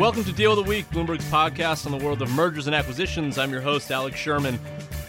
Welcome 0.00 0.24
to 0.24 0.32
Deal 0.32 0.52
of 0.52 0.56
the 0.56 0.62
Week, 0.62 0.88
Bloomberg's 0.88 1.26
podcast 1.26 1.84
on 1.84 1.92
the 1.92 2.02
world 2.02 2.22
of 2.22 2.30
mergers 2.30 2.66
and 2.66 2.74
acquisitions. 2.74 3.36
I'm 3.36 3.50
your 3.50 3.60
host, 3.60 3.90
Alex 3.90 4.18
Sherman. 4.18 4.58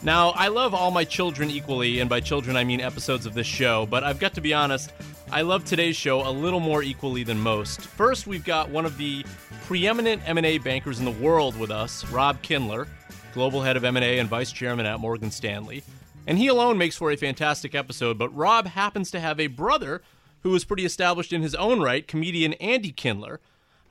Now, 0.03 0.31
I 0.31 0.49
love 0.49 0.73
all 0.73 0.91
my 0.91 1.05
children 1.05 1.49
equally, 1.49 2.01
and 2.01 2.09
by 2.09 2.19
children 2.19 2.57
I 2.57 2.65
mean 2.65 2.81
episodes 2.81 3.25
of 3.25 3.33
this 3.33 3.47
show, 3.47 3.85
but 3.85 4.03
I've 4.03 4.19
got 4.19 4.33
to 4.33 4.41
be 4.41 4.53
honest, 4.53 4.91
I 5.31 5.43
love 5.43 5.63
today's 5.63 5.95
show 5.95 6.27
a 6.27 6.29
little 6.29 6.59
more 6.59 6.83
equally 6.83 7.23
than 7.23 7.39
most. 7.39 7.79
First, 7.79 8.27
we've 8.27 8.43
got 8.43 8.69
one 8.69 8.85
of 8.85 8.97
the 8.97 9.25
preeminent 9.65 10.23
M&A 10.27 10.57
bankers 10.57 10.99
in 10.99 11.05
the 11.05 11.11
world 11.11 11.57
with 11.57 11.71
us, 11.71 12.05
Rob 12.11 12.41
Kindler, 12.41 12.85
global 13.33 13.61
head 13.61 13.77
of 13.77 13.85
M&A 13.85 14.19
and 14.19 14.27
vice 14.27 14.51
chairman 14.51 14.85
at 14.85 14.99
Morgan 14.99 15.31
Stanley. 15.31 15.83
And 16.27 16.37
he 16.37 16.47
alone 16.47 16.77
makes 16.77 16.97
for 16.97 17.11
a 17.11 17.15
fantastic 17.15 17.73
episode, 17.75 18.17
but 18.17 18.35
Rob 18.35 18.67
happens 18.67 19.09
to 19.11 19.21
have 19.21 19.39
a 19.39 19.47
brother 19.47 20.01
who 20.43 20.53
is 20.53 20.65
pretty 20.65 20.83
established 20.83 21.31
in 21.31 21.41
his 21.41 21.55
own 21.55 21.79
right, 21.79 22.05
comedian 22.05 22.51
Andy 22.55 22.91
Kindler. 22.91 23.39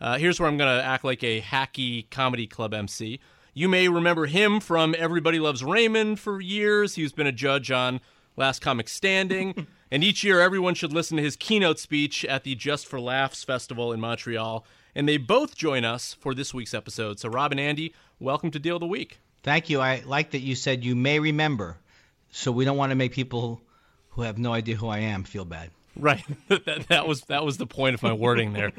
Uh, 0.01 0.17
here's 0.17 0.41
where 0.41 0.49
I'm 0.49 0.57
going 0.57 0.79
to 0.79 0.83
act 0.83 1.05
like 1.05 1.23
a 1.23 1.43
hacky 1.43 2.09
comedy 2.09 2.47
club 2.47 2.73
MC. 2.73 3.21
You 3.53 3.69
may 3.69 3.89
remember 3.89 4.27
him 4.27 4.59
from 4.59 4.95
Everybody 4.97 5.39
Loves 5.39 5.63
Raymond 5.63 6.19
for 6.19 6.41
years. 6.41 6.95
He's 6.95 7.13
been 7.13 7.27
a 7.27 7.33
judge 7.33 7.71
on 7.71 8.01
Last 8.35 8.63
Comic 8.63 8.89
Standing. 8.89 9.67
and 9.91 10.03
each 10.03 10.25
year, 10.25 10.41
everyone 10.41 10.75
should 10.75 10.95
listen 10.95 11.19
to 11.19 11.23
his 11.23 11.37
keynote 11.37 11.79
speech 11.79 12.25
at 12.25 12.45
the 12.45 12.55
Just 12.55 12.87
for 12.87 12.99
Laughs 12.99 13.45
Festival 13.45 13.93
in 13.93 14.01
Montreal. 14.01 14.65
And 14.95 15.07
they 15.07 15.19
both 15.19 15.55
join 15.55 15.85
us 15.85 16.15
for 16.15 16.35
this 16.35 16.55
week's 16.55 16.73
episode. 16.73 17.21
So, 17.21 17.29
Rob 17.29 17.51
and 17.51 17.61
Andy, 17.61 17.93
welcome 18.19 18.51
to 18.53 18.59
Deal 18.59 18.77
of 18.77 18.80
the 18.80 18.87
Week. 18.87 19.21
Thank 19.43 19.69
you. 19.69 19.80
I 19.83 20.03
like 20.07 20.30
that 20.30 20.41
you 20.41 20.55
said 20.55 20.83
you 20.83 20.97
may 20.97 21.19
remember. 21.19 21.77
So, 22.30 22.51
we 22.51 22.65
don't 22.65 22.79
want 22.79 22.91
to 22.91 22.97
make 22.97 23.13
people 23.13 23.61
who 24.11 24.23
have 24.23 24.39
no 24.39 24.55
idea 24.55 24.77
who 24.77 24.89
I 24.89 25.01
am 25.01 25.25
feel 25.25 25.45
bad. 25.45 25.71
Right. 25.97 26.25
that, 26.49 26.87
that, 26.89 27.07
was 27.09 27.23
that 27.23 27.45
was 27.45 27.57
the 27.57 27.66
point 27.66 27.95
of 27.95 28.02
my 28.02 28.13
wording 28.13 28.52
there. 28.52 28.73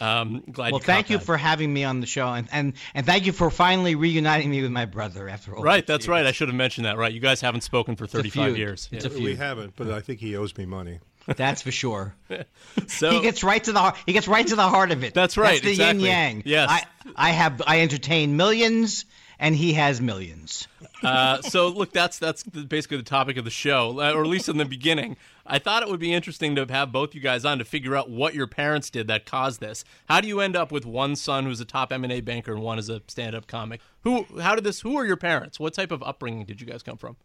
Um, 0.00 0.42
glad. 0.50 0.72
Well, 0.72 0.80
you 0.80 0.84
thank 0.84 1.10
you 1.10 1.18
that. 1.18 1.24
for 1.24 1.36
having 1.36 1.72
me 1.72 1.84
on 1.84 2.00
the 2.00 2.06
show, 2.06 2.28
and, 2.28 2.48
and 2.50 2.72
and 2.94 3.04
thank 3.04 3.26
you 3.26 3.32
for 3.32 3.50
finally 3.50 3.94
reuniting 3.94 4.50
me 4.50 4.62
with 4.62 4.70
my 4.70 4.86
brother 4.86 5.28
after 5.28 5.54
all. 5.54 5.62
Right. 5.62 5.86
That's 5.86 6.04
years. 6.04 6.08
right. 6.08 6.26
I 6.26 6.32
should 6.32 6.48
have 6.48 6.56
mentioned 6.56 6.86
that. 6.86 6.96
Right. 6.96 7.12
You 7.12 7.20
guys 7.20 7.40
haven't 7.40 7.60
spoken 7.62 7.96
for 7.96 8.06
35 8.06 8.56
years. 8.56 8.88
It's 8.92 9.04
a 9.04 9.08
Yeah. 9.08 9.14
feud. 9.14 9.24
We 9.24 9.36
haven't, 9.36 9.76
but 9.76 9.90
I 9.90 10.00
think 10.00 10.20
he 10.20 10.36
owes 10.36 10.56
me 10.56 10.64
money. 10.66 11.00
That's 11.36 11.62
for 11.62 11.70
sure. 11.70 12.14
So 12.88 13.10
he 13.12 13.20
gets 13.20 13.42
right 13.44 13.62
to 13.64 13.72
the 13.72 13.78
heart. 13.78 13.96
He 14.04 14.12
gets 14.12 14.28
right 14.28 14.46
to 14.46 14.56
the 14.56 14.68
heart 14.68 14.90
of 14.90 15.04
it. 15.04 15.14
That's 15.14 15.36
right, 15.36 15.52
That's 15.52 15.62
the 15.62 15.70
exactly. 15.70 16.04
yin 16.04 16.10
yang. 16.10 16.42
Yes. 16.44 16.68
I 16.70 16.82
I 17.16 17.30
have 17.30 17.62
I 17.66 17.80
entertain 17.80 18.36
millions, 18.36 19.04
and 19.38 19.54
he 19.54 19.74
has 19.74 20.00
millions. 20.00 20.66
Uh, 21.04 21.42
so 21.42 21.68
look, 21.68 21.92
that's 21.92 22.18
that's 22.18 22.42
basically 22.42 22.96
the 22.96 23.02
topic 23.02 23.36
of 23.36 23.44
the 23.44 23.50
show, 23.50 24.00
or 24.00 24.22
at 24.22 24.26
least 24.26 24.48
in 24.48 24.56
the 24.56 24.64
beginning. 24.64 25.16
I 25.46 25.58
thought 25.58 25.82
it 25.82 25.88
would 25.88 26.00
be 26.00 26.12
interesting 26.12 26.56
to 26.56 26.66
have 26.70 26.90
both 26.90 27.14
you 27.14 27.20
guys 27.20 27.44
on 27.44 27.58
to 27.58 27.64
figure 27.64 27.94
out 27.94 28.08
what 28.10 28.34
your 28.34 28.46
parents 28.46 28.88
did 28.88 29.06
that 29.08 29.26
caused 29.26 29.60
this. 29.60 29.84
How 30.08 30.20
do 30.20 30.28
you 30.28 30.40
end 30.40 30.56
up 30.56 30.72
with 30.72 30.86
one 30.86 31.16
son 31.16 31.44
who's 31.44 31.60
a 31.60 31.64
top 31.66 31.92
M 31.92 32.04
and 32.04 32.12
A 32.12 32.20
banker 32.20 32.52
and 32.52 32.62
one 32.62 32.78
is 32.78 32.88
a 32.88 33.02
stand-up 33.06 33.46
comic? 33.46 33.80
Who? 34.02 34.24
How 34.40 34.54
did 34.54 34.64
this? 34.64 34.80
Who 34.80 34.96
are 34.96 35.04
your 35.04 35.16
parents? 35.16 35.60
What 35.60 35.74
type 35.74 35.90
of 35.90 36.02
upbringing 36.02 36.46
did 36.46 36.60
you 36.60 36.66
guys 36.66 36.82
come 36.82 36.96
from? 36.96 37.16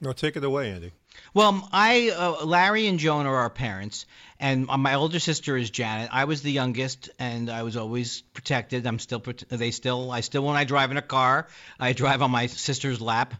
No, 0.00 0.12
take 0.12 0.36
it 0.36 0.44
away, 0.44 0.70
Andy. 0.70 0.92
Well, 1.32 1.68
I 1.72 2.10
uh, 2.10 2.44
Larry 2.44 2.86
and 2.86 2.98
Joan 2.98 3.26
are 3.26 3.36
our 3.36 3.50
parents, 3.50 4.06
and 4.38 4.66
my 4.66 4.94
older 4.94 5.18
sister 5.18 5.56
is 5.56 5.70
Janet. 5.70 6.10
I 6.12 6.24
was 6.24 6.42
the 6.42 6.52
youngest, 6.52 7.08
and 7.18 7.50
I 7.50 7.62
was 7.62 7.76
always 7.76 8.20
protected. 8.20 8.86
I'm 8.86 8.98
still 8.98 9.22
they 9.48 9.70
still 9.70 10.10
I 10.10 10.20
still 10.20 10.44
when 10.44 10.56
I 10.56 10.64
drive 10.64 10.90
in 10.90 10.96
a 10.96 11.02
car, 11.02 11.48
I 11.80 11.92
drive 11.94 12.22
on 12.22 12.30
my 12.30 12.46
sister's 12.46 13.00
lap. 13.00 13.34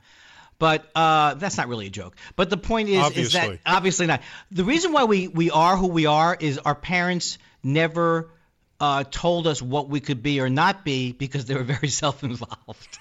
But 0.59 0.87
uh, 0.95 1.35
that's 1.35 1.59
not 1.59 1.69
really 1.69 1.89
a 1.89 1.91
joke. 1.91 2.17
But 2.35 2.49
the 2.49 2.57
point 2.57 2.89
is, 2.89 2.95
is 2.95 3.33
that 3.33 3.45
Obviously. 3.45 3.61
obviously 3.67 4.07
not. 4.07 4.23
The 4.51 4.65
reason 4.65 4.93
why 4.93 5.05
we 5.05 5.29
we 5.29 5.51
are 5.51 5.77
who 5.77 5.89
we 5.89 6.07
are 6.07 6.37
is 6.39 6.59
our 6.59 6.75
parents 6.75 7.37
never. 7.63 8.31
Uh, 8.79 9.05
told 9.11 9.47
us 9.47 9.63
what 9.63 9.89
we 9.89 10.01
could 10.01 10.23
be 10.23 10.39
or 10.39 10.51
not 10.51 10.85
be 10.85 11.13
because 11.13 11.47
they 11.47 11.55
were 11.55 11.63
very 11.65 11.89
self-involved. 12.03 12.99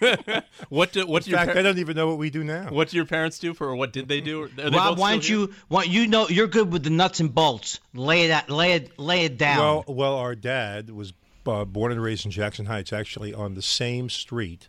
What 0.68 0.92
do 0.92 1.06
what 1.06 1.22
do 1.22 1.28
In 1.28 1.30
your 1.32 1.38
fact, 1.38 1.50
par- 1.52 1.58
I 1.58 1.62
don't 1.62 1.78
even 1.78 1.94
know 1.96 2.08
what 2.08 2.18
we 2.18 2.30
do 2.30 2.42
now. 2.42 2.70
what 2.70 2.88
do 2.88 2.96
your 2.96 3.06
parents 3.06 3.38
do 3.38 3.54
for 3.54 3.68
or 3.68 3.76
what 3.76 3.92
did 3.92 4.08
they 4.08 4.20
do? 4.20 4.44
Are 4.44 4.48
they 4.48 4.64
Rob, 4.64 4.72
both 4.72 4.98
why 4.98 5.12
don't 5.12 5.28
you? 5.28 5.52
Why, 5.68 5.84
you 5.84 6.06
know 6.08 6.28
you're 6.28 6.46
good 6.48 6.72
with 6.72 6.82
the 6.82 6.90
nuts 6.90 7.20
and 7.20 7.32
bolts. 7.32 7.78
Lay 7.94 8.24
it 8.24 8.30
out, 8.30 8.50
lay 8.50 8.72
it 8.72 8.98
lay 8.98 9.24
it 9.24 9.38
down. 9.38 9.58
Well, 9.58 9.84
well, 9.86 10.14
our 10.16 10.34
dad 10.34 10.90
was 10.90 11.12
uh, 11.46 11.64
born 11.64 11.92
and 11.92 12.02
raised 12.02 12.24
in 12.24 12.30
Jackson 12.32 12.66
Heights, 12.66 12.92
actually 12.92 13.32
on 13.34 13.54
the 13.54 13.62
same 13.62 14.08
street 14.08 14.68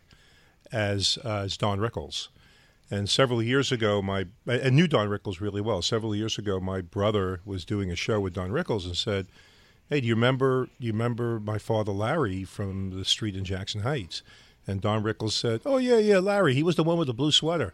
as 0.71 1.17
uh, 1.25 1.37
as 1.45 1.57
Don 1.57 1.79
Rickles. 1.79 2.27
And 2.91 3.09
several 3.09 3.41
years 3.41 3.71
ago, 3.71 4.01
my 4.01 4.25
I 4.47 4.69
knew 4.69 4.87
Don 4.87 5.07
Rickles 5.09 5.39
really 5.41 5.61
well. 5.61 5.81
Several 5.81 6.13
years 6.15 6.37
ago, 6.37 6.59
my 6.59 6.81
brother 6.81 7.39
was 7.45 7.65
doing 7.65 7.89
a 7.89 7.95
show 7.95 8.19
with 8.19 8.33
Don 8.33 8.51
Rickles 8.51 8.85
and 8.85 8.95
said, 8.95 9.27
"Hey, 9.89 10.01
do 10.01 10.07
you 10.07 10.15
remember? 10.15 10.69
You 10.79 10.91
remember 10.91 11.39
my 11.39 11.57
father 11.57 11.91
Larry 11.91 12.43
from 12.43 12.91
the 12.91 13.05
street 13.05 13.35
in 13.35 13.43
Jackson 13.43 13.81
Heights?" 13.81 14.23
And 14.65 14.81
Don 14.81 15.03
Rickles 15.03 15.33
said, 15.33 15.61
"Oh 15.65 15.77
yeah, 15.77 15.97
yeah, 15.97 16.19
Larry. 16.19 16.53
He 16.53 16.63
was 16.63 16.75
the 16.75 16.83
one 16.83 16.97
with 16.97 17.07
the 17.07 17.13
blue 17.13 17.31
sweater." 17.31 17.73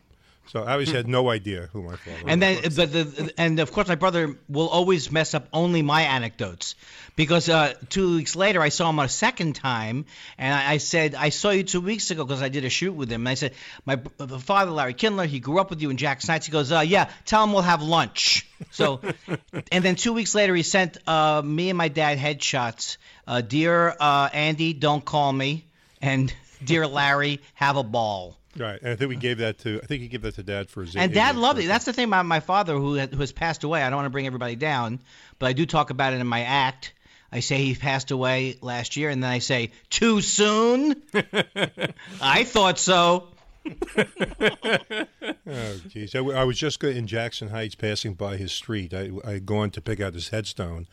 So 0.52 0.64
I 0.64 0.72
obviously 0.72 0.98
had 0.98 1.08
no 1.08 1.30
idea 1.30 1.70
who 1.72 1.84
my 1.84 1.96
father 1.96 2.24
was. 2.24 2.26
and 2.28 2.42
then, 2.42 2.62
but 2.76 2.92
the, 2.92 3.34
and 3.38 3.60
of 3.60 3.72
course, 3.72 3.88
my 3.88 3.96
brother 3.96 4.36
will 4.48 4.68
always 4.68 5.12
mess 5.12 5.36
up 5.36 5.48
only 5.54 5.84
my 5.84 6.02
anecdotes, 6.02 6.74
because 7.16 7.50
uh, 7.50 7.76
two 7.90 8.16
weeks 8.16 8.36
later 8.36 8.60
I 8.60 8.70
saw 8.70 8.90
him 8.90 8.98
a 8.98 9.08
second 9.08 9.56
time, 9.56 10.06
and 10.40 10.52
I, 10.52 10.72
I 10.74 10.78
said, 10.78 11.14
"I 11.14 11.30
saw 11.30 11.52
you 11.52 11.62
two 11.62 11.82
weeks 11.82 12.10
ago 12.10 12.26
because 12.26 12.42
I 12.42 12.50
did 12.50 12.66
a 12.66 12.70
shoot 12.70 12.94
with 12.94 13.12
him." 13.12 13.22
And 13.22 13.30
I 13.30 13.36
said, 13.36 13.54
"My 13.86 13.98
father, 14.40 14.72
Larry 14.72 14.96
Kindler, 14.96 15.28
he 15.28 15.40
grew 15.40 15.60
up 15.60 15.70
with 15.70 15.84
you 15.84 15.92
in 15.92 15.98
Jackson 15.98 16.32
Heights." 16.32 16.48
He 16.48 16.52
goes, 16.52 16.72
uh, 16.72 16.80
"Yeah, 16.80 17.12
tell 17.26 17.44
him 17.44 17.54
we'll 17.54 17.62
have 17.62 17.84
lunch." 17.84 18.48
So, 18.72 19.02
and 19.72 19.86
then 19.86 19.98
two 19.98 20.14
weeks 20.14 20.34
later 20.34 20.56
he 20.56 20.64
sent 20.64 20.98
uh, 21.08 21.44
me 21.46 21.70
and 21.70 21.78
my 21.78 21.90
dad 21.90 22.18
headshots. 22.18 22.98
Uh, 23.28 23.42
Dear 23.42 23.96
uh, 24.00 24.30
Andy, 24.34 24.74
don't 24.74 25.06
call 25.06 25.32
me, 25.32 25.68
and 26.02 26.34
Dear 26.64 26.88
Larry, 26.88 27.40
have 27.54 27.78
a 27.78 27.84
ball. 27.84 28.39
Right, 28.60 28.80
and 28.82 28.92
I 28.92 28.96
think 28.98 29.08
we 29.08 29.16
gave 29.16 29.38
that 29.38 29.60
to 29.60 29.80
I 29.82 29.86
think 29.86 30.02
he 30.02 30.10
gave 30.10 30.22
that 30.24 30.36
to 30.36 30.44
Dad 30.44 30.70
for 30.70 30.82
his. 30.82 30.96
And 30.96 31.14
Dad 31.14 31.38
loved 31.38 31.60
it. 31.60 31.68
That's 31.68 31.86
the 31.86 31.94
thing 31.94 32.06
about 32.06 32.26
my 32.26 32.42
father, 32.42 32.76
who 32.76 32.96
had, 32.96 33.14
who 33.14 33.20
has 33.22 33.32
passed 33.32 33.64
away. 33.64 33.82
I 33.82 33.90
don't 33.90 33.98
want 33.98 34.08
to 34.08 34.12
bring 34.12 34.28
everybody 34.28 34.58
down, 34.58 35.00
but 35.40 35.46
I 35.46 35.54
do 35.54 35.66
talk 35.66 35.92
about 35.92 36.14
it 36.14 36.20
in 36.20 36.28
my 36.28 36.42
act. 36.42 36.94
I 37.32 37.40
say 37.40 37.64
he 37.64 37.76
passed 37.76 38.12
away 38.12 38.58
last 38.62 38.98
year, 38.98 39.10
and 39.10 39.24
then 39.24 39.30
I 39.30 39.40
say 39.40 39.72
too 39.90 40.20
soon. 40.22 41.02
I 42.22 42.44
thought 42.44 42.80
so. 42.80 43.30
Oh, 45.52 45.78
geez. 45.88 46.14
I, 46.14 46.20
I 46.20 46.44
was 46.44 46.60
just 46.60 46.84
in 46.84 47.08
Jackson 47.08 47.50
Heights 47.50 47.74
passing 47.74 48.14
by 48.14 48.38
his 48.38 48.52
street. 48.52 48.94
I, 48.94 49.10
I 49.26 49.32
had 49.32 49.48
gone 49.48 49.72
to 49.72 49.82
pick 49.82 50.00
out 50.00 50.14
his 50.14 50.30
headstone 50.30 50.88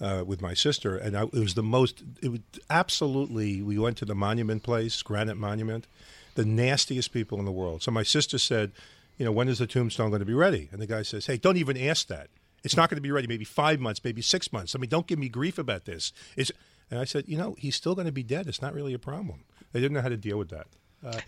uh, 0.00 0.22
with 0.24 0.40
my 0.40 0.54
sister, 0.54 0.96
and 0.96 1.16
I, 1.16 1.24
it 1.24 1.32
was 1.32 1.54
the 1.54 1.62
most, 1.62 2.04
it 2.22 2.28
was 2.28 2.40
absolutely, 2.70 3.62
we 3.62 3.78
went 3.78 3.96
to 3.98 4.04
the 4.04 4.14
monument 4.14 4.62
place, 4.62 5.02
Granite 5.02 5.36
Monument, 5.36 5.88
the 6.36 6.44
nastiest 6.44 7.12
people 7.12 7.38
in 7.38 7.44
the 7.44 7.52
world. 7.52 7.82
So 7.82 7.90
my 7.90 8.04
sister 8.04 8.38
said, 8.38 8.72
you 9.18 9.24
know, 9.24 9.32
when 9.32 9.48
is 9.48 9.58
the 9.58 9.66
tombstone 9.66 10.10
going 10.10 10.20
to 10.20 10.26
be 10.26 10.34
ready? 10.34 10.68
And 10.70 10.80
the 10.80 10.86
guy 10.86 11.02
says, 11.02 11.26
hey, 11.26 11.36
don't 11.36 11.56
even 11.56 11.76
ask 11.76 12.06
that. 12.06 12.28
It's 12.62 12.76
not 12.76 12.90
going 12.90 12.96
to 12.96 13.02
be 13.02 13.10
ready 13.10 13.26
maybe 13.26 13.44
five 13.44 13.80
months, 13.80 14.02
maybe 14.04 14.22
six 14.22 14.52
months. 14.52 14.74
I 14.74 14.78
mean, 14.78 14.90
don't 14.90 15.06
give 15.06 15.18
me 15.18 15.28
grief 15.28 15.58
about 15.58 15.84
this. 15.84 16.12
It's, 16.36 16.52
and 16.90 17.00
I 17.00 17.04
said, 17.04 17.24
you 17.26 17.36
know, 17.36 17.56
he's 17.58 17.76
still 17.76 17.94
going 17.94 18.06
to 18.06 18.12
be 18.12 18.22
dead. 18.22 18.46
It's 18.46 18.62
not 18.62 18.74
really 18.74 18.94
a 18.94 18.98
problem. 18.98 19.44
They 19.72 19.80
didn't 19.80 19.94
know 19.94 20.02
how 20.02 20.08
to 20.08 20.16
deal 20.16 20.38
with 20.38 20.50
that. 20.50 20.66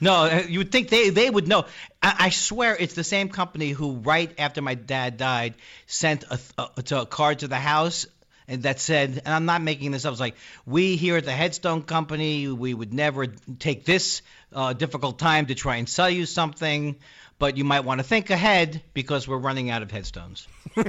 No, 0.01 0.15
uh, 0.25 0.43
you 0.49 0.59
would 0.59 0.73
think 0.73 0.89
they, 0.89 1.11
they 1.11 1.31
would 1.31 1.47
know. 1.47 1.67
I, 2.03 2.15
I 2.19 2.31
swear 2.31 2.77
it's 2.79 2.95
the 2.95 3.05
same 3.05 3.29
company 3.29 3.71
who, 3.71 3.97
right 3.97 4.33
after 4.39 4.61
my 4.61 4.75
dad 4.75 5.17
died, 5.17 5.55
sent 5.87 6.25
a, 6.25 6.39
a, 6.59 6.71
a 6.97 7.07
card 7.07 7.41
to 7.41 7.49
the 7.49 7.57
house 7.57 8.07
that 8.49 8.81
said, 8.81 9.23
and 9.25 9.35
I'm 9.35 9.45
not 9.45 9.63
making 9.63 9.91
this 9.91 10.05
up, 10.05 10.13
it's 10.13 10.21
like, 10.21 10.37
we 10.67 10.97
here 10.97 11.17
at 11.17 11.25
the 11.25 11.33
Headstone 11.33 11.83
Company, 11.83 12.49
we 12.49 12.75
would 12.75 12.95
never 12.95 13.27
take 13.27 13.85
this 13.85 14.23
uh, 14.53 14.73
difficult 14.73 15.19
time 15.19 15.47
to 15.47 15.55
try 15.55 15.77
and 15.77 15.89
sell 15.89 16.09
you 16.09 16.27
something, 16.27 16.97
but 17.39 17.57
you 17.57 17.65
might 17.65 17.81
want 17.81 17.99
to 17.99 18.05
think 18.05 18.31
ahead 18.31 18.83
because 18.95 19.29
we're 19.29 19.39
running 19.39 19.71
out 19.71 19.83
of 19.83 19.91
headstones. 19.91 20.49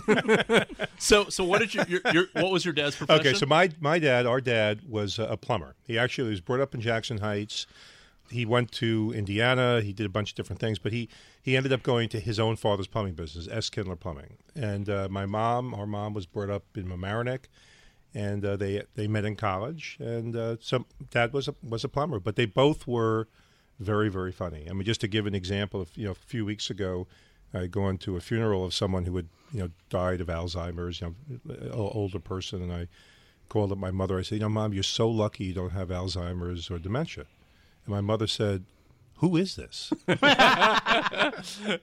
So 0.99 1.29
so 1.29 1.45
what 1.45 1.59
did 1.59 1.73
you, 1.73 1.83
your, 1.87 2.01
your 2.13 2.25
what 2.33 2.51
was 2.51 2.65
your 2.65 2.73
dad's 2.73 2.95
profession? 2.95 3.25
Okay, 3.25 3.33
so 3.37 3.45
my 3.45 3.69
my 3.79 3.99
dad, 3.99 4.25
our 4.25 4.41
dad, 4.41 4.81
was 4.87 5.17
a 5.17 5.37
plumber. 5.37 5.75
He 5.87 5.97
actually 5.97 6.29
was 6.29 6.41
brought 6.41 6.59
up 6.59 6.75
in 6.75 6.81
Jackson 6.81 7.19
Heights. 7.19 7.65
He 8.29 8.45
went 8.45 8.71
to 8.73 9.13
Indiana. 9.15 9.81
He 9.81 9.93
did 9.93 10.05
a 10.05 10.09
bunch 10.09 10.31
of 10.31 10.35
different 10.35 10.59
things, 10.59 10.79
but 10.79 10.91
he 10.91 11.09
he 11.41 11.57
ended 11.57 11.73
up 11.73 11.83
going 11.83 12.09
to 12.09 12.19
his 12.19 12.39
own 12.39 12.55
father's 12.55 12.87
plumbing 12.87 13.13
business, 13.13 13.47
S. 13.47 13.69
Kindler 13.69 13.95
Plumbing. 13.95 14.37
And 14.55 14.89
uh, 14.89 15.07
my 15.09 15.25
mom, 15.25 15.73
our 15.73 15.87
mom, 15.87 16.13
was 16.13 16.25
brought 16.25 16.49
up 16.49 16.63
in 16.75 16.85
Mamaroneck, 16.87 17.45
and 18.13 18.45
uh, 18.45 18.55
they 18.55 18.83
they 18.95 19.07
met 19.07 19.25
in 19.25 19.35
college. 19.35 19.97
And 19.99 20.35
uh, 20.35 20.57
so 20.59 20.85
dad 21.09 21.33
was 21.33 21.47
a 21.47 21.55
was 21.67 21.83
a 21.83 21.89
plumber, 21.89 22.19
but 22.19 22.35
they 22.35 22.45
both 22.45 22.87
were 22.87 23.27
very 23.79 24.09
very 24.09 24.31
funny. 24.31 24.67
I 24.69 24.73
mean, 24.73 24.85
just 24.85 25.01
to 25.01 25.07
give 25.07 25.25
an 25.25 25.35
example, 25.35 25.81
of, 25.81 25.95
you 25.95 26.05
know, 26.05 26.11
a 26.11 26.15
few 26.15 26.45
weeks 26.45 26.69
ago, 26.69 27.07
I 27.53 27.67
gone 27.67 27.97
to 27.99 28.15
a 28.15 28.21
funeral 28.21 28.65
of 28.65 28.73
someone 28.73 29.05
who 29.05 29.15
had 29.15 29.29
you 29.51 29.59
know 29.61 29.69
died 29.89 30.21
of 30.21 30.27
Alzheimer's, 30.27 31.01
you 31.01 31.15
know, 31.47 31.91
older 31.93 32.19
person, 32.19 32.61
and 32.61 32.71
I 32.71 32.87
called 33.47 33.71
up 33.71 33.77
my 33.77 33.91
mother. 33.91 34.19
I 34.19 34.21
said, 34.21 34.35
you 34.35 34.41
know, 34.41 34.49
mom, 34.49 34.73
you're 34.73 34.83
so 34.83 35.09
lucky 35.09 35.45
you 35.45 35.53
don't 35.53 35.71
have 35.71 35.89
Alzheimer's 35.89 36.69
or 36.69 36.77
dementia. 36.77 37.25
And 37.85 37.93
my 37.95 38.01
mother 38.01 38.27
said, 38.27 38.65
who 39.17 39.35
is 39.37 39.55
this? 39.55 39.91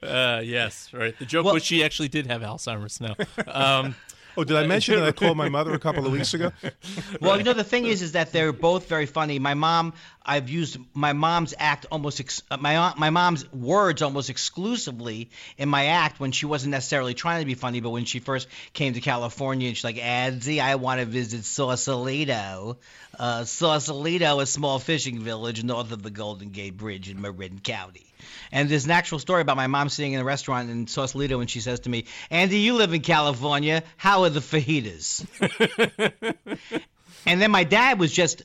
Uh, 0.02 0.40
yes, 0.44 0.90
right. 0.92 1.18
The 1.18 1.24
joke 1.26 1.44
Well- 1.44 1.54
was 1.54 1.64
she 1.64 1.82
actually 1.84 2.08
did 2.08 2.26
have 2.26 2.42
Alzheimer's 2.42 3.00
now. 3.00 3.14
Um, 3.46 3.94
Oh, 4.36 4.44
did 4.44 4.56
I 4.56 4.66
mention 4.66 4.96
that 4.96 5.04
I 5.04 5.12
called 5.12 5.36
my 5.36 5.48
mother 5.48 5.72
a 5.72 5.78
couple 5.78 6.06
of 6.06 6.12
weeks 6.12 6.34
ago? 6.34 6.52
Well, 7.20 7.38
you 7.38 7.44
know 7.44 7.54
the 7.54 7.64
thing 7.64 7.86
is, 7.86 8.02
is 8.02 8.12
that 8.12 8.32
they're 8.32 8.52
both 8.52 8.88
very 8.88 9.06
funny. 9.06 9.38
My 9.38 9.54
mom, 9.54 9.94
I've 10.24 10.48
used 10.50 10.76
my 10.92 11.12
mom's 11.12 11.54
act 11.58 11.86
almost 11.90 12.20
ex- 12.20 12.42
uh, 12.50 12.56
my 12.58 12.92
my 12.96 13.10
mom's 13.10 13.50
words 13.52 14.02
almost 14.02 14.28
exclusively 14.28 15.30
in 15.56 15.68
my 15.68 15.86
act 15.86 16.20
when 16.20 16.32
she 16.32 16.46
wasn't 16.46 16.72
necessarily 16.72 17.14
trying 17.14 17.40
to 17.40 17.46
be 17.46 17.54
funny, 17.54 17.80
but 17.80 17.90
when 17.90 18.04
she 18.04 18.18
first 18.18 18.48
came 18.72 18.92
to 18.94 19.00
California 19.00 19.68
and 19.68 19.76
she's 19.76 19.84
like, 19.84 19.96
"Adsy, 19.96 20.60
I 20.60 20.74
want 20.74 21.00
to 21.00 21.06
visit 21.06 21.44
Sausalito." 21.44 22.78
Uh, 23.18 23.44
Sausalito, 23.44 24.40
a 24.40 24.46
small 24.46 24.78
fishing 24.78 25.20
village 25.20 25.64
north 25.64 25.90
of 25.92 26.02
the 26.02 26.10
Golden 26.10 26.50
Gate 26.50 26.76
Bridge 26.76 27.08
in 27.08 27.20
Marin 27.20 27.60
County. 27.60 28.06
And 28.52 28.68
there's 28.68 28.84
an 28.84 28.90
actual 28.90 29.18
story 29.18 29.42
about 29.42 29.56
my 29.56 29.66
mom 29.66 29.88
sitting 29.88 30.12
in 30.12 30.20
a 30.20 30.24
restaurant 30.24 30.70
in 30.70 30.86
Sausalito 30.86 31.40
and 31.40 31.50
she 31.50 31.60
says 31.60 31.80
to 31.80 31.90
me, 31.90 32.06
Andy, 32.30 32.58
you 32.58 32.74
live 32.74 32.92
in 32.92 33.02
California. 33.02 33.82
How 33.96 34.24
are 34.24 34.30
the 34.30 34.40
fajitas? 34.40 35.26
and 37.26 37.40
then 37.40 37.50
my 37.50 37.64
dad 37.64 37.98
was 37.98 38.12
just 38.12 38.42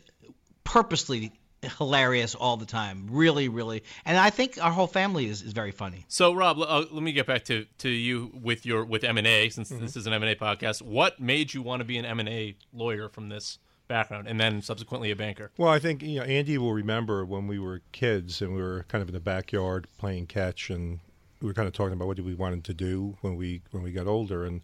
purposely 0.63 1.31
hilarious 1.77 2.35
all 2.35 2.57
the 2.57 2.65
time. 2.65 3.07
Really, 3.11 3.49
really. 3.49 3.83
And 4.05 4.17
I 4.17 4.29
think 4.29 4.57
our 4.61 4.71
whole 4.71 4.87
family 4.87 5.27
is, 5.27 5.41
is 5.41 5.53
very 5.53 5.71
funny. 5.71 6.05
So, 6.07 6.33
Rob, 6.33 6.57
l- 6.57 6.63
uh, 6.63 6.85
let 6.91 7.03
me 7.03 7.11
get 7.11 7.27
back 7.27 7.45
to, 7.45 7.65
to 7.79 7.89
you 7.89 8.31
with 8.41 8.65
your 8.65 8.83
with 8.83 9.03
M 9.03 9.17
and 9.17 9.27
A, 9.27 9.49
since 9.49 9.69
this 9.69 9.95
is 9.95 10.07
an 10.07 10.13
M 10.13 10.23
and 10.23 10.31
A 10.31 10.35
podcast. 10.35 10.81
What 10.81 11.19
made 11.19 11.53
you 11.53 11.61
want 11.61 11.81
to 11.81 11.85
be 11.85 11.97
an 11.97 12.05
M 12.05 12.19
and 12.19 12.29
A 12.29 12.55
lawyer 12.73 13.09
from 13.09 13.29
this 13.29 13.59
background, 13.91 14.27
and 14.27 14.39
then 14.39 14.61
subsequently 14.61 15.11
a 15.11 15.15
banker? 15.15 15.51
Well, 15.57 15.69
I 15.69 15.79
think 15.79 16.01
you 16.01 16.19
know 16.19 16.25
Andy 16.25 16.57
will 16.57 16.73
remember 16.73 17.25
when 17.25 17.47
we 17.47 17.59
were 17.59 17.81
kids 17.91 18.41
and 18.41 18.55
we 18.55 18.61
were 18.61 18.85
kind 18.87 19.01
of 19.01 19.09
in 19.09 19.13
the 19.13 19.19
backyard 19.19 19.87
playing 19.97 20.27
catch, 20.27 20.69
and 20.69 20.99
we 21.41 21.47
were 21.47 21.53
kind 21.53 21.67
of 21.67 21.73
talking 21.73 21.93
about 21.93 22.07
what 22.07 22.19
we 22.19 22.33
wanted 22.33 22.63
to 22.65 22.73
do 22.73 23.17
when 23.21 23.35
we 23.35 23.61
when 23.71 23.83
we 23.83 23.91
got 23.91 24.07
older. 24.07 24.45
And 24.45 24.61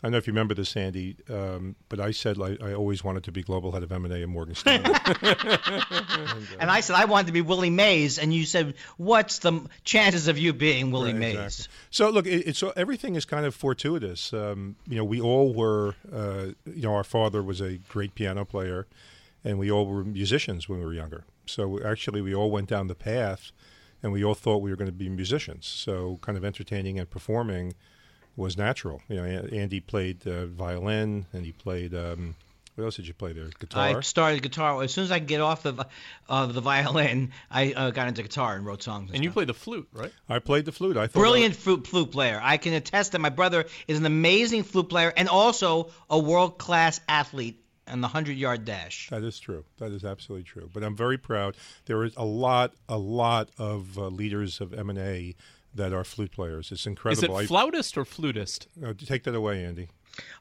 I 0.00 0.06
don't 0.06 0.12
know 0.12 0.18
if 0.18 0.28
you 0.28 0.32
remember 0.32 0.54
this, 0.54 0.76
Andy, 0.76 1.16
um, 1.28 1.74
but 1.88 1.98
I 1.98 2.12
said 2.12 2.38
like, 2.38 2.62
I 2.62 2.72
always 2.72 3.02
wanted 3.02 3.24
to 3.24 3.32
be 3.32 3.42
global 3.42 3.72
head 3.72 3.82
of 3.82 3.90
M 3.90 4.04
and 4.04 4.14
A 4.14 4.22
at 4.22 4.28
Morgan 4.28 4.54
Stanley. 4.54 4.94
And 6.60 6.70
I 6.70 6.80
said 6.80 6.94
I 6.94 7.04
wanted 7.04 7.26
to 7.26 7.32
be 7.32 7.40
Willie 7.40 7.70
Mays, 7.70 8.18
and 8.18 8.32
you 8.32 8.44
said, 8.44 8.74
"What's 8.96 9.38
the 9.40 9.60
chances 9.84 10.28
of 10.28 10.38
you 10.38 10.52
being 10.52 10.90
Willie 10.90 11.12
Right, 11.12 11.20
Mays?" 11.20 11.36
exactly. 11.36 11.74
So 11.90 12.10
look, 12.10 12.26
it, 12.26 12.46
it's 12.46 12.62
everything 12.76 13.16
is 13.16 13.24
kind 13.24 13.44
of 13.44 13.54
fortuitous. 13.54 14.32
Um, 14.32 14.76
you 14.88 14.96
know, 14.96 15.04
we 15.04 15.20
all 15.20 15.52
were. 15.52 15.94
Uh, 16.12 16.48
you 16.66 16.82
know, 16.82 16.94
our 16.94 17.04
father 17.04 17.42
was 17.42 17.60
a 17.60 17.78
great 17.78 18.14
piano 18.14 18.44
player, 18.44 18.86
and 19.44 19.58
we 19.58 19.70
all 19.70 19.86
were 19.86 20.04
musicians 20.04 20.68
when 20.68 20.78
we 20.78 20.84
were 20.84 20.94
younger. 20.94 21.24
So 21.46 21.82
actually, 21.82 22.20
we 22.20 22.34
all 22.34 22.50
went 22.50 22.68
down 22.68 22.86
the 22.86 22.94
path, 22.94 23.52
and 24.02 24.12
we 24.12 24.24
all 24.24 24.34
thought 24.34 24.58
we 24.58 24.70
were 24.70 24.76
going 24.76 24.90
to 24.90 24.96
be 24.96 25.08
musicians. 25.08 25.66
So 25.66 26.18
kind 26.20 26.38
of 26.38 26.44
entertaining 26.44 26.98
and 26.98 27.08
performing 27.08 27.74
was 28.38 28.56
natural. 28.56 29.02
You 29.08 29.16
know, 29.16 29.24
Andy 29.24 29.80
played 29.80 30.26
uh, 30.26 30.46
violin, 30.46 31.26
and 31.32 31.44
he 31.44 31.52
played. 31.52 31.94
Um, 31.94 32.36
what 32.76 32.84
else 32.84 32.96
did 32.96 33.08
you 33.08 33.14
play 33.14 33.32
there? 33.32 33.48
Guitar. 33.58 33.98
I 33.98 34.00
started 34.02 34.40
guitar 34.40 34.80
as 34.84 34.92
soon 34.92 35.02
as 35.02 35.10
I 35.10 35.18
could 35.18 35.26
get 35.26 35.40
off 35.40 35.64
of 35.64 35.80
uh, 36.28 36.46
the 36.46 36.60
violin. 36.60 37.32
I 37.50 37.72
uh, 37.72 37.90
got 37.90 38.06
into 38.06 38.22
guitar 38.22 38.54
and 38.54 38.64
wrote 38.64 38.84
songs. 38.84 39.08
And, 39.08 39.16
And 39.16 39.24
you 39.24 39.32
played 39.32 39.48
the 39.48 39.54
flute, 39.54 39.88
right? 39.92 40.12
I 40.28 40.38
played 40.38 40.64
the 40.64 40.70
flute. 40.70 40.96
I 40.96 41.08
thought 41.08 41.18
brilliant 41.18 41.56
flute, 41.56 41.88
flute 41.88 42.12
player. 42.12 42.40
I 42.40 42.56
can 42.56 42.74
attest 42.74 43.12
that 43.12 43.20
my 43.20 43.30
brother 43.30 43.64
is 43.88 43.98
an 43.98 44.06
amazing 44.06 44.62
flute 44.62 44.88
player 44.88 45.12
and 45.16 45.28
also 45.28 45.90
a 46.08 46.20
world 46.20 46.56
class 46.58 47.00
athlete 47.08 47.60
on 47.88 48.00
the 48.00 48.06
hundred 48.06 48.36
yard 48.36 48.64
dash. 48.64 49.08
That 49.10 49.24
is 49.24 49.40
true. 49.40 49.64
That 49.78 49.90
is 49.90 50.04
absolutely 50.04 50.44
true. 50.44 50.70
But 50.72 50.84
I'm 50.84 50.94
very 50.94 51.18
proud. 51.18 51.56
There 51.86 52.04
is 52.04 52.14
a 52.16 52.24
lot, 52.24 52.74
a 52.88 52.98
lot 52.98 53.48
of 53.58 53.98
uh, 53.98 54.06
leaders 54.06 54.60
of 54.60 54.72
M 54.72 54.88
and 54.88 55.00
A 55.00 55.34
that 55.74 55.92
are 55.92 56.04
flute 56.04 56.32
players. 56.32 56.72
It's 56.72 56.86
incredible. 56.86 57.18
Is 57.18 57.22
incredible. 57.22 57.44
it 57.44 57.48
flautist 57.48 57.98
or 57.98 58.04
flutist? 58.04 58.68
I, 58.82 58.90
uh, 58.90 58.92
take 58.94 59.24
that 59.24 59.34
away, 59.34 59.64
Andy. 59.64 59.88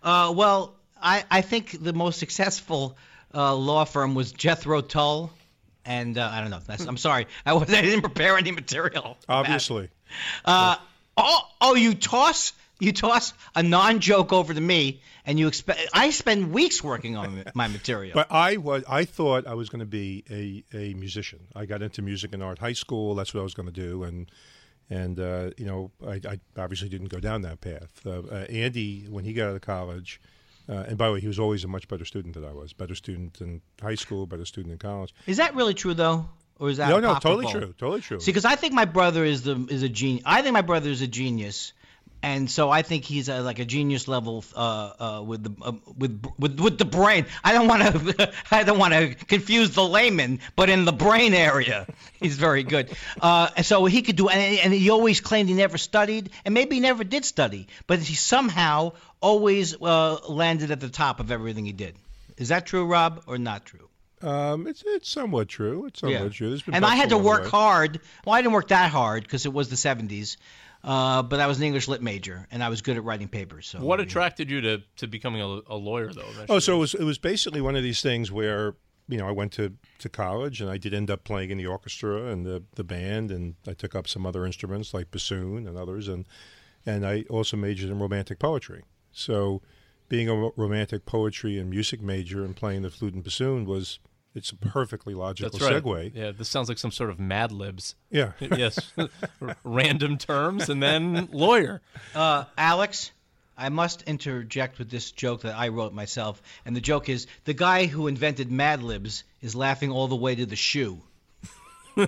Uh, 0.01 0.33
well, 0.35 0.75
I, 1.01 1.23
I 1.29 1.41
think 1.41 1.83
the 1.83 1.93
most 1.93 2.19
successful 2.19 2.97
uh, 3.33 3.55
law 3.55 3.85
firm 3.85 4.15
was 4.15 4.31
Jethro 4.31 4.81
Tull. 4.81 5.31
And 5.85 6.17
uh, 6.17 6.29
I 6.31 6.41
don't 6.41 6.49
know. 6.49 6.59
That's, 6.65 6.85
I'm 6.85 6.97
sorry. 6.97 7.27
I, 7.45 7.53
was, 7.53 7.73
I 7.73 7.81
didn't 7.81 8.01
prepare 8.01 8.37
any 8.37 8.51
material. 8.51 9.17
Obviously, 9.29 9.89
Uh, 10.43 10.75
oh, 11.15 11.39
oh, 11.61 11.75
you 11.75 11.93
toss 11.93 12.53
you 12.79 12.91
toss 12.91 13.33
a 13.55 13.63
non-joke 13.63 14.31
over 14.31 14.53
to 14.53 14.61
me, 14.61 15.01
and 15.25 15.39
you 15.39 15.47
expect 15.47 15.79
I 15.93 16.11
spend 16.11 16.53
weeks 16.53 16.83
working 16.83 17.17
on 17.17 17.43
my 17.53 17.67
material. 17.67 18.13
but 18.13 18.31
I 18.31 18.57
was. 18.57 18.83
I 18.87 19.05
thought 19.05 19.47
I 19.47 19.55
was 19.55 19.69
going 19.69 19.79
to 19.79 19.85
be 19.85 20.23
a, 20.29 20.77
a 20.77 20.93
musician. 20.93 21.39
I 21.55 21.65
got 21.65 21.81
into 21.81 22.01
music 22.01 22.33
and 22.33 22.43
art 22.43 22.59
high 22.59 22.73
school. 22.73 23.15
That's 23.15 23.33
what 23.33 23.41
I 23.41 23.43
was 23.43 23.53
going 23.53 23.67
to 23.67 23.71
do, 23.71 24.03
and 24.03 24.29
and 24.89 25.19
uh, 25.19 25.51
you 25.57 25.65
know, 25.65 25.91
I, 26.05 26.21
I 26.27 26.39
obviously 26.57 26.89
didn't 26.89 27.09
go 27.09 27.19
down 27.19 27.41
that 27.41 27.61
path. 27.61 28.01
Uh, 28.05 28.19
uh, 28.19 28.45
Andy, 28.49 29.05
when 29.09 29.25
he 29.25 29.33
got 29.33 29.49
out 29.49 29.55
of 29.55 29.61
college. 29.61 30.21
Uh, 30.69 30.83
and 30.89 30.97
by 30.97 31.07
the 31.07 31.13
way, 31.13 31.21
he 31.21 31.27
was 31.27 31.39
always 31.39 31.63
a 31.63 31.67
much 31.67 31.87
better 31.87 32.03
student 32.03 32.33
than 32.33 32.43
I 32.43 32.51
was. 32.51 32.73
Better 32.73 32.93
student 32.93 33.39
in 33.39 33.61
high 33.81 33.95
school, 33.95 34.25
better 34.25 34.43
student 34.43 34.73
in 34.73 34.77
college. 34.77 35.13
is 35.25 35.37
that 35.37 35.55
really 35.55 35.73
true 35.73 35.93
though, 35.93 36.27
or 36.59 36.69
is 36.69 36.75
that 36.75 36.89
No, 36.89 36.99
no, 36.99 37.13
totally 37.19 37.49
true. 37.49 37.73
Totally 37.77 38.01
true. 38.01 38.19
See, 38.19 38.31
because 38.31 38.43
I 38.43 38.55
think 38.55 38.73
my 38.73 38.83
brother 38.83 39.23
is 39.23 39.43
the 39.43 39.65
is 39.69 39.83
a 39.83 39.87
genius. 39.89 40.23
I 40.25 40.41
think 40.41 40.51
my 40.51 40.61
brother 40.61 40.89
is 40.89 41.01
a 41.01 41.07
genius, 41.07 41.71
and 42.23 42.49
so 42.49 42.69
I 42.69 42.81
think 42.81 43.05
he's 43.05 43.29
a, 43.29 43.41
like 43.41 43.59
a 43.59 43.65
genius 43.65 44.07
level 44.07 44.43
uh, 44.55 44.59
uh, 44.59 45.23
with 45.23 45.43
the 45.43 45.63
uh, 45.63 45.73
with 45.97 46.25
with 46.37 46.59
with 46.59 46.77
the 46.77 46.85
brain. 46.85 47.25
I 47.43 47.53
don't 47.53 47.67
want 47.67 47.83
to 47.83 48.33
I 48.51 48.63
don't 48.63 48.79
want 48.79 48.93
to 48.93 49.13
confuse 49.13 49.71
the 49.71 49.83
layman, 49.83 50.39
but 50.55 50.69
in 50.69 50.85
the 50.85 50.91
brain 50.91 51.33
area, 51.33 51.85
he's 52.19 52.35
very 52.35 52.63
good. 52.63 52.91
Uh, 53.21 53.49
and 53.55 53.65
so 53.65 53.85
he 53.85 54.01
could 54.01 54.15
do, 54.15 54.29
and, 54.29 54.59
and 54.59 54.73
he 54.73 54.89
always 54.89 55.21
claimed 55.21 55.49
he 55.49 55.55
never 55.55 55.77
studied, 55.77 56.31
and 56.45 56.53
maybe 56.53 56.75
he 56.75 56.81
never 56.81 57.03
did 57.03 57.25
study, 57.25 57.67
but 57.85 57.99
he 57.99 58.15
somehow 58.15 58.93
always 59.21 59.79
uh, 59.81 60.19
landed 60.27 60.71
at 60.71 60.79
the 60.79 60.89
top 60.89 61.19
of 61.19 61.31
everything 61.31 61.65
he 61.65 61.73
did. 61.73 61.95
Is 62.37 62.49
that 62.49 62.65
true, 62.65 62.85
Rob, 62.85 63.23
or 63.27 63.37
not 63.37 63.65
true? 63.65 63.87
Um, 64.21 64.65
it's 64.65 64.83
it's 64.85 65.09
somewhat 65.09 65.47
true. 65.47 65.85
It's 65.85 65.99
somewhat 65.99 66.31
true. 66.31 66.57
Been 66.65 66.73
and 66.73 66.85
I 66.85 66.95
had 66.95 67.09
to 67.09 67.17
work 67.17 67.43
way. 67.43 67.49
hard. 67.49 67.99
Well, 68.25 68.33
I 68.33 68.41
didn't 68.41 68.53
work 68.53 68.69
that 68.69 68.89
hard 68.89 69.23
because 69.23 69.45
it 69.45 69.53
was 69.53 69.69
the 69.69 69.75
70s. 69.75 70.37
Uh, 70.87 71.21
but 71.21 71.41
I 71.41 71.47
was 71.47 71.57
an 71.57 71.65
English 71.65 71.89
lit 71.89 72.01
major, 72.01 72.47
and 72.49 72.63
I 72.63 72.69
was 72.69 72.81
good 72.81 72.95
at 72.95 73.03
writing 73.03 73.27
papers. 73.27 73.67
So 73.67 73.79
What 73.79 73.99
attracted 73.99 74.49
you 74.49 74.61
to, 74.61 74.81
to 74.95 75.07
becoming 75.07 75.41
a, 75.41 75.59
a 75.67 75.75
lawyer, 75.75 76.13
though? 76.13 76.29
Oh, 76.47 76.59
so 76.59 76.75
it 76.75 76.79
was 76.79 76.93
it 76.93 77.03
was 77.03 77.17
basically 77.17 77.59
one 77.59 77.75
of 77.75 77.83
these 77.83 78.01
things 78.01 78.31
where 78.31 78.73
you 79.09 79.17
know 79.17 79.27
I 79.27 79.31
went 79.31 79.51
to, 79.53 79.73
to 79.99 80.07
college 80.07 80.61
and 80.61 80.69
I 80.69 80.77
did 80.77 80.93
end 80.93 81.11
up 81.11 81.25
playing 81.25 81.49
in 81.51 81.57
the 81.57 81.65
orchestra 81.65 82.27
and 82.27 82.45
the, 82.45 82.63
the 82.75 82.85
band 82.85 83.31
and 83.31 83.55
I 83.67 83.73
took 83.73 83.95
up 83.95 84.07
some 84.07 84.25
other 84.25 84.45
instruments 84.45 84.93
like 84.93 85.11
bassoon 85.11 85.67
and 85.67 85.77
others 85.77 86.07
and 86.07 86.25
and 86.85 87.05
I 87.05 87.25
also 87.29 87.57
majored 87.57 87.89
in 87.89 87.99
romantic 87.99 88.39
poetry. 88.39 88.83
So 89.11 89.61
being 90.07 90.29
a 90.29 90.51
romantic 90.55 91.05
poetry 91.05 91.57
and 91.59 91.69
music 91.69 92.01
major 92.01 92.45
and 92.45 92.55
playing 92.55 92.83
the 92.83 92.89
flute 92.89 93.13
and 93.13 93.23
bassoon 93.23 93.65
was 93.65 93.99
it's 94.37 94.51
a 94.51 94.55
perfectly 94.55 95.13
logical 95.13 95.57
That's 95.57 95.71
right. 95.71 95.83
segue. 95.83 96.15
Yeah, 96.15 96.31
this 96.31 96.47
sounds 96.47 96.69
like 96.69 96.77
some 96.77 96.91
sort 96.91 97.09
of 97.09 97.19
Mad 97.19 97.51
Libs. 97.51 97.95
Yeah. 98.11 98.33
yes, 98.39 98.93
random 99.63 100.17
terms 100.17 100.69
and 100.69 100.81
then 100.81 101.27
lawyer. 101.31 101.81
Uh, 102.13 102.45
Alex, 102.57 103.11
I 103.57 103.69
must 103.69 104.03
interject 104.03 104.77
with 104.77 104.91
this 104.91 105.11
joke 105.11 105.41
that 105.41 105.55
I 105.55 105.69
wrote 105.69 105.91
myself. 105.91 106.41
And 106.65 106.75
the 106.75 106.81
joke 106.81 107.09
is 107.09 107.25
the 107.45 107.53
guy 107.53 107.87
who 107.87 108.07
invented 108.07 108.51
Mad 108.51 108.83
Libs 108.83 109.23
is 109.41 109.55
laughing 109.55 109.91
all 109.91 110.07
the 110.07 110.15
way 110.15 110.35
to 110.35 110.45
the 110.45 110.55
shoe. 110.55 111.01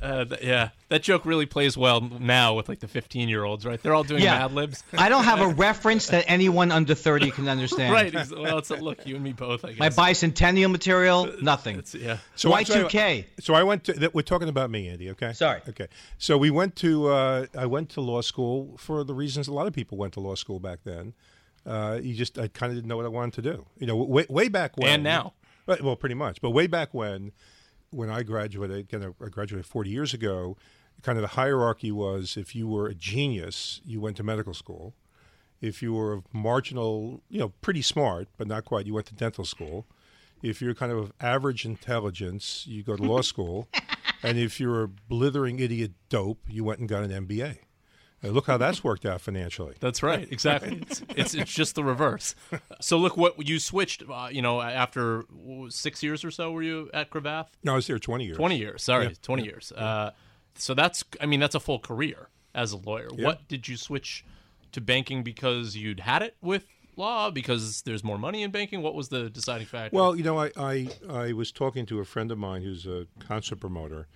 Uh, 0.00 0.24
th- 0.24 0.42
yeah, 0.42 0.68
that 0.90 1.02
joke 1.02 1.24
really 1.24 1.46
plays 1.46 1.76
well 1.76 2.00
now 2.00 2.54
with 2.54 2.68
like 2.68 2.78
the 2.80 2.86
15 2.86 3.28
year 3.28 3.42
olds, 3.42 3.64
right? 3.66 3.82
They're 3.82 3.94
all 3.94 4.04
doing 4.04 4.22
Yeah. 4.22 4.38
Mad 4.38 4.52
Libs. 4.52 4.84
I 4.96 5.08
don't 5.08 5.24
have 5.24 5.40
a 5.40 5.48
reference 5.54 6.08
that 6.08 6.24
anyone 6.28 6.70
under 6.70 6.94
30 6.94 7.30
can 7.32 7.48
understand. 7.48 7.92
right. 7.92 8.14
Well, 8.30 8.58
it's 8.58 8.70
a, 8.70 8.76
look, 8.76 9.06
you 9.06 9.14
and 9.16 9.24
me 9.24 9.32
both, 9.32 9.64
I 9.64 9.74
My 9.78 9.88
bicentennial 9.88 10.70
material, 10.70 11.32
nothing. 11.42 11.78
It's, 11.78 11.94
yeah. 11.94 12.18
So 12.36 12.52
I- 12.52 12.62
so 12.64 12.80
I- 12.80 12.88
Y2K. 12.88 13.24
So 13.40 13.54
I 13.54 13.62
went 13.62 13.84
to. 13.84 13.92
that- 13.94 14.14
We're 14.14 14.22
talking 14.22 14.48
about 14.48 14.70
me, 14.70 14.88
Andy. 14.88 15.10
Okay. 15.10 15.32
Sorry. 15.32 15.60
Okay. 15.68 15.88
So 16.18 16.36
we 16.38 16.50
went 16.50 16.76
to. 16.76 17.08
Uh, 17.08 17.46
I 17.56 17.66
went 17.66 17.88
to 17.90 18.00
law 18.00 18.20
school 18.20 18.76
for 18.78 19.04
the 19.04 19.14
reasons 19.14 19.48
a 19.48 19.52
lot 19.52 19.66
of 19.66 19.72
people 19.72 19.96
went 19.98 20.12
to 20.14 20.20
law 20.20 20.34
school 20.34 20.60
back 20.60 20.80
then. 20.84 21.14
Uh, 21.66 21.98
you 22.02 22.14
just, 22.14 22.38
I 22.38 22.48
kind 22.48 22.70
of 22.70 22.76
didn't 22.76 22.88
know 22.88 22.96
what 22.96 23.06
I 23.06 23.08
wanted 23.08 23.34
to 23.42 23.42
do. 23.54 23.66
You 23.78 23.86
know, 23.86 23.96
way, 23.96 24.26
way 24.28 24.48
back 24.48 24.76
when. 24.76 24.88
And 24.90 25.02
now. 25.02 25.32
Right, 25.66 25.82
well, 25.82 25.96
pretty 25.96 26.14
much. 26.14 26.40
But 26.40 26.50
way 26.50 26.66
back 26.66 26.92
when, 26.92 27.32
when 27.90 28.10
I 28.10 28.22
graduated, 28.22 28.76
again, 28.76 29.14
I 29.24 29.28
graduated 29.28 29.66
40 29.66 29.90
years 29.90 30.14
ago. 30.14 30.56
Kind 31.02 31.18
of 31.18 31.22
the 31.22 31.28
hierarchy 31.28 31.90
was 31.90 32.36
if 32.36 32.54
you 32.54 32.68
were 32.68 32.86
a 32.86 32.94
genius, 32.94 33.80
you 33.84 34.00
went 34.00 34.16
to 34.18 34.22
medical 34.22 34.54
school. 34.54 34.94
If 35.60 35.82
you 35.82 35.94
were 35.94 36.22
marginal, 36.32 37.22
you 37.28 37.38
know, 37.38 37.48
pretty 37.60 37.82
smart, 37.82 38.28
but 38.36 38.46
not 38.46 38.64
quite, 38.64 38.86
you 38.86 38.94
went 38.94 39.06
to 39.06 39.14
dental 39.14 39.44
school. 39.44 39.86
If 40.42 40.60
you're 40.60 40.74
kind 40.74 40.92
of 40.92 40.98
of 40.98 41.12
average 41.20 41.64
intelligence, 41.64 42.66
you 42.66 42.82
go 42.82 42.96
to 42.96 43.02
law 43.02 43.20
school. 43.32 43.68
and 44.22 44.38
if 44.38 44.60
you're 44.60 44.82
a 44.82 44.88
blithering 44.88 45.58
idiot 45.58 45.92
dope, 46.10 46.40
you 46.48 46.64
went 46.64 46.80
and 46.80 46.88
got 46.88 47.02
an 47.02 47.26
MBA. 47.26 47.58
Look 48.30 48.46
how 48.46 48.56
that's 48.56 48.82
worked 48.82 49.06
out 49.06 49.20
financially. 49.20 49.74
That's 49.80 50.02
right. 50.02 50.28
Exactly. 50.34 50.82
it's, 50.82 51.02
it's 51.10 51.34
it's 51.34 51.52
just 51.52 51.74
the 51.74 51.84
reverse. 51.84 52.34
So 52.80 52.98
look, 52.98 53.16
what 53.16 53.46
you 53.46 53.58
switched. 53.58 54.02
Uh, 54.10 54.28
you 54.30 54.42
know, 54.42 54.60
after 54.60 55.24
six 55.68 56.02
years 56.02 56.24
or 56.24 56.30
so, 56.30 56.50
were 56.50 56.62
you 56.62 56.90
at 56.92 57.10
Cravath? 57.10 57.46
No, 57.62 57.72
I 57.72 57.76
was 57.76 57.86
there 57.86 57.98
20 57.98 58.24
years. 58.24 58.36
20 58.36 58.58
years. 58.58 58.82
Sorry, 58.82 59.14
20 59.22 59.44
years. 59.44 59.72
Uh, 59.72 60.10
so 60.56 60.74
that's. 60.74 61.04
I 61.20 61.26
mean, 61.26 61.40
that's 61.40 61.54
a 61.54 61.60
full 61.60 61.78
career 61.78 62.28
as 62.54 62.72
a 62.72 62.76
lawyer. 62.76 63.08
What 63.16 63.46
did 63.48 63.68
you 63.68 63.76
switch 63.76 64.24
to 64.72 64.80
banking 64.80 65.22
because 65.22 65.76
you'd 65.76 66.00
had 66.00 66.22
it 66.22 66.36
with 66.40 66.66
law 66.96 67.30
because 67.30 67.82
there's 67.82 68.02
more 68.04 68.18
money 68.18 68.42
in 68.42 68.50
banking? 68.50 68.82
What 68.82 68.94
was 68.94 69.08
the 69.08 69.30
deciding 69.30 69.66
factor? 69.66 69.96
Well, 69.96 70.16
you 70.16 70.22
know, 70.22 70.38
I, 70.38 70.50
I, 70.56 70.88
I 71.08 71.32
was 71.32 71.52
talking 71.52 71.86
to 71.86 72.00
a 72.00 72.04
friend 72.04 72.30
of 72.30 72.38
mine 72.38 72.62
who's 72.62 72.86
a 72.86 73.06
concert 73.20 73.60
promoter 73.60 74.08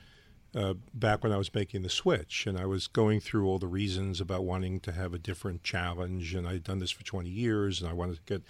uh, 0.58 0.74
back 0.92 1.22
when 1.22 1.32
I 1.32 1.36
was 1.36 1.54
making 1.54 1.82
the 1.82 1.88
switch, 1.88 2.44
and 2.44 2.58
I 2.58 2.66
was 2.66 2.88
going 2.88 3.20
through 3.20 3.46
all 3.46 3.60
the 3.60 3.68
reasons 3.68 4.20
about 4.20 4.44
wanting 4.44 4.80
to 4.80 4.92
have 4.92 5.14
a 5.14 5.18
different 5.18 5.62
challenge, 5.62 6.34
and 6.34 6.48
I'd 6.48 6.64
done 6.64 6.80
this 6.80 6.90
for 6.90 7.04
20 7.04 7.28
years, 7.28 7.80
and 7.80 7.88
I 7.88 7.92
wanted 7.92 8.16
to 8.16 8.22
get, 8.34 8.42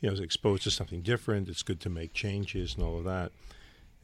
you 0.00 0.10
know, 0.10 0.22
exposed 0.22 0.62
to 0.62 0.70
something 0.70 1.02
different. 1.02 1.48
It's 1.48 1.64
good 1.64 1.80
to 1.80 1.90
make 1.90 2.12
changes 2.12 2.74
and 2.74 2.84
all 2.84 2.98
of 2.98 3.04
that. 3.04 3.32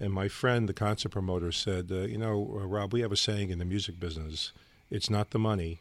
And 0.00 0.12
my 0.12 0.26
friend, 0.26 0.68
the 0.68 0.74
concert 0.74 1.10
promoter, 1.10 1.52
said, 1.52 1.88
uh, 1.92 2.00
"You 2.00 2.18
know, 2.18 2.58
uh, 2.60 2.66
Rob, 2.66 2.92
we 2.92 3.00
have 3.02 3.12
a 3.12 3.16
saying 3.16 3.50
in 3.50 3.60
the 3.60 3.64
music 3.64 4.00
business: 4.00 4.52
it's 4.90 5.08
not 5.08 5.30
the 5.30 5.38
money, 5.38 5.78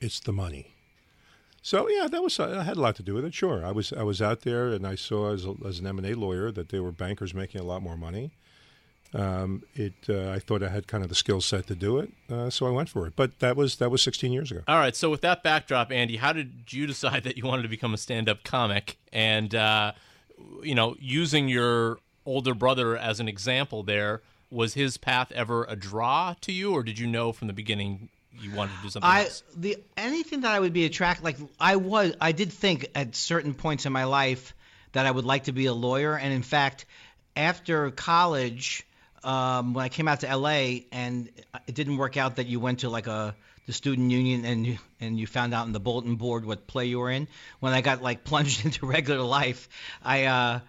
it's 0.00 0.20
the 0.20 0.32
money." 0.32 0.74
So 1.60 1.88
yeah, 1.88 2.08
that 2.08 2.22
was 2.22 2.40
I 2.40 2.62
had 2.62 2.78
a 2.78 2.80
lot 2.80 2.96
to 2.96 3.02
do 3.02 3.14
with 3.14 3.26
it. 3.26 3.34
Sure, 3.34 3.64
I 3.64 3.72
was 3.72 3.92
I 3.92 4.02
was 4.02 4.22
out 4.22 4.40
there 4.40 4.68
and 4.70 4.86
I 4.86 4.94
saw 4.94 5.32
as, 5.32 5.44
a, 5.44 5.54
as 5.66 5.78
an 5.80 5.86
M 5.86 5.98
and 5.98 6.06
A 6.06 6.14
lawyer 6.14 6.50
that 6.50 6.70
there 6.70 6.82
were 6.82 6.92
bankers 6.92 7.34
making 7.34 7.60
a 7.60 7.64
lot 7.64 7.82
more 7.82 7.96
money. 7.96 8.32
Um, 9.14 9.62
it 9.74 9.92
uh, 10.08 10.30
I 10.30 10.38
thought 10.38 10.62
I 10.62 10.68
had 10.68 10.86
kind 10.86 11.02
of 11.02 11.10
the 11.10 11.14
skill 11.14 11.40
set 11.40 11.66
to 11.66 11.74
do 11.74 11.98
it, 11.98 12.12
uh, 12.30 12.48
so 12.48 12.66
I 12.66 12.70
went 12.70 12.88
for 12.88 13.06
it. 13.06 13.14
But 13.14 13.40
that 13.40 13.56
was 13.56 13.76
that 13.76 13.90
was 13.90 14.02
16 14.02 14.32
years 14.32 14.50
ago. 14.50 14.62
All 14.66 14.78
right. 14.78 14.96
So 14.96 15.10
with 15.10 15.20
that 15.20 15.42
backdrop, 15.42 15.92
Andy, 15.92 16.16
how 16.16 16.32
did 16.32 16.72
you 16.72 16.86
decide 16.86 17.24
that 17.24 17.36
you 17.36 17.44
wanted 17.44 17.62
to 17.62 17.68
become 17.68 17.92
a 17.92 17.98
stand-up 17.98 18.42
comic? 18.42 18.96
And 19.12 19.54
uh, 19.54 19.92
you 20.62 20.74
know, 20.74 20.96
using 20.98 21.48
your 21.48 21.98
older 22.24 22.54
brother 22.54 22.96
as 22.96 23.20
an 23.20 23.28
example, 23.28 23.82
there 23.82 24.22
was 24.50 24.74
his 24.74 24.96
path 24.96 25.32
ever 25.32 25.64
a 25.64 25.76
draw 25.76 26.34
to 26.42 26.52
you, 26.52 26.72
or 26.72 26.82
did 26.82 26.98
you 26.98 27.06
know 27.06 27.32
from 27.32 27.48
the 27.48 27.54
beginning 27.54 28.08
you 28.40 28.54
wanted 28.54 28.74
to 28.76 28.82
do 28.82 28.88
something 28.88 29.10
I 29.10 29.24
else? 29.24 29.42
the 29.56 29.76
anything 29.96 30.40
that 30.40 30.52
I 30.52 30.60
would 30.60 30.72
be 30.72 30.86
attracted 30.86 31.24
like 31.24 31.36
I 31.60 31.76
was 31.76 32.14
I 32.20 32.32
did 32.32 32.52
think 32.52 32.88
at 32.94 33.14
certain 33.14 33.52
points 33.54 33.84
in 33.84 33.92
my 33.92 34.04
life 34.04 34.54
that 34.92 35.04
I 35.04 35.10
would 35.10 35.24
like 35.24 35.44
to 35.44 35.52
be 35.52 35.66
a 35.66 35.74
lawyer 35.74 36.16
and 36.16 36.32
in 36.32 36.42
fact 36.42 36.86
after 37.36 37.90
college 37.90 38.86
um, 39.24 39.74
when 39.74 39.84
I 39.84 39.88
came 39.88 40.08
out 40.08 40.20
to 40.20 40.36
LA 40.36 40.80
and 40.92 41.30
it 41.66 41.74
didn't 41.74 41.96
work 41.96 42.16
out 42.16 42.36
that 42.36 42.46
you 42.46 42.60
went 42.60 42.80
to 42.80 42.88
like 42.88 43.06
a 43.06 43.34
the 43.66 43.72
student 43.72 44.10
union 44.10 44.44
and 44.44 44.66
you 44.66 44.78
and 45.00 45.20
you 45.20 45.26
found 45.26 45.54
out 45.54 45.66
in 45.66 45.72
the 45.72 45.78
bulletin 45.78 46.16
board 46.16 46.44
what 46.44 46.66
play 46.66 46.86
you 46.86 46.98
were 46.98 47.10
in 47.10 47.28
when 47.60 47.72
I 47.72 47.80
got 47.80 48.02
like 48.02 48.24
plunged 48.30 48.64
into 48.64 48.86
regular 48.86 49.22
life 49.22 49.68
I 50.02 50.24
uh 50.24 50.60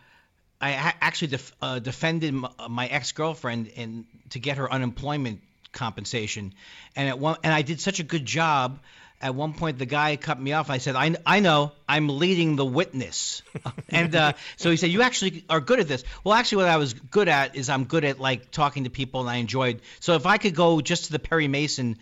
I 0.62 0.94
actually 1.02 1.28
def- 1.30 1.52
uh, 1.62 1.80
defended 1.80 2.34
m- 2.34 2.48
my 2.70 2.88
ex-girlfriend 2.88 3.68
in 3.68 4.06
to 4.30 4.40
get 4.40 4.58
her 4.58 4.72
unemployment 4.72 5.42
compensation. 5.74 6.54
And 6.96 7.10
at 7.10 7.20
one, 7.20 7.36
and 7.44 7.54
I 7.54 7.64
did 7.64 7.82
such 7.82 8.00
a 8.00 8.04
good 8.04 8.26
job. 8.26 8.80
At 9.24 9.36
one 9.36 9.54
point, 9.54 9.80
the 9.80 9.86
guy 9.86 10.18
cut 10.18 10.38
me 10.38 10.52
off. 10.52 10.70
I 10.70 10.80
said, 10.80 10.98
"I, 10.98 11.16
I 11.26 11.40
know. 11.40 11.72
I'm 11.88 12.10
leading 12.10 12.58
the 12.58 12.66
witness." 12.66 13.42
and 13.90 14.14
uh, 14.14 14.34
so 14.58 14.70
he 14.70 14.76
said, 14.76 14.90
"You 14.90 15.02
actually 15.02 15.46
are 15.50 15.62
good 15.62 15.80
at 15.80 15.88
this." 15.88 16.04
Well, 16.26 16.34
actually, 16.34 16.58
what 16.58 16.68
I 16.68 16.76
was 16.76 16.94
good 16.94 17.30
at 17.30 17.56
is 17.56 17.70
I'm 17.70 17.86
good 17.86 18.04
at 18.04 18.20
like 18.20 18.52
talking 18.52 18.84
to 18.84 18.90
people, 18.90 19.22
and 19.22 19.30
I 19.30 19.38
enjoyed. 19.38 19.80
So 20.02 20.16
if 20.16 20.26
I 20.26 20.38
could 20.38 20.56
go 20.56 20.82
just 20.82 21.06
to 21.06 21.14
the 21.14 21.20
Perry 21.20 21.48
Mason, 21.48 22.00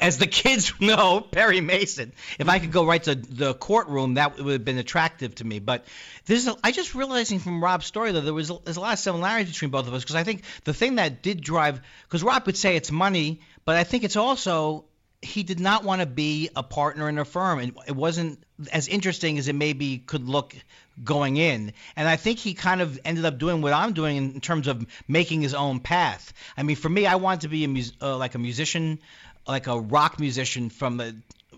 as 0.00 0.16
the 0.16 0.26
kids 0.42 0.72
know, 0.80 1.20
Perry 1.20 1.60
Mason. 1.60 2.12
If 2.38 2.48
I 2.48 2.58
could 2.58 2.72
go 2.72 2.86
right 2.86 3.02
to 3.02 3.14
the 3.14 3.52
courtroom, 3.52 4.14
that 4.14 4.38
would 4.38 4.52
have 4.52 4.64
been 4.64 4.78
attractive 4.78 5.34
to 5.36 5.44
me. 5.44 5.58
But 5.58 5.84
there's, 6.24 6.46
a, 6.46 6.56
I 6.64 6.72
just 6.72 6.94
realizing 6.94 7.40
from 7.40 7.62
Rob's 7.62 7.86
story 7.86 8.12
though, 8.12 8.22
there 8.22 8.34
was 8.34 8.50
there's 8.64 8.76
a 8.78 8.80
lot 8.80 8.94
of 8.94 8.98
similarities 8.98 9.52
between 9.52 9.70
both 9.70 9.86
of 9.86 9.94
us 9.94 10.02
because 10.02 10.16
I 10.16 10.24
think 10.24 10.44
the 10.64 10.74
thing 10.74 10.94
that 10.94 11.22
did 11.22 11.42
drive, 11.42 11.80
because 12.04 12.22
Rob 12.22 12.46
would 12.46 12.56
say 12.56 12.76
it's 12.76 12.90
money, 12.90 13.40
but 13.64 13.76
I 13.76 13.84
think 13.84 14.04
it's 14.04 14.16
also 14.16 14.86
he 15.24 15.42
did 15.42 15.60
not 15.60 15.84
want 15.84 16.00
to 16.00 16.06
be 16.06 16.50
a 16.54 16.62
partner 16.62 17.08
in 17.08 17.18
a 17.18 17.24
firm, 17.24 17.58
and 17.58 17.76
it 17.86 17.96
wasn't 17.96 18.42
as 18.72 18.88
interesting 18.88 19.38
as 19.38 19.48
it 19.48 19.54
maybe 19.54 19.98
could 19.98 20.28
look 20.28 20.54
going 21.02 21.36
in. 21.36 21.72
And 21.96 22.06
I 22.06 22.16
think 22.16 22.38
he 22.38 22.54
kind 22.54 22.80
of 22.80 22.98
ended 23.04 23.24
up 23.24 23.38
doing 23.38 23.62
what 23.62 23.72
I'm 23.72 23.92
doing 23.92 24.16
in 24.16 24.40
terms 24.40 24.68
of 24.68 24.86
making 25.08 25.42
his 25.42 25.54
own 25.54 25.80
path. 25.80 26.32
I 26.56 26.62
mean, 26.62 26.76
for 26.76 26.88
me, 26.88 27.06
I 27.06 27.16
wanted 27.16 27.42
to 27.42 27.48
be 27.48 27.64
a 27.64 27.68
mus- 27.68 27.92
uh, 28.00 28.16
like 28.16 28.34
a 28.34 28.38
musician, 28.38 29.00
like 29.46 29.66
a 29.66 29.78
rock 29.78 30.20
musician 30.20 30.70
from 30.70 30.98
the 30.98 31.16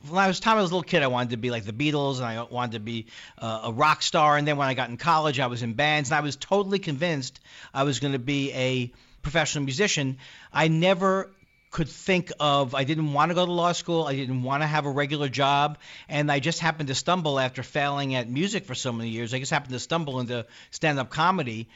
when 0.09 0.23
I 0.23 0.29
was 0.29 0.41
time 0.41 0.59
I 0.59 0.63
was 0.63 0.71
a 0.71 0.75
little 0.75 0.89
kid, 0.89 1.03
I 1.03 1.09
wanted 1.09 1.31
to 1.31 1.37
be 1.37 1.51
like 1.51 1.65
the 1.65 1.73
Beatles, 1.73 2.17
and 2.17 2.27
I 2.27 2.43
wanted 2.43 2.73
to 2.73 2.81
be 2.81 3.07
uh, 3.39 3.63
a 3.65 3.73
rock 3.73 4.03
star. 4.03 4.37
And 4.37 4.47
then 4.47 4.57
when 4.57 4.69
I 4.69 4.75
got 4.75 4.89
in 4.89 4.97
college, 4.97 5.41
I 5.41 5.47
was 5.47 5.63
in 5.63 5.75
bands, 5.75 6.11
and 6.11 6.17
I 6.17 6.21
was 6.21 6.37
totally 6.37 6.79
convinced 6.79 7.41
I 7.75 7.83
was 7.83 7.99
going 7.99 8.13
to 8.13 8.19
be 8.19 8.53
a 8.53 8.93
professional 9.23 9.65
musician. 9.65 10.19
I 10.53 10.69
never 10.69 11.31
could 11.76 11.90
think 11.90 12.33
of 12.40 12.75
I 12.75 12.85
didn't 12.85 13.12
want 13.12 13.30
to 13.30 13.35
go 13.35 13.45
to 13.45 13.52
law 13.52 13.73
school. 13.73 14.04
I 14.04 14.16
didn't 14.16 14.42
want 14.42 14.62
to 14.62 14.66
have 14.66 14.87
a 14.87 14.90
regular 14.90 15.28
job, 15.28 15.76
and 16.09 16.33
I 16.33 16.40
just 16.40 16.59
happened 16.59 16.88
to 16.88 16.95
stumble 16.95 17.38
after 17.38 17.62
failing 17.62 18.14
at 18.14 18.30
music 18.30 18.64
for 18.64 18.75
so 18.75 18.92
many 18.92 19.11
years. 19.11 19.35
I 19.35 19.40
just 19.40 19.50
happened 19.50 19.75
to 19.75 19.78
stumble 19.78 20.18
into 20.21 20.47
stand-up 20.71 21.11
comedy. 21.11 21.68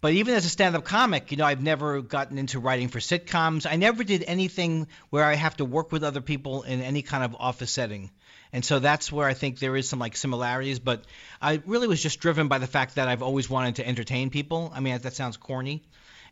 But 0.00 0.14
even 0.14 0.32
as 0.32 0.46
a 0.46 0.48
stand-up 0.48 0.84
comic, 0.84 1.30
you 1.30 1.36
know, 1.36 1.44
I've 1.44 1.62
never 1.62 2.00
gotten 2.00 2.38
into 2.38 2.60
writing 2.60 2.88
for 2.88 2.98
sitcoms. 2.98 3.70
I 3.70 3.76
never 3.76 4.04
did 4.04 4.24
anything 4.26 4.88
where 5.10 5.22
I 5.22 5.34
have 5.34 5.58
to 5.58 5.66
work 5.66 5.92
with 5.92 6.02
other 6.02 6.22
people 6.22 6.62
in 6.62 6.80
any 6.80 7.02
kind 7.02 7.22
of 7.22 7.36
office 7.38 7.70
setting. 7.70 8.10
And 8.54 8.64
so 8.64 8.78
that's 8.78 9.12
where 9.12 9.28
I 9.28 9.34
think 9.34 9.58
there 9.58 9.76
is 9.76 9.86
some 9.86 9.98
like 9.98 10.16
similarities, 10.16 10.78
but 10.78 11.04
I 11.42 11.60
really 11.66 11.88
was 11.88 12.02
just 12.02 12.20
driven 12.20 12.48
by 12.48 12.56
the 12.56 12.66
fact 12.66 12.94
that 12.94 13.06
I've 13.06 13.22
always 13.22 13.50
wanted 13.50 13.76
to 13.76 13.86
entertain 13.86 14.30
people. 14.30 14.72
I 14.74 14.80
mean, 14.80 14.98
that 14.98 15.12
sounds 15.12 15.36
corny. 15.36 15.82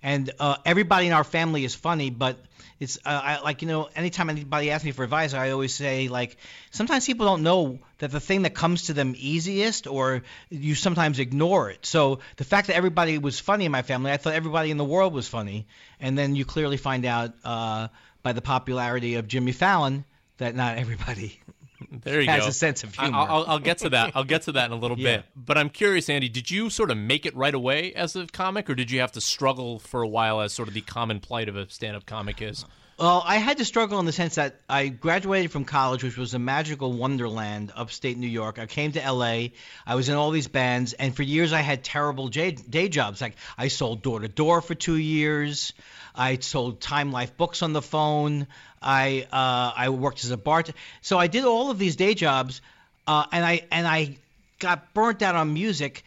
And 0.02 0.30
uh, 0.38 0.56
everybody 0.64 1.06
in 1.06 1.12
our 1.12 1.24
family 1.24 1.64
is 1.64 1.74
funny, 1.74 2.10
but 2.10 2.38
it's 2.78 2.96
uh, 3.04 3.20
I, 3.22 3.40
like 3.40 3.60
you 3.60 3.68
know, 3.68 3.88
anytime 3.94 4.30
anybody 4.30 4.70
asks 4.70 4.84
me 4.84 4.92
for 4.92 5.04
advice, 5.04 5.34
I 5.34 5.50
always 5.50 5.74
say 5.74 6.08
like 6.08 6.38
sometimes 6.70 7.04
people 7.04 7.26
don't 7.26 7.42
know 7.42 7.78
that 7.98 8.10
the 8.10 8.20
thing 8.20 8.42
that 8.42 8.54
comes 8.54 8.84
to 8.84 8.94
them 8.94 9.14
easiest, 9.16 9.86
or 9.86 10.22
you 10.48 10.74
sometimes 10.74 11.18
ignore 11.18 11.70
it. 11.70 11.84
So 11.84 12.20
the 12.36 12.44
fact 12.44 12.68
that 12.68 12.76
everybody 12.76 13.18
was 13.18 13.38
funny 13.38 13.66
in 13.66 13.72
my 13.72 13.82
family, 13.82 14.10
I 14.10 14.16
thought 14.16 14.32
everybody 14.32 14.70
in 14.70 14.78
the 14.78 14.84
world 14.84 15.12
was 15.12 15.28
funny, 15.28 15.66
and 16.00 16.16
then 16.16 16.34
you 16.34 16.46
clearly 16.46 16.78
find 16.78 17.04
out 17.04 17.34
uh, 17.44 17.88
by 18.22 18.32
the 18.32 18.42
popularity 18.42 19.16
of 19.16 19.28
Jimmy 19.28 19.52
Fallon 19.52 20.04
that 20.38 20.54
not 20.54 20.78
everybody 20.78 21.38
There 21.90 22.20
you 22.20 22.28
has 22.30 22.42
go. 22.44 22.48
a 22.48 22.52
sense 22.52 22.84
of 22.84 22.94
I- 22.98 23.02
humor. 23.04 23.18
I'll, 23.18 23.44
I'll 23.46 23.58
get 23.58 23.78
to 23.78 23.90
that. 23.90 24.12
I'll 24.14 24.24
get 24.24 24.42
to 24.42 24.52
that 24.52 24.66
in 24.66 24.72
a 24.72 24.76
little 24.76 24.98
Yeah. 25.00 25.18
bit. 25.18 25.26
But 25.36 25.58
I'm 25.58 25.70
curious, 25.70 26.08
Andy, 26.08 26.28
did 26.28 26.50
you 26.50 26.70
sort 26.70 26.90
of 26.90 26.96
make 26.98 27.24
it 27.26 27.34
right 27.34 27.54
away 27.54 27.92
as 27.94 28.16
a 28.16 28.26
comic, 28.26 28.68
or 28.68 28.74
did 28.74 28.90
you 28.90 29.00
have 29.00 29.12
to 29.12 29.20
struggle 29.20 29.78
for 29.78 30.02
a 30.02 30.08
while 30.08 30.40
as 30.40 30.52
sort 30.52 30.68
of 30.68 30.74
the 30.74 30.80
common 30.82 31.20
plight 31.20 31.48
of 31.48 31.56
a 31.56 31.68
stand-up 31.70 32.06
comic 32.06 32.42
is? 32.42 32.64
Well, 33.00 33.22
I 33.24 33.38
had 33.38 33.56
to 33.56 33.64
struggle 33.64 33.98
in 33.98 34.04
the 34.04 34.12
sense 34.12 34.34
that 34.34 34.60
I 34.68 34.88
graduated 34.88 35.50
from 35.50 35.64
college, 35.64 36.04
which 36.04 36.18
was 36.18 36.34
a 36.34 36.38
magical 36.38 36.92
wonderland, 36.92 37.72
upstate 37.74 38.18
New 38.18 38.26
York. 38.26 38.58
I 38.58 38.66
came 38.66 38.92
to 38.92 39.00
LA. 39.00 39.52
I 39.86 39.94
was 39.94 40.10
in 40.10 40.16
all 40.16 40.30
these 40.32 40.48
bands, 40.48 40.92
and 40.92 41.16
for 41.16 41.22
years 41.22 41.54
I 41.54 41.62
had 41.62 41.82
terrible 41.82 42.28
day, 42.28 42.50
day 42.50 42.90
jobs. 42.90 43.22
Like 43.22 43.36
I 43.56 43.68
sold 43.68 44.02
door 44.02 44.20
to 44.20 44.28
door 44.28 44.60
for 44.60 44.74
two 44.74 44.96
years. 44.96 45.72
I 46.14 46.36
sold 46.40 46.82
Time 46.82 47.10
Life 47.10 47.38
books 47.38 47.62
on 47.62 47.72
the 47.72 47.80
phone. 47.80 48.46
I 48.82 49.26
uh, 49.32 49.72
I 49.74 49.88
worked 49.88 50.22
as 50.24 50.30
a 50.30 50.36
bartender. 50.36 50.78
So 51.00 51.16
I 51.16 51.26
did 51.26 51.44
all 51.44 51.70
of 51.70 51.78
these 51.78 51.96
day 51.96 52.12
jobs, 52.12 52.60
uh, 53.06 53.24
and 53.32 53.42
I 53.42 53.62
and 53.72 53.88
I 53.88 54.18
got 54.58 54.92
burnt 54.92 55.22
out 55.22 55.36
on 55.36 55.54
music 55.54 56.04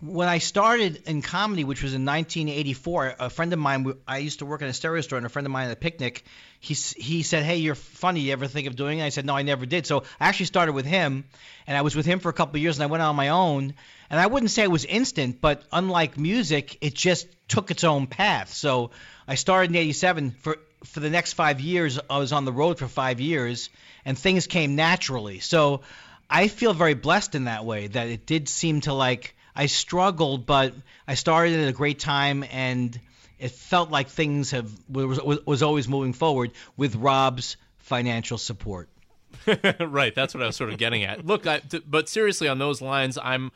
when 0.00 0.28
I 0.28 0.38
started 0.38 1.02
in 1.06 1.22
comedy, 1.22 1.64
which 1.64 1.82
was 1.82 1.94
in 1.94 2.04
1984, 2.04 3.14
a 3.20 3.30
friend 3.30 3.52
of 3.52 3.58
mine, 3.58 3.94
I 4.06 4.18
used 4.18 4.40
to 4.40 4.46
work 4.46 4.60
in 4.60 4.68
a 4.68 4.72
stereo 4.72 5.00
store, 5.00 5.18
and 5.18 5.26
a 5.26 5.30
friend 5.30 5.46
of 5.46 5.52
mine 5.52 5.66
at 5.68 5.72
a 5.72 5.76
picnic, 5.76 6.24
he 6.60 6.74
he 6.74 7.22
said, 7.22 7.44
"Hey, 7.44 7.56
you're 7.56 7.74
funny. 7.74 8.20
You 8.20 8.32
ever 8.32 8.46
think 8.46 8.66
of 8.66 8.76
doing 8.76 8.98
it?" 8.98 9.04
I 9.04 9.08
said, 9.10 9.24
"No, 9.24 9.36
I 9.36 9.42
never 9.42 9.66
did." 9.66 9.86
So 9.86 10.00
I 10.20 10.28
actually 10.28 10.46
started 10.46 10.72
with 10.72 10.84
him, 10.84 11.24
and 11.66 11.76
I 11.76 11.82
was 11.82 11.94
with 11.94 12.06
him 12.06 12.20
for 12.20 12.28
a 12.28 12.32
couple 12.32 12.56
of 12.56 12.62
years, 12.62 12.76
and 12.76 12.82
I 12.82 12.86
went 12.86 13.02
on 13.02 13.16
my 13.16 13.28
own. 13.28 13.74
And 14.10 14.20
I 14.20 14.26
wouldn't 14.26 14.50
say 14.50 14.64
it 14.64 14.70
was 14.70 14.84
instant, 14.84 15.40
but 15.40 15.62
unlike 15.72 16.18
music, 16.18 16.78
it 16.80 16.94
just 16.94 17.26
took 17.48 17.70
its 17.70 17.84
own 17.84 18.06
path. 18.06 18.52
So 18.52 18.90
I 19.26 19.36
started 19.36 19.70
in 19.70 19.76
'87. 19.76 20.32
For 20.32 20.58
for 20.84 21.00
the 21.00 21.10
next 21.10 21.32
five 21.32 21.60
years, 21.60 21.98
I 22.10 22.18
was 22.18 22.32
on 22.32 22.44
the 22.44 22.52
road 22.52 22.78
for 22.78 22.88
five 22.88 23.20
years, 23.20 23.70
and 24.04 24.18
things 24.18 24.46
came 24.46 24.74
naturally. 24.74 25.38
So 25.38 25.80
I 26.28 26.48
feel 26.48 26.74
very 26.74 26.94
blessed 26.94 27.34
in 27.34 27.44
that 27.44 27.64
way 27.64 27.86
that 27.86 28.08
it 28.08 28.26
did 28.26 28.48
seem 28.48 28.80
to 28.82 28.92
like 28.92 29.34
I 29.54 29.66
struggled, 29.66 30.46
but 30.46 30.74
I 31.06 31.14
started 31.14 31.60
at 31.60 31.68
a 31.68 31.72
great 31.72 31.98
time, 31.98 32.44
and 32.50 32.98
it 33.38 33.52
felt 33.52 33.90
like 33.90 34.08
things 34.08 34.50
have 34.50 34.70
was, 34.88 35.20
was 35.46 35.62
always 35.62 35.88
moving 35.88 36.12
forward 36.12 36.52
with 36.76 36.96
Rob's 36.96 37.56
financial 37.78 38.38
support. 38.38 38.88
right, 39.80 40.14
that's 40.14 40.34
what 40.34 40.42
I 40.42 40.46
was 40.46 40.56
sort 40.56 40.70
of 40.70 40.78
getting 40.78 41.04
at. 41.04 41.26
Look, 41.26 41.46
I, 41.46 41.58
t- 41.58 41.82
but 41.86 42.08
seriously, 42.08 42.48
on 42.48 42.58
those 42.58 42.80
lines, 42.80 43.18
I'm. 43.22 43.52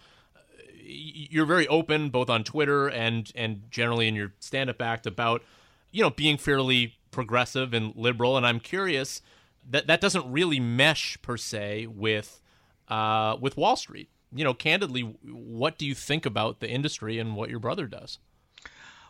You're 0.91 1.45
very 1.45 1.69
open, 1.69 2.09
both 2.09 2.31
on 2.31 2.45
Twitter 2.45 2.89
and 2.89 3.31
and 3.35 3.63
generally 3.71 4.09
in 4.09 4.15
your 4.15 4.33
stand-up 4.41 4.81
act 4.81 5.07
about, 5.07 5.43
you 5.91 6.03
know, 6.03 6.09
being 6.09 6.39
fairly 6.39 6.95
progressive 7.11 7.75
and 7.75 7.95
liberal. 7.95 8.39
And 8.39 8.47
I'm 8.47 8.59
curious 8.59 9.21
that 9.69 9.87
that 9.87 10.01
doesn't 10.01 10.31
really 10.33 10.59
mesh 10.59 11.21
per 11.21 11.37
se 11.37 11.89
with 11.89 12.41
uh, 12.89 13.37
with 13.39 13.57
Wall 13.57 13.77
Street. 13.77 14.09
You 14.35 14.45
know, 14.45 14.55
candidly, 14.55 15.03
what 15.03 15.79
do 15.79 15.87
you 15.87 15.95
think 15.95 16.27
about 16.27 16.61
the 16.61 16.69
industry 16.69 17.19
and 17.19 17.35
what 17.35 17.51
your 17.51 17.61
brother 17.61 17.87
does? 17.87 18.19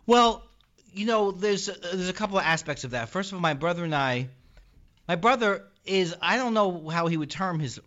Well, 0.06 0.42
you 0.92 1.06
know, 1.06 1.30
there's 1.30 1.66
there's 1.66 2.08
a 2.08 2.12
couple 2.12 2.38
of 2.38 2.44
aspects 2.44 2.84
of 2.84 2.92
that. 2.92 3.08
First 3.08 3.32
of 3.32 3.36
all, 3.36 3.40
my 3.40 3.54
brother 3.54 3.84
and 3.84 3.94
I, 3.94 4.28
my 5.06 5.16
brother 5.16 5.64
is 5.84 6.14
I 6.20 6.36
don't 6.36 6.54
know 6.54 6.88
how 6.88 7.06
he 7.06 7.16
would 7.16 7.30
term 7.30 7.58
his 7.58 7.80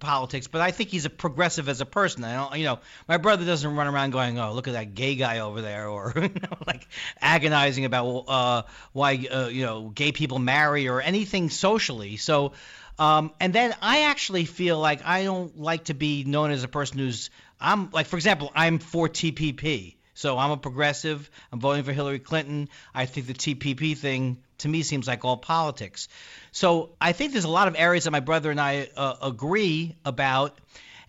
politics, 0.00 0.48
but 0.48 0.60
I 0.60 0.70
think 0.70 0.90
he's 0.90 1.04
a 1.04 1.10
progressive 1.10 1.68
as 1.68 1.80
a 1.80 1.86
person. 1.86 2.24
I 2.24 2.34
don't, 2.34 2.58
you 2.58 2.64
know, 2.64 2.80
my 3.06 3.18
brother 3.18 3.44
doesn't 3.44 3.76
run 3.76 3.86
around 3.86 4.10
going, 4.10 4.38
"Oh, 4.38 4.52
look 4.52 4.66
at 4.66 4.72
that 4.72 4.94
gay 4.94 5.14
guy 5.14 5.38
over 5.40 5.60
there," 5.60 5.88
or 5.88 6.12
you 6.16 6.22
know, 6.22 6.56
like 6.66 6.88
agonizing 7.20 7.84
about 7.84 8.24
uh, 8.26 8.62
why 8.92 9.26
uh, 9.30 9.48
you 9.48 9.64
know 9.64 9.90
gay 9.90 10.10
people 10.10 10.38
marry 10.38 10.88
or 10.88 11.00
anything 11.00 11.50
socially. 11.50 12.16
So, 12.16 12.52
um, 13.00 13.32
and 13.40 13.52
then 13.52 13.74
I 13.80 14.02
actually 14.02 14.44
feel 14.44 14.78
like 14.78 15.04
I 15.06 15.24
don't 15.24 15.58
like 15.58 15.84
to 15.84 15.94
be 15.94 16.22
known 16.22 16.50
as 16.50 16.62
a 16.62 16.68
person 16.68 16.98
who's 16.98 17.30
I'm 17.58 17.90
like, 17.90 18.06
for 18.06 18.16
example, 18.16 18.52
I'm 18.54 18.78
for 18.78 19.08
TPP. 19.08 19.96
So 20.14 20.36
I'm 20.36 20.50
a 20.50 20.56
progressive. 20.58 21.30
I'm 21.50 21.60
voting 21.60 21.84
for 21.84 21.92
Hillary 21.92 22.18
Clinton. 22.18 22.68
I 22.94 23.06
think 23.06 23.26
the 23.26 23.34
TPP 23.34 23.96
thing 23.96 24.42
to 24.58 24.68
me 24.68 24.82
seems 24.82 25.08
like 25.08 25.24
all 25.24 25.38
politics. 25.38 26.08
So 26.52 26.90
I 27.00 27.12
think 27.12 27.32
there's 27.32 27.44
a 27.44 27.50
lot 27.50 27.68
of 27.68 27.76
areas 27.78 28.04
that 28.04 28.10
my 28.10 28.20
brother 28.20 28.50
and 28.50 28.60
I 28.60 28.88
uh, 28.96 29.16
agree 29.22 29.96
about. 30.04 30.58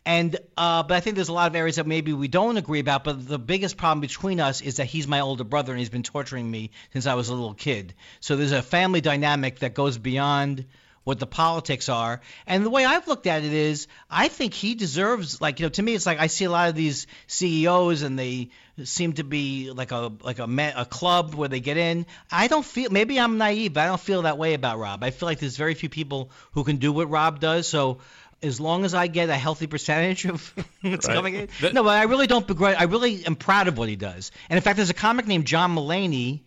And 0.06 0.38
uh, 0.58 0.84
but 0.84 0.96
I 0.96 1.02
think 1.02 1.16
there's 1.16 1.30
a 1.30 1.34
lot 1.34 1.52
of 1.52 1.56
areas 1.56 1.76
that 1.76 1.86
maybe 1.86 2.14
we 2.14 2.30
don't 2.30 2.56
agree 2.56 2.80
about. 2.80 3.04
But 3.04 3.28
the 3.28 3.38
biggest 3.38 3.76
problem 3.76 4.00
between 4.00 4.40
us 4.40 4.62
is 4.62 4.78
that 4.78 4.86
he's 4.86 5.08
my 5.08 5.20
older 5.20 5.44
brother 5.44 5.74
and 5.74 5.80
he's 5.80 5.90
been 5.90 6.04
torturing 6.04 6.50
me 6.50 6.72
since 6.94 7.06
I 7.06 7.16
was 7.16 7.28
a 7.28 7.34
little 7.34 7.54
kid. 7.54 7.94
So 8.22 8.38
there's 8.38 8.54
a 8.54 8.62
family 8.62 9.02
dynamic 9.02 9.60
that 9.60 9.74
goes 9.74 9.98
beyond 9.98 10.66
what 11.04 11.20
the 11.20 11.28
politics 11.28 11.90
are. 11.90 12.22
And 12.46 12.66
the 12.66 12.70
way 12.70 12.86
I've 12.86 13.08
looked 13.08 13.28
at 13.28 13.44
it 13.44 13.54
is, 13.54 13.88
I 14.10 14.28
think 14.28 14.54
he 14.54 14.76
deserves 14.76 15.42
like 15.42 15.60
you 15.60 15.66
know 15.66 15.70
to 15.70 15.84
me 15.84 15.94
it's 15.96 16.06
like 16.06 16.20
I 16.20 16.28
see 16.28 16.46
a 16.46 16.52
lot 16.52 16.70
of 16.70 16.76
these 16.76 17.08
CEOs 17.28 18.02
and 18.04 18.18
they 18.18 18.50
seem 18.84 19.14
to 19.14 19.24
be 19.24 19.72
like 19.72 19.92
a 19.92 20.12
like 20.22 20.40
a 20.40 20.74
a 20.76 20.86
club 20.86 21.34
where 21.34 21.50
they 21.50 21.60
get 21.60 21.78
in. 21.78 22.06
I 22.32 22.48
don't 22.48 22.66
feel 22.66 22.90
maybe 22.92 23.20
I'm 23.20 23.38
naive, 23.38 23.74
but 23.74 23.82
I 23.82 23.86
don't 23.88 24.02
feel 24.02 24.24
that 24.24 24.38
way 24.38 24.54
about 24.54 24.78
Rob. 24.80 25.04
I 25.04 25.12
feel 25.12 25.28
like 25.28 25.40
there's 25.40 25.58
very 25.58 25.74
few 25.74 25.90
people 25.90 26.32
who 26.54 26.64
can 26.64 26.78
do 26.78 26.92
what 26.92 27.10
Rob 27.10 27.40
does. 27.40 27.68
So 27.68 28.00
as 28.44 28.60
long 28.60 28.86
as 28.86 28.94
I 28.94 29.08
get 29.08 29.30
a 29.30 29.36
healthy 29.36 29.68
percentage 29.68 30.26
of 30.26 30.54
what's 30.82 31.08
right. 31.08 31.14
coming 31.14 31.36
in. 31.36 31.50
no, 31.74 31.84
but 31.84 31.98
I 31.98 32.04
really 32.04 32.28
don't 32.28 32.46
begrudge. 32.46 32.76
I 32.78 32.84
really 32.84 33.26
am 33.26 33.36
proud 33.36 33.68
of 33.68 33.78
what 33.78 33.90
he 33.90 33.96
does. 33.96 34.32
And 34.50 34.58
in 34.58 34.64
fact, 34.64 34.78
there's 34.78 34.90
a 34.90 34.96
comic 34.96 35.28
named 35.28 35.46
John 35.46 35.76
Mulaney, 35.76 36.42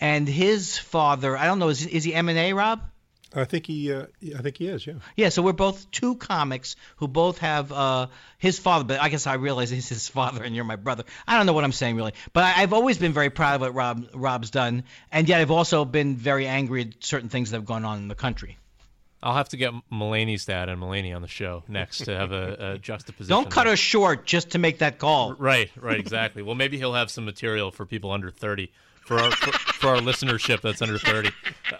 and 0.00 0.28
his 0.28 0.78
father. 0.78 1.36
I 1.36 1.46
don't 1.46 1.58
know. 1.58 1.68
Is, 1.68 1.86
is 1.86 2.04
he 2.04 2.14
M 2.14 2.28
and 2.28 2.38
A, 2.38 2.52
Rob? 2.52 2.80
I 3.34 3.44
think 3.44 3.66
he, 3.66 3.92
uh, 3.92 4.06
I 4.36 4.42
think 4.42 4.56
he 4.56 4.68
is, 4.68 4.86
yeah. 4.86 4.94
Yeah, 5.16 5.28
so 5.28 5.42
we're 5.42 5.52
both 5.52 5.90
two 5.90 6.16
comics 6.16 6.76
who 6.96 7.08
both 7.08 7.38
have 7.38 7.70
uh, 7.70 8.06
his 8.38 8.58
father, 8.58 8.84
but 8.84 9.00
I 9.00 9.08
guess 9.08 9.26
I 9.26 9.34
realize 9.34 9.70
he's 9.78 9.88
his 9.88 10.08
father 10.08 10.42
and 10.42 10.54
you're 10.54 10.64
my 10.64 10.76
brother. 10.76 11.04
I 11.26 11.36
don't 11.36 11.46
know 11.46 11.52
what 11.52 11.64
I'm 11.64 11.72
saying 11.72 11.96
really, 11.96 12.12
but 12.32 12.44
I, 12.44 12.50
have 12.50 12.72
always 12.72 12.98
been 12.98 13.12
very 13.12 13.30
proud 13.30 13.56
of 13.56 13.60
what 13.60 13.74
Rob 13.74 14.06
Rob's 14.14 14.50
done, 14.50 14.84
and 15.12 15.28
yet 15.28 15.40
I've 15.40 15.50
also 15.50 15.84
been 15.84 16.16
very 16.16 16.46
angry 16.46 16.82
at 16.82 17.04
certain 17.04 17.28
things 17.28 17.50
that 17.50 17.58
have 17.58 17.66
gone 17.66 17.84
on 17.84 17.98
in 17.98 18.08
the 18.08 18.14
country. 18.14 18.56
I'll 19.22 19.34
have 19.34 19.48
to 19.48 19.56
get 19.56 19.72
Mulaney's 19.92 20.44
dad 20.44 20.68
and 20.68 20.80
Mulaney 20.80 21.14
on 21.14 21.22
the 21.22 21.28
show 21.28 21.64
next 21.66 22.04
to 22.04 22.16
have 22.16 22.30
a, 22.30 22.74
a 22.74 22.78
juxtaposition. 22.80 23.30
Don't 23.30 23.50
cut 23.50 23.64
there. 23.64 23.72
us 23.72 23.78
short 23.78 24.24
just 24.24 24.50
to 24.50 24.58
make 24.58 24.78
that 24.78 24.98
call. 24.98 25.34
Right, 25.34 25.70
right, 25.76 25.98
exactly. 25.98 26.42
well, 26.42 26.54
maybe 26.54 26.78
he'll 26.78 26.94
have 26.94 27.10
some 27.10 27.24
material 27.24 27.70
for 27.72 27.84
people 27.84 28.12
under 28.12 28.30
30 28.30 28.70
for 29.08 29.18
our 29.18 29.30
for, 29.32 29.52
for, 29.52 29.88
our 29.88 29.96
listenership 29.96 30.60
that's 30.60 30.82
under 30.82 30.98
30 30.98 31.30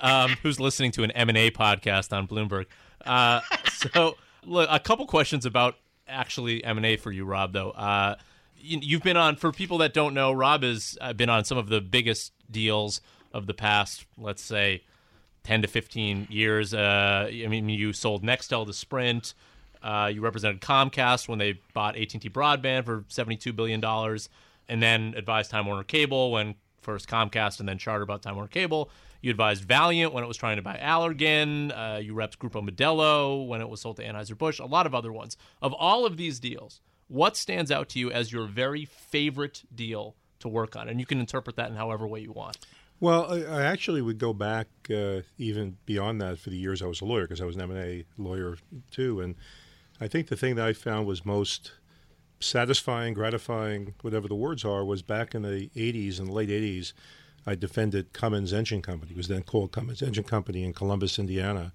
um, 0.00 0.30
who's 0.42 0.58
listening 0.58 0.90
to 0.90 1.02
an 1.02 1.10
m&a 1.10 1.50
podcast 1.50 2.16
on 2.16 2.26
bloomberg 2.26 2.64
uh, 3.04 3.42
so 3.66 4.16
look 4.46 4.66
a 4.72 4.80
couple 4.80 5.06
questions 5.06 5.44
about 5.44 5.76
actually 6.08 6.64
m&a 6.64 6.96
for 6.96 7.12
you 7.12 7.26
rob 7.26 7.52
though 7.52 7.70
uh, 7.72 8.14
you, 8.56 8.96
have 8.96 9.04
been 9.04 9.18
on 9.18 9.36
for 9.36 9.52
people 9.52 9.76
that 9.76 9.92
don't 9.92 10.14
know 10.14 10.32
rob 10.32 10.62
has 10.62 10.96
uh, 11.02 11.12
been 11.12 11.28
on 11.28 11.44
some 11.44 11.58
of 11.58 11.68
the 11.68 11.82
biggest 11.82 12.32
deals 12.50 13.02
of 13.34 13.46
the 13.46 13.52
past 13.52 14.06
let's 14.16 14.42
say 14.42 14.82
10 15.48 15.62
to 15.62 15.68
15 15.68 16.28
years 16.30 16.74
uh, 16.74 17.26
i 17.30 17.46
mean 17.46 17.68
you 17.70 17.92
sold 17.92 18.22
nextel 18.22 18.66
to 18.66 18.72
sprint 18.72 19.32
uh, 19.82 20.10
you 20.12 20.20
represented 20.20 20.60
comcast 20.60 21.26
when 21.28 21.38
they 21.38 21.58
bought 21.72 21.96
at&t 21.96 22.28
broadband 22.28 22.84
for 22.84 23.00
$72 23.02 23.56
billion 23.56 23.82
and 24.68 24.82
then 24.82 25.14
advised 25.16 25.50
time 25.50 25.66
warner 25.66 25.84
cable 25.84 26.32
when 26.32 26.54
first 26.88 27.06
Comcast 27.06 27.60
and 27.60 27.68
then 27.68 27.76
Charter 27.76 28.06
bought 28.06 28.22
Time 28.22 28.34
Warner 28.34 28.48
Cable. 28.48 28.90
You 29.20 29.30
advised 29.30 29.64
Valeant 29.64 30.14
when 30.14 30.24
it 30.24 30.26
was 30.26 30.38
trying 30.38 30.56
to 30.56 30.62
buy 30.62 30.78
Allergan. 30.80 31.70
Uh, 31.70 31.98
you 31.98 32.14
repped 32.14 32.38
Grupo 32.38 32.66
Modelo 32.66 33.46
when 33.46 33.60
it 33.60 33.68
was 33.68 33.82
sold 33.82 33.96
to 33.96 34.04
Anheuser-Busch, 34.04 34.58
a 34.58 34.64
lot 34.64 34.86
of 34.86 34.94
other 34.94 35.12
ones. 35.12 35.36
Of 35.60 35.74
all 35.74 36.06
of 36.06 36.16
these 36.16 36.40
deals, 36.40 36.80
what 37.08 37.36
stands 37.36 37.70
out 37.70 37.90
to 37.90 37.98
you 37.98 38.10
as 38.10 38.32
your 38.32 38.46
very 38.46 38.86
favorite 38.86 39.64
deal 39.74 40.14
to 40.38 40.48
work 40.48 40.76
on? 40.76 40.88
And 40.88 40.98
you 40.98 41.04
can 41.04 41.20
interpret 41.20 41.56
that 41.56 41.68
in 41.68 41.76
however 41.76 42.06
way 42.06 42.20
you 42.20 42.32
want. 42.32 42.56
Well, 43.00 43.32
I, 43.32 43.60
I 43.60 43.62
actually 43.62 44.02
would 44.02 44.18
go 44.18 44.32
back 44.32 44.66
uh, 44.90 45.20
even 45.38 45.76
beyond 45.86 46.20
that 46.20 46.38
for 46.38 46.50
the 46.50 46.56
years 46.56 46.82
I 46.82 46.86
was 46.86 47.00
a 47.00 47.04
lawyer 47.04 47.22
because 47.22 47.40
I 47.40 47.44
was 47.44 47.56
an 47.56 47.62
M&A 47.62 48.04
lawyer 48.16 48.58
too. 48.90 49.20
And 49.20 49.36
I 50.00 50.08
think 50.08 50.28
the 50.28 50.36
thing 50.36 50.56
that 50.56 50.66
I 50.66 50.72
found 50.72 51.06
was 51.06 51.24
most– 51.24 51.72
satisfying, 52.40 53.14
gratifying, 53.14 53.94
whatever 54.02 54.28
the 54.28 54.34
words 54.34 54.64
are, 54.64 54.84
was 54.84 55.02
back 55.02 55.34
in 55.34 55.42
the 55.42 55.68
80s, 55.76 56.18
and 56.18 56.30
late 56.30 56.48
80s, 56.48 56.92
I 57.46 57.54
defended 57.54 58.12
Cummins 58.12 58.52
Engine 58.52 58.82
Company. 58.82 59.12
It 59.12 59.16
was 59.16 59.28
then 59.28 59.42
called 59.42 59.72
Cummins 59.72 60.02
Engine 60.02 60.24
Company 60.24 60.64
in 60.64 60.72
Columbus, 60.72 61.18
Indiana, 61.18 61.72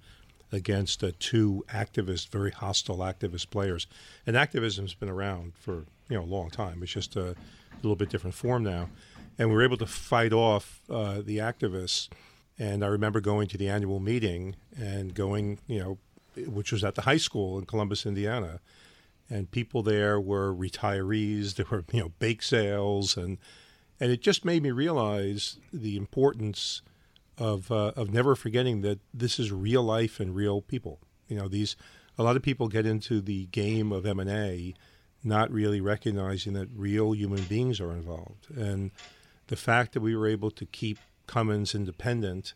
against 0.51 1.03
uh, 1.03 1.11
two 1.19 1.65
activist, 1.69 2.29
very 2.29 2.51
hostile 2.51 2.99
activist 2.99 3.49
players. 3.49 3.87
And 4.25 4.37
activism's 4.37 4.93
been 4.93 5.09
around 5.09 5.53
for 5.55 5.85
you 6.09 6.17
know 6.17 6.21
a 6.21 6.25
long 6.25 6.49
time. 6.49 6.83
It's 6.83 6.91
just 6.91 7.15
a 7.15 7.35
little 7.81 7.95
bit 7.95 8.09
different 8.09 8.35
form 8.35 8.63
now. 8.63 8.89
And 9.37 9.49
we 9.49 9.55
were 9.55 9.63
able 9.63 9.77
to 9.77 9.87
fight 9.87 10.33
off 10.33 10.81
uh, 10.89 11.21
the 11.23 11.39
activists. 11.39 12.09
And 12.59 12.83
I 12.83 12.87
remember 12.87 13.19
going 13.19 13.47
to 13.49 13.57
the 13.57 13.67
annual 13.69 13.99
meeting 13.99 14.55
and 14.77 15.13
going, 15.13 15.59
you 15.67 15.79
know, 15.79 15.97
which 16.47 16.71
was 16.71 16.83
at 16.83 16.95
the 16.95 17.01
high 17.01 17.17
school 17.17 17.57
in 17.57 17.65
Columbus, 17.65 18.05
Indiana 18.05 18.59
and 19.29 19.49
people 19.49 19.81
there 19.83 20.19
were 20.19 20.53
retirees. 20.53 21.55
There 21.55 21.65
were 21.69 21.83
you 21.91 22.01
know 22.01 22.11
bake 22.19 22.43
sales, 22.43 23.17
and 23.17 23.37
and 23.99 24.11
it 24.11 24.21
just 24.21 24.45
made 24.45 24.63
me 24.63 24.71
realize 24.71 25.57
the 25.71 25.97
importance 25.97 26.81
of 27.37 27.71
uh, 27.71 27.93
of 27.95 28.13
never 28.13 28.35
forgetting 28.35 28.81
that 28.81 28.99
this 29.13 29.39
is 29.39 29.51
real 29.51 29.83
life 29.83 30.19
and 30.19 30.35
real 30.35 30.61
people. 30.61 30.99
You 31.27 31.37
know, 31.37 31.47
these 31.47 31.75
a 32.17 32.23
lot 32.23 32.35
of 32.35 32.43
people 32.43 32.67
get 32.67 32.85
into 32.85 33.21
the 33.21 33.45
game 33.47 33.91
of 33.91 34.05
M 34.05 34.19
and 34.19 34.29
A, 34.29 34.75
not 35.23 35.51
really 35.51 35.81
recognizing 35.81 36.53
that 36.53 36.69
real 36.75 37.15
human 37.15 37.43
beings 37.43 37.79
are 37.79 37.91
involved, 37.91 38.47
and 38.55 38.91
the 39.47 39.55
fact 39.55 39.93
that 39.93 40.01
we 40.01 40.15
were 40.15 40.27
able 40.27 40.51
to 40.51 40.65
keep 40.65 40.97
Cummins 41.27 41.75
independent. 41.75 42.53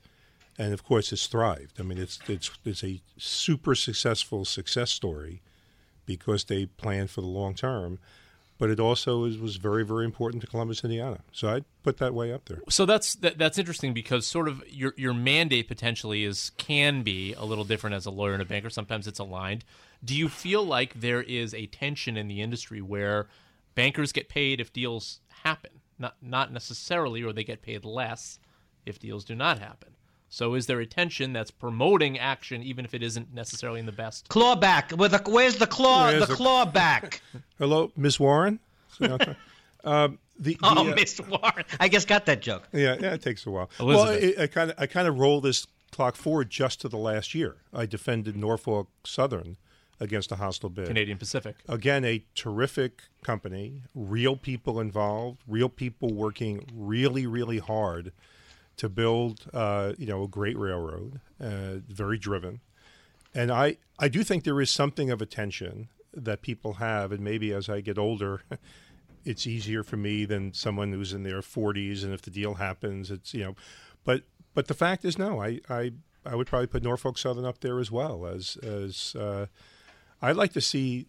And 0.59 0.73
of 0.73 0.83
course, 0.83 1.11
it's 1.13 1.27
thrived. 1.27 1.79
I 1.79 1.83
mean, 1.83 1.97
it's 1.97 2.19
it's 2.27 2.49
it's 2.65 2.83
a 2.83 3.01
super 3.17 3.75
successful 3.75 4.43
success 4.43 4.91
story, 4.91 5.41
because 6.07 6.45
they 6.45 6.65
planned 6.65 7.11
for 7.11 7.21
the 7.21 7.27
long 7.27 7.53
term. 7.53 7.99
But 8.59 8.71
it 8.71 8.79
also 8.79 9.25
is, 9.25 9.37
was 9.37 9.57
very, 9.57 9.85
very 9.85 10.03
important 10.03 10.41
to 10.41 10.47
Columbus, 10.47 10.83
Indiana. 10.83 11.19
So 11.31 11.49
I'd 11.49 11.65
put 11.83 11.97
that 11.97 12.15
way 12.15 12.33
up 12.33 12.45
there. 12.45 12.61
So 12.69 12.87
that's 12.87 13.13
that, 13.15 13.37
that's 13.37 13.59
interesting 13.59 13.93
because 13.93 14.25
sort 14.25 14.47
of 14.47 14.63
your 14.67 14.95
your 14.97 15.13
mandate 15.13 15.67
potentially 15.67 16.23
is 16.23 16.49
can 16.57 17.03
be 17.03 17.35
a 17.35 17.45
little 17.45 17.65
different 17.65 17.95
as 17.95 18.07
a 18.07 18.11
lawyer 18.11 18.33
and 18.33 18.41
a 18.41 18.45
banker. 18.45 18.71
Sometimes 18.71 19.05
it's 19.05 19.19
aligned. 19.19 19.63
Do 20.03 20.15
you 20.15 20.27
feel 20.27 20.63
like 20.63 20.99
there 20.99 21.21
is 21.21 21.53
a 21.53 21.67
tension 21.67 22.17
in 22.17 22.27
the 22.27 22.41
industry 22.41 22.81
where 22.81 23.27
bankers 23.75 24.11
get 24.11 24.27
paid 24.27 24.59
if 24.59 24.73
deals 24.73 25.19
happen, 25.43 25.69
not 25.99 26.15
not 26.21 26.51
necessarily, 26.51 27.23
or 27.23 27.33
they 27.33 27.43
get 27.43 27.61
paid 27.61 27.85
less 27.85 28.39
if 28.85 28.99
deals 28.99 29.25
do 29.25 29.35
not 29.35 29.59
happen? 29.59 29.93
So 30.29 30.55
is 30.55 30.65
there 30.65 30.79
a 30.79 30.85
tension 30.85 31.31
that's 31.33 31.51
promoting 31.51 32.19
action 32.19 32.61
even 32.61 32.83
if 32.83 32.93
it 32.93 33.01
isn't 33.01 33.33
necessarily 33.33 33.79
in 33.79 33.85
the 33.85 33.91
best? 33.91 34.27
Claw 34.29 34.55
back. 34.55 34.91
With 34.91 35.11
the, 35.11 35.21
where's 35.25 35.55
the 35.55 35.67
claw? 35.67 36.07
Where's 36.07 36.21
the, 36.21 36.25
the 36.27 36.35
claw 36.35 36.65
back. 36.65 37.21
Hello, 37.57 37.91
Miss 37.95 38.19
Warren. 38.19 38.59
um, 39.01 40.19
the, 40.39 40.53
the, 40.53 40.57
oh, 40.63 40.91
uh, 40.91 40.95
Miss 40.95 41.19
Warren. 41.21 41.65
I 41.79 41.87
guess 41.87 42.03
got 42.03 42.25
that 42.25 42.41
joke. 42.41 42.67
Yeah, 42.73 42.97
yeah, 42.99 43.13
it 43.13 43.21
takes 43.21 43.45
a 43.45 43.51
while. 43.51 43.69
Elizabeth. 43.79 44.35
Well, 44.37 44.43
I 44.43 44.47
kind 44.47 44.71
of 44.71 44.79
I 44.79 44.85
kind 44.85 45.07
of 45.07 45.17
roll 45.17 45.39
this 45.39 45.65
clock 45.91 46.15
forward 46.15 46.49
just 46.49 46.81
to 46.81 46.89
the 46.89 46.97
last 46.97 47.33
year. 47.33 47.57
I 47.73 47.85
defended 47.85 48.35
Norfolk 48.35 48.89
Southern 49.05 49.57
against 49.99 50.31
a 50.31 50.35
hostile 50.35 50.69
bid. 50.69 50.87
Canadian 50.87 51.17
Pacific. 51.17 51.55
Again, 51.67 52.05
a 52.05 52.23
terrific 52.35 53.03
company, 53.23 53.83
real 53.95 54.35
people 54.35 54.79
involved, 54.79 55.41
real 55.47 55.69
people 55.69 56.13
working 56.13 56.67
really, 56.73 57.25
really 57.25 57.59
hard 57.59 58.11
to 58.77 58.89
build, 58.89 59.45
uh, 59.53 59.93
you 59.97 60.05
know, 60.05 60.23
a 60.23 60.27
great 60.27 60.57
railroad, 60.57 61.19
uh, 61.41 61.77
very 61.87 62.17
driven. 62.17 62.61
And 63.33 63.51
I, 63.51 63.77
I 63.99 64.07
do 64.07 64.23
think 64.23 64.43
there 64.43 64.61
is 64.61 64.69
something 64.69 65.09
of 65.09 65.21
a 65.21 65.25
tension 65.25 65.89
that 66.13 66.41
people 66.41 66.73
have, 66.73 67.11
and 67.11 67.21
maybe 67.21 67.51
as 67.53 67.69
I 67.69 67.81
get 67.81 67.97
older, 67.97 68.41
it's 69.25 69.45
easier 69.45 69.83
for 69.83 69.97
me 69.97 70.25
than 70.25 70.53
someone 70.53 70.91
who's 70.91 71.13
in 71.13 71.23
their 71.23 71.41
40s. 71.41 72.03
And 72.03 72.13
if 72.13 72.21
the 72.21 72.31
deal 72.31 72.55
happens, 72.55 73.11
it's 73.11 73.33
you 73.33 73.43
know, 73.43 73.55
but 74.03 74.23
but 74.53 74.67
the 74.67 74.73
fact 74.73 75.05
is, 75.05 75.17
no, 75.17 75.41
I 75.41 75.59
I, 75.69 75.91
I 76.25 76.35
would 76.35 76.47
probably 76.47 76.67
put 76.67 76.83
Norfolk 76.83 77.17
Southern 77.17 77.45
up 77.45 77.59
there 77.59 77.79
as 77.79 77.91
well 77.91 78.25
as 78.25 78.57
as 78.57 79.15
uh, 79.15 79.47
I'd 80.21 80.35
like 80.35 80.53
to 80.53 80.61
see 80.61 81.07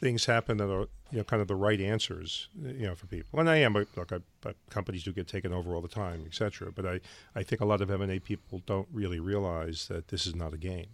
things 0.00 0.26
happen 0.26 0.56
that 0.56 0.70
are 0.70 0.88
you 1.10 1.18
know 1.18 1.24
kind 1.24 1.40
of 1.40 1.48
the 1.48 1.54
right 1.54 1.80
answers 1.80 2.48
you 2.60 2.86
know 2.86 2.94
for 2.94 3.06
people. 3.06 3.38
And 3.38 3.48
I 3.48 3.58
am 3.58 3.74
look, 3.74 4.12
I, 4.12 4.18
I, 4.44 4.54
companies 4.70 5.04
do 5.04 5.12
get 5.12 5.28
taken 5.28 5.52
over 5.52 5.74
all 5.74 5.80
the 5.80 5.88
time, 5.88 6.24
etc. 6.26 6.72
But 6.72 6.86
I 6.86 7.00
I 7.34 7.42
think 7.42 7.60
a 7.60 7.64
lot 7.64 7.80
of 7.80 7.90
M 7.90 8.02
and 8.02 8.12
A 8.12 8.18
people 8.18 8.62
don't 8.66 8.88
really 8.92 9.20
realize 9.20 9.88
that 9.88 10.08
this 10.08 10.26
is 10.26 10.34
not 10.34 10.52
a 10.52 10.58
game. 10.58 10.88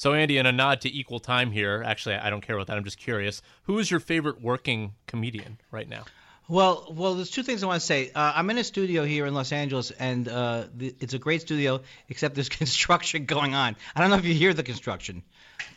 So, 0.00 0.14
Andy, 0.14 0.38
in 0.38 0.46
a 0.46 0.52
nod 0.52 0.80
to 0.80 0.96
equal 0.96 1.20
time 1.20 1.50
here, 1.50 1.82
actually, 1.84 2.14
I 2.14 2.30
don't 2.30 2.40
care 2.40 2.56
about 2.56 2.68
that. 2.68 2.78
I'm 2.78 2.84
just 2.84 2.96
curious. 2.96 3.42
Who 3.64 3.78
is 3.78 3.90
your 3.90 4.00
favorite 4.00 4.40
working 4.40 4.94
comedian 5.06 5.60
right 5.70 5.86
now? 5.86 6.04
Well, 6.48 6.92
well, 6.96 7.14
there's 7.16 7.30
two 7.30 7.42
things 7.42 7.62
I 7.62 7.66
want 7.66 7.80
to 7.80 7.86
say. 7.86 8.10
Uh, 8.12 8.32
I'm 8.34 8.48
in 8.48 8.56
a 8.56 8.64
studio 8.64 9.04
here 9.04 9.26
in 9.26 9.34
Los 9.34 9.52
Angeles, 9.52 9.90
and 9.90 10.26
uh, 10.26 10.64
the, 10.74 10.96
it's 11.00 11.12
a 11.12 11.18
great 11.18 11.42
studio, 11.42 11.82
except 12.08 12.34
there's 12.34 12.48
construction 12.62 13.26
going 13.26 13.54
on. 13.54 13.76
I 13.94 14.00
don't 14.00 14.08
know 14.08 14.16
if 14.16 14.24
you 14.24 14.32
hear 14.32 14.54
the 14.54 14.62
construction, 14.62 15.22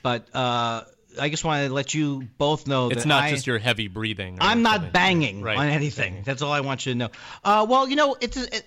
but 0.02 0.34
uh, 0.34 0.84
I 1.19 1.30
just 1.30 1.43
want 1.43 1.67
to 1.67 1.73
let 1.73 1.93
you 1.93 2.28
both 2.38 2.67
know 2.67 2.89
that 2.89 2.97
It's 2.97 3.06
not 3.06 3.23
I, 3.23 3.30
just 3.32 3.47
your 3.47 3.60
heavy 3.60 3.88
breathing. 3.88 4.38
I'm 4.41 4.62
not 4.62 4.76
something. 4.76 4.91
banging 4.91 5.41
Right. 5.41 5.58
on 5.58 5.67
anything. 5.67 6.23
That's 6.26 6.41
all 6.41 6.52
I 6.52 6.62
want 6.62 6.86
you 6.86 6.93
to 6.93 6.97
know. 6.97 7.10
Uh, 7.43 7.65
well, 7.69 7.88
you 7.88 7.95
know, 7.95 8.15
it's 8.19 8.38
it, 8.38 8.65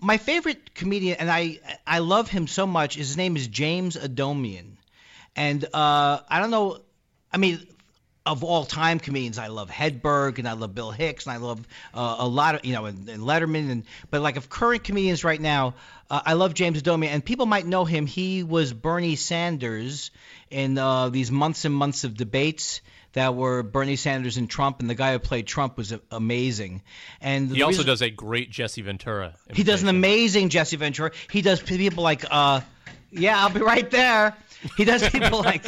my 0.00 0.18
favorite 0.18 0.74
comedian, 0.74 1.16
and 1.18 1.30
I 1.30 1.60
I 1.86 2.00
love 2.00 2.28
him 2.28 2.46
so 2.46 2.66
much. 2.66 2.96
His 2.96 3.16
name 3.16 3.36
is 3.36 3.48
James 3.48 3.96
Adomian, 3.96 4.76
and 5.34 5.64
uh, 5.72 6.20
I 6.28 6.40
don't 6.40 6.50
know. 6.50 6.78
I 7.32 7.38
mean, 7.38 7.66
of 8.26 8.42
all 8.44 8.64
time 8.64 8.98
comedians, 8.98 9.38
I 9.38 9.46
love 9.46 9.70
Hedberg 9.70 10.38
and 10.38 10.48
I 10.48 10.52
love 10.52 10.74
Bill 10.74 10.90
Hicks 10.90 11.26
and 11.26 11.32
I 11.32 11.36
love 11.38 11.66
uh, 11.94 12.16
a 12.18 12.28
lot 12.28 12.56
of 12.56 12.64
you 12.64 12.72
know 12.74 12.84
and, 12.86 13.08
and 13.08 13.22
Letterman 13.22 13.70
and 13.70 13.84
but 14.10 14.20
like 14.20 14.36
of 14.36 14.50
current 14.50 14.84
comedians 14.84 15.24
right 15.24 15.40
now, 15.40 15.74
uh, 16.10 16.20
I 16.26 16.32
love 16.34 16.52
James 16.52 16.82
Adomian 16.82 17.08
and 17.08 17.24
people 17.24 17.46
might 17.46 17.64
know 17.66 17.84
him. 17.84 18.06
He 18.06 18.42
was 18.42 18.72
Bernie 18.72 19.16
Sanders 19.16 20.10
in 20.50 20.76
uh, 20.76 21.08
these 21.08 21.30
months 21.30 21.64
and 21.64 21.74
months 21.74 22.04
of 22.04 22.16
debates 22.16 22.80
that 23.12 23.34
were 23.34 23.62
Bernie 23.62 23.96
Sanders 23.96 24.36
and 24.36 24.50
Trump, 24.50 24.80
and 24.80 24.90
the 24.90 24.94
guy 24.94 25.12
who 25.12 25.18
played 25.18 25.46
Trump 25.46 25.78
was 25.78 25.94
amazing. 26.10 26.82
And 27.22 27.50
He 27.50 27.62
also 27.62 27.78
reason- 27.78 27.86
does 27.86 28.02
a 28.02 28.10
great 28.10 28.50
Jesse 28.50 28.82
Ventura. 28.82 29.32
he 29.54 29.62
does 29.62 29.82
an 29.82 29.88
amazing 29.88 30.50
Jesse 30.50 30.76
Ventura. 30.76 31.12
He 31.30 31.40
does 31.40 31.62
people 31.62 32.04
like, 32.04 32.26
uh, 32.30 32.60
yeah, 33.10 33.40
I'll 33.40 33.48
be 33.48 33.60
right 33.60 33.90
there. 33.90 34.36
He 34.76 34.84
does 34.84 35.08
people 35.08 35.42
like, 35.42 35.64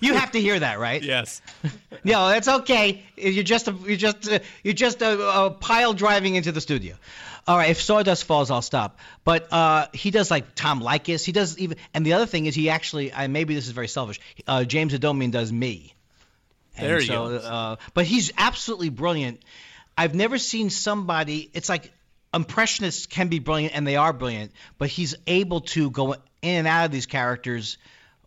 you 0.00 0.14
have 0.14 0.32
to 0.32 0.40
hear 0.40 0.58
that, 0.58 0.78
right? 0.78 1.02
Yes. 1.02 1.42
No, 2.04 2.28
that's 2.28 2.46
okay. 2.46 3.02
You're 3.16 3.42
just 3.42 3.66
a, 3.66 3.72
you're 3.72 3.96
just 3.96 4.28
a, 4.28 4.40
you're 4.62 4.74
just 4.74 5.02
a, 5.02 5.46
a 5.46 5.50
pile 5.50 5.92
driving 5.92 6.36
into 6.36 6.52
the 6.52 6.60
studio. 6.60 6.94
All 7.48 7.56
right, 7.56 7.70
if 7.70 7.80
sawdust 7.80 8.24
falls, 8.24 8.50
I'll 8.50 8.62
stop. 8.62 8.98
But 9.24 9.52
uh, 9.52 9.86
he 9.92 10.12
does 10.12 10.30
like 10.30 10.54
Tom 10.54 10.80
Leykis. 10.80 11.24
He 11.24 11.32
does 11.32 11.58
even, 11.58 11.78
and 11.94 12.06
the 12.06 12.12
other 12.12 12.26
thing 12.26 12.46
is 12.46 12.54
he 12.54 12.70
actually, 12.70 13.12
I, 13.12 13.26
maybe 13.26 13.56
this 13.56 13.66
is 13.66 13.72
very 13.72 13.88
selfish. 13.88 14.20
Uh, 14.46 14.62
James 14.64 14.92
Adomian 14.94 15.32
does 15.32 15.52
me. 15.52 15.94
And 16.76 16.86
There 16.86 17.00
you 17.00 17.06
so, 17.06 17.28
go. 17.28 17.36
Uh, 17.36 17.76
but 17.94 18.04
he's 18.04 18.32
absolutely 18.36 18.90
brilliant. 18.90 19.42
I've 19.96 20.14
never 20.14 20.38
seen 20.38 20.70
somebody. 20.70 21.50
It's 21.54 21.68
like 21.68 21.92
impressionists 22.34 23.06
can 23.06 23.28
be 23.28 23.38
brilliant, 23.38 23.74
and 23.74 23.86
they 23.86 23.96
are 23.96 24.12
brilliant. 24.12 24.52
But 24.78 24.90
he's 24.90 25.14
able 25.26 25.62
to 25.62 25.90
go 25.90 26.12
in 26.12 26.20
and 26.42 26.66
out 26.66 26.86
of 26.86 26.90
these 26.92 27.06
characters 27.06 27.78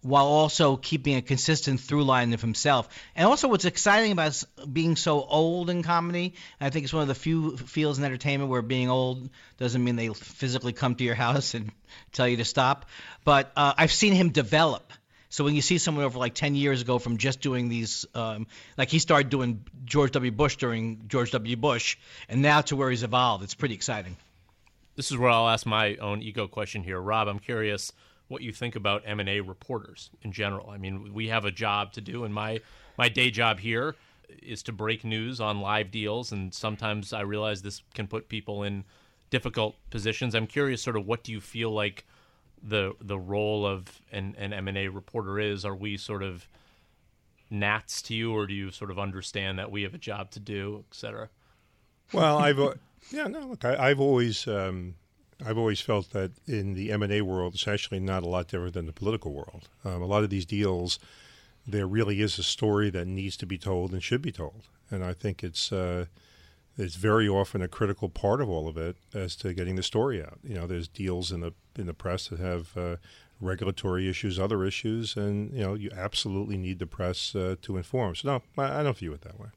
while 0.01 0.25
also 0.25 0.77
keeping 0.77 1.15
a 1.15 1.21
consistent 1.21 1.79
through 1.79 2.03
line 2.03 2.33
of 2.33 2.41
himself. 2.41 2.87
And 3.15 3.27
also, 3.27 3.47
what's 3.47 3.65
exciting 3.65 4.11
about 4.11 4.43
being 4.71 4.95
so 4.95 5.23
old 5.23 5.69
in 5.69 5.83
comedy, 5.83 6.35
I 6.59 6.69
think 6.69 6.85
it's 6.85 6.93
one 6.93 7.01
of 7.01 7.07
the 7.07 7.15
few 7.15 7.57
fields 7.57 7.99
in 7.99 8.05
entertainment 8.05 8.49
where 8.49 8.61
being 8.61 8.89
old 8.89 9.29
doesn't 9.57 9.83
mean 9.83 9.95
they 9.95 10.09
physically 10.09 10.73
come 10.73 10.95
to 10.95 11.03
your 11.03 11.15
house 11.15 11.53
and 11.53 11.71
tell 12.13 12.27
you 12.27 12.37
to 12.37 12.45
stop. 12.45 12.85
But 13.25 13.51
uh, 13.55 13.73
I've 13.77 13.91
seen 13.91 14.13
him 14.13 14.29
develop. 14.29 14.93
So 15.31 15.43
when 15.43 15.53
you 15.53 15.61
see 15.61 15.77
someone 15.77 16.05
over 16.05 16.17
like 16.17 16.33
10 16.33 16.55
years 16.55 16.81
ago 16.81 16.97
from 16.97 17.17
just 17.17 17.39
doing 17.39 17.69
these, 17.69 18.05
um, 18.15 18.47
like 18.77 18.89
he 18.89 18.97
started 18.97 19.29
doing 19.29 19.63
George 19.85 20.11
W. 20.11 20.31
Bush 20.31 20.55
during 20.55 21.03
George 21.07 21.31
W. 21.31 21.55
Bush, 21.55 21.97
and 22.27 22.41
now 22.41 22.61
to 22.61 22.75
where 22.75 22.89
he's 22.89 23.03
evolved, 23.03 23.43
it's 23.43 23.53
pretty 23.53 23.75
exciting. 23.75 24.17
This 24.95 25.11
is 25.11 25.17
where 25.17 25.29
I'll 25.29 25.47
ask 25.47 25.67
my 25.67 25.95
own 25.97 26.23
ego 26.23 26.47
question 26.47 26.83
here. 26.83 26.99
Rob, 26.99 27.27
I'm 27.27 27.39
curious 27.39 27.93
what 28.29 28.41
you 28.41 28.53
think 28.53 28.75
about 28.75 29.03
M&A 29.05 29.41
reporters 29.41 30.09
in 30.21 30.31
general. 30.31 30.69
I 30.69 30.77
mean, 30.77 31.13
we 31.13 31.27
have 31.27 31.45
a 31.45 31.51
job 31.51 31.91
to 31.93 32.01
do, 32.01 32.23
and 32.23 32.33
my, 32.33 32.61
my 32.97 33.09
day 33.09 33.29
job 33.29 33.59
here 33.59 33.95
is 34.41 34.63
to 34.63 34.71
break 34.71 35.03
news 35.03 35.41
on 35.41 35.59
live 35.59 35.91
deals, 35.91 36.31
and 36.31 36.53
sometimes 36.53 37.11
I 37.11 37.21
realize 37.21 37.61
this 37.61 37.81
can 37.93 38.07
put 38.07 38.29
people 38.29 38.63
in 38.63 38.85
difficult 39.29 39.75
positions. 39.89 40.35
I'm 40.35 40.47
curious, 40.47 40.81
sort 40.81 40.95
of, 40.95 41.05
what 41.05 41.23
do 41.23 41.31
you 41.31 41.41
feel 41.41 41.71
like 41.71 42.05
the 42.61 42.93
the 42.99 43.17
role 43.17 43.65
of 43.65 44.01
an, 44.11 44.35
an 44.37 44.53
M&A 44.53 44.87
reporter 44.87 45.39
is? 45.39 45.65
Are 45.65 45.75
we 45.75 45.97
sort 45.97 46.23
of 46.23 46.47
gnats 47.49 48.01
to 48.03 48.13
you, 48.13 48.33
or 48.33 48.45
do 48.45 48.53
you 48.53 48.71
sort 48.71 48.91
of 48.91 48.99
understand 48.99 49.57
that 49.59 49.71
we 49.71 49.83
have 49.83 49.93
a 49.93 49.99
job 49.99 50.31
to 50.31 50.39
do, 50.39 50.83
et 50.87 50.95
cetera? 50.95 51.29
Well, 52.13 52.37
I've 52.37 52.59
yeah 53.11 53.27
no 53.27 53.39
look, 53.39 53.65
I, 53.65 53.89
I've 53.89 53.99
always 53.99 54.47
um, 54.47 54.95
I've 55.45 55.57
always 55.57 55.81
felt 55.81 56.11
that 56.11 56.31
in 56.47 56.73
the 56.73 56.91
M 56.91 57.01
and 57.01 57.11
A 57.11 57.21
world, 57.21 57.53
it's 57.53 57.67
actually 57.67 57.99
not 57.99 58.23
a 58.23 58.27
lot 58.27 58.47
different 58.47 58.73
than 58.73 58.85
the 58.85 58.93
political 58.93 59.33
world. 59.33 59.69
Um, 59.85 60.01
a 60.01 60.05
lot 60.05 60.23
of 60.23 60.29
these 60.29 60.45
deals, 60.45 60.99
there 61.65 61.87
really 61.87 62.21
is 62.21 62.37
a 62.37 62.43
story 62.43 62.89
that 62.89 63.07
needs 63.07 63.37
to 63.37 63.45
be 63.45 63.57
told 63.57 63.91
and 63.93 64.03
should 64.03 64.21
be 64.21 64.31
told, 64.31 64.63
and 64.91 65.03
I 65.03 65.13
think 65.13 65.43
it's. 65.43 65.71
Uh, 65.71 66.05
it's 66.77 66.95
very 66.95 67.27
often 67.27 67.61
a 67.61 67.67
critical 67.67 68.07
part 68.07 68.39
of 68.39 68.49
all 68.49 68.69
of 68.69 68.77
it 68.77 68.95
as 69.13 69.35
to 69.35 69.53
getting 69.53 69.75
the 69.75 69.83
story 69.83 70.23
out. 70.23 70.39
You 70.45 70.55
know, 70.55 70.65
there's 70.65 70.87
deals 70.87 71.29
in 71.29 71.41
the 71.41 71.51
in 71.75 71.87
the 71.87 71.93
press 71.93 72.29
that 72.29 72.39
have 72.39 72.77
uh, 72.77 72.95
regulatory 73.41 74.09
issues, 74.09 74.39
other 74.39 74.63
issues, 74.63 75.17
and 75.17 75.53
you 75.53 75.61
know, 75.61 75.73
you 75.73 75.89
absolutely 75.93 76.57
need 76.57 76.79
the 76.79 76.85
press 76.85 77.35
uh, 77.35 77.55
to 77.63 77.75
inform. 77.75 78.15
So 78.15 78.29
no, 78.29 78.63
I, 78.63 78.79
I 78.79 78.83
don't 78.83 78.97
view 78.97 79.11
it 79.13 79.21
that 79.21 79.37
way. 79.37 79.49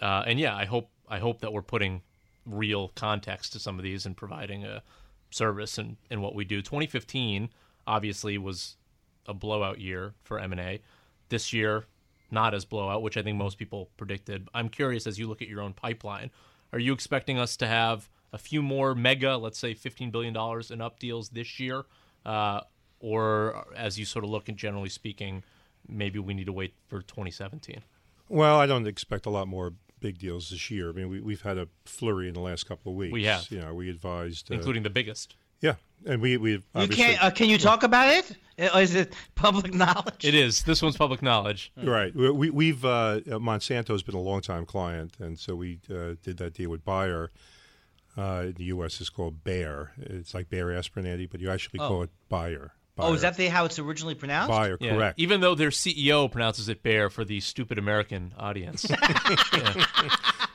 uh, 0.00 0.24
and 0.26 0.40
yeah, 0.40 0.56
I 0.56 0.64
hope 0.64 0.88
I 1.06 1.18
hope 1.18 1.40
that 1.40 1.52
we're 1.52 1.60
putting 1.60 2.00
real 2.46 2.88
context 2.94 3.52
to 3.52 3.58
some 3.58 3.78
of 3.78 3.82
these 3.82 4.06
and 4.06 4.16
providing 4.16 4.64
a 4.64 4.82
service 5.30 5.78
and, 5.78 5.96
in 6.10 6.20
what 6.20 6.34
we 6.34 6.44
do. 6.44 6.62
2015 6.62 7.50
obviously 7.86 8.38
was 8.38 8.76
a 9.26 9.34
blowout 9.34 9.80
year 9.80 10.14
for 10.22 10.38
M&A. 10.38 10.80
This 11.28 11.52
year, 11.52 11.86
not 12.30 12.54
as 12.54 12.64
blowout, 12.64 13.02
which 13.02 13.16
I 13.16 13.22
think 13.22 13.36
most 13.36 13.58
people 13.58 13.88
predicted. 13.96 14.48
I'm 14.54 14.68
curious 14.68 15.06
as 15.06 15.18
you 15.18 15.28
look 15.28 15.42
at 15.42 15.48
your 15.48 15.60
own 15.60 15.72
pipeline, 15.72 16.30
are 16.72 16.78
you 16.78 16.92
expecting 16.92 17.38
us 17.38 17.56
to 17.58 17.66
have 17.66 18.08
a 18.32 18.38
few 18.38 18.62
more 18.62 18.94
mega, 18.94 19.36
let's 19.36 19.58
say 19.58 19.74
$15 19.74 20.12
billion 20.12 20.36
in 20.70 20.80
up 20.80 20.98
deals 20.98 21.30
this 21.30 21.58
year? 21.58 21.84
Uh, 22.24 22.60
or 23.00 23.66
as 23.76 23.98
you 23.98 24.04
sort 24.04 24.24
of 24.24 24.30
look 24.30 24.48
and 24.48 24.56
generally 24.56 24.88
speaking, 24.88 25.42
maybe 25.88 26.18
we 26.18 26.34
need 26.34 26.46
to 26.46 26.52
wait 26.52 26.74
for 26.88 27.02
2017? 27.02 27.80
Well, 28.28 28.58
I 28.58 28.66
don't 28.66 28.86
expect 28.86 29.26
a 29.26 29.30
lot 29.30 29.48
more 29.48 29.72
big 30.00 30.18
deals 30.18 30.50
this 30.50 30.70
year. 30.70 30.88
I 30.88 30.92
mean, 30.92 31.08
we, 31.08 31.20
we've 31.20 31.42
had 31.42 31.58
a 31.58 31.68
flurry 31.84 32.28
in 32.28 32.34
the 32.34 32.40
last 32.40 32.64
couple 32.66 32.92
of 32.92 32.96
weeks. 32.98 33.12
We 33.12 33.24
have. 33.24 33.50
You 33.50 33.60
know, 33.60 33.74
we 33.74 33.88
advised. 33.90 34.50
Uh, 34.50 34.54
Including 34.54 34.82
the 34.82 34.90
biggest. 34.90 35.36
yeah, 35.60 35.74
and 36.06 36.20
we 36.20 36.36
we 36.36 36.52
You 36.74 36.88
can't. 36.88 37.22
Uh, 37.22 37.30
can 37.30 37.48
you 37.48 37.58
talk 37.58 37.82
about 37.82 38.08
it? 38.12 38.36
Uh, 38.58 38.78
Is 38.78 38.94
it 38.94 39.14
public 39.34 39.72
knowledge? 39.74 40.24
It 40.24 40.34
is. 40.34 40.62
This 40.64 40.82
one's 40.82 40.96
public 40.96 41.22
knowledge. 41.22 41.72
right. 41.82 42.14
We, 42.14 42.30
we- 42.30 42.50
we've 42.50 42.84
uh, 42.84 43.20
Monsanto's 43.26 44.02
been 44.02 44.14
a 44.14 44.20
long 44.20 44.40
time 44.42 44.66
client, 44.66 45.16
and 45.18 45.38
so 45.38 45.54
we 45.56 45.78
uh, 45.90 46.14
did 46.22 46.36
that 46.38 46.54
deal 46.54 46.70
with 46.70 46.84
Bayer. 46.84 47.30
Uh, 48.18 48.42
in 48.46 48.52
the 48.54 48.64
U.S. 48.64 49.00
is 49.00 49.08
called 49.08 49.44
Bayer. 49.44 49.92
It's 49.96 50.34
like 50.34 50.50
Bayer 50.50 50.72
aspirin, 50.72 51.06
Andy, 51.06 51.26
but 51.26 51.40
you 51.40 51.48
actually 51.48 51.78
call 51.78 51.98
Oh. 52.00 52.02
it 52.02 52.10
Bayer. 52.28 52.72
Oh, 53.02 53.14
is 53.14 53.22
that 53.22 53.36
the, 53.36 53.48
how 53.48 53.64
it's 53.64 53.78
originally 53.78 54.14
pronounced? 54.14 54.50
Bayer? 54.50 54.76
Yeah. 54.80 54.94
Correct. 54.94 55.18
Even 55.18 55.40
though 55.40 55.54
their 55.54 55.70
CEO 55.70 56.30
pronounces 56.30 56.68
it 56.68 56.82
bear 56.82 57.10
for 57.10 57.24
the 57.24 57.40
stupid 57.40 57.78
American 57.78 58.34
audience. 58.38 58.86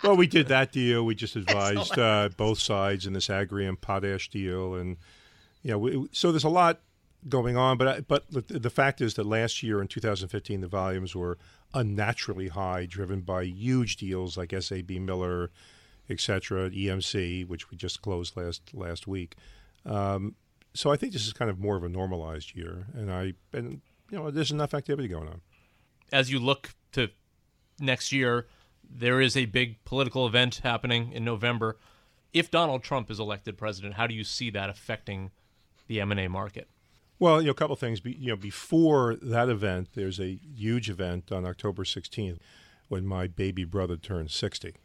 Well, 0.06 0.18
we 0.18 0.28
did 0.28 0.50
that 0.50 0.72
deal. 0.72 1.04
We 1.04 1.16
just 1.16 1.36
advised 1.36 1.98
uh, 1.98 2.30
both 2.38 2.60
sides 2.60 3.08
in 3.08 3.14
this 3.14 3.28
Agrium 3.28 3.80
potash 3.80 4.30
deal, 4.30 4.76
and 4.76 4.98
you 5.64 5.72
know, 5.72 5.80
we, 5.80 6.08
so 6.12 6.32
there's 6.32 6.44
a 6.44 6.50
lot 6.50 6.82
going 7.28 7.58
on. 7.58 7.78
But 7.78 7.88
I, 7.88 8.00
but 8.02 8.30
the, 8.30 8.42
the 8.42 8.70
fact 8.70 9.02
is 9.02 9.16
that 9.16 9.26
last 9.26 9.64
year 9.64 9.82
in 9.82 9.88
2015, 9.88 10.62
the 10.62 10.68
volumes 10.68 11.16
were 11.16 11.40
unnaturally 11.74 12.50
high, 12.50 12.86
driven 12.86 13.22
by 13.22 13.44
huge 13.44 13.98
deals 13.98 14.38
like 14.38 14.54
SAB 14.60 14.92
Miller, 14.92 15.50
etc., 16.08 16.70
EMC, 16.70 17.48
which 17.48 17.72
we 17.72 17.78
just 17.78 18.04
closed 18.04 18.38
last 18.38 18.62
last 18.76 19.08
week. 19.08 19.36
Um, 19.88 20.36
so 20.76 20.92
I 20.92 20.98
think 20.98 21.14
this 21.14 21.26
is 21.26 21.34
kind 21.34 21.50
of 21.50 21.60
more 21.60 21.76
of 21.76 21.84
a 21.84 21.90
normalized 21.90 22.56
year, 22.56 22.88
and 22.94 23.12
I 23.12 23.34
and 23.54 23.82
you 24.12 24.18
know, 24.18 24.32
there's 24.32 24.52
enough 24.52 24.74
activity 24.74 25.08
going 25.08 25.28
on. 25.28 25.42
As 26.12 26.32
you 26.32 26.40
look 26.40 26.76
to 26.92 27.10
next 27.80 28.12
year, 28.12 28.48
there 28.88 29.20
is 29.20 29.36
a 29.36 29.46
big 29.46 29.84
political 29.84 30.28
event 30.28 30.62
happening 30.64 31.12
in 31.12 31.26
November. 31.26 31.78
If 32.34 32.52
Donald 32.52 32.84
Trump 32.84 33.10
is 33.10 33.20
elected 33.20 33.58
president, 33.58 33.96
how 33.96 34.08
do 34.08 34.14
you 34.14 34.24
see 34.24 34.50
that 34.52 34.70
affecting 34.70 35.32
the 35.88 36.02
M&A 36.02 36.28
market? 36.28 36.70
Well, 37.18 37.42
you 37.42 37.48
know, 37.48 37.52
a 37.52 37.56
couple 37.56 37.76
things. 37.76 38.02
Be, 38.02 38.12
you 38.12 38.30
know, 38.30 38.36
before 38.36 39.16
that 39.22 39.50
event, 39.50 39.90
there's 39.96 40.20
a 40.20 40.40
huge 40.56 40.90
event 40.90 41.32
on 41.32 41.46
October 41.46 41.84
16th 41.84 42.38
when 42.90 43.06
my 43.06 43.28
baby 43.28 43.64
brother 43.64 43.96
turns 43.96 44.34
60. 44.36 44.76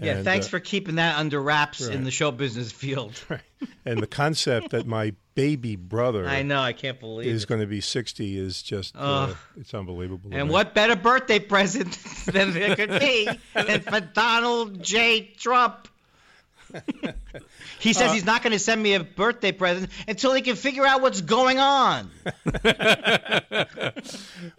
Yeah, 0.00 0.16
And, 0.16 0.24
thanks 0.24 0.46
uh, 0.46 0.50
for 0.50 0.60
keeping 0.60 0.96
that 0.96 1.18
under 1.18 1.40
wraps 1.40 1.86
in 1.86 2.02
the 2.02 2.10
show 2.10 2.32
business 2.32 2.72
field. 2.72 3.20
and 3.84 4.00
the 4.00 4.08
concept 4.08 4.70
that 4.70 4.86
my 4.86 5.14
baby 5.34 5.76
brother 5.76 6.26
I 6.26 6.42
know, 6.42 6.60
I 6.60 6.72
can't 6.72 6.98
believe 6.98 7.28
is 7.28 7.44
it. 7.44 7.48
going 7.48 7.60
to 7.60 7.66
be 7.66 7.80
60 7.80 8.38
is 8.38 8.62
just 8.62 8.96
uh, 8.96 9.34
it's 9.56 9.72
unbelievable. 9.72 10.30
And 10.32 10.50
what 10.50 10.74
better 10.74 10.96
birthday 10.96 11.38
present 11.38 11.92
than 12.26 12.52
there 12.52 12.74
could 12.74 12.98
be 13.00 13.28
than 13.54 13.80
for 13.80 14.00
Donald 14.00 14.82
J. 14.82 15.32
Trump? 15.36 15.88
He 17.78 17.92
says 17.92 18.12
he's 18.12 18.24
not 18.24 18.42
going 18.42 18.52
to 18.52 18.58
send 18.58 18.82
me 18.82 18.94
a 18.94 19.04
birthday 19.04 19.52
present 19.52 19.90
until 20.08 20.32
he 20.32 20.42
can 20.42 20.56
figure 20.56 20.84
out 20.84 21.02
what's 21.02 21.20
going 21.20 21.58
on. 21.58 22.10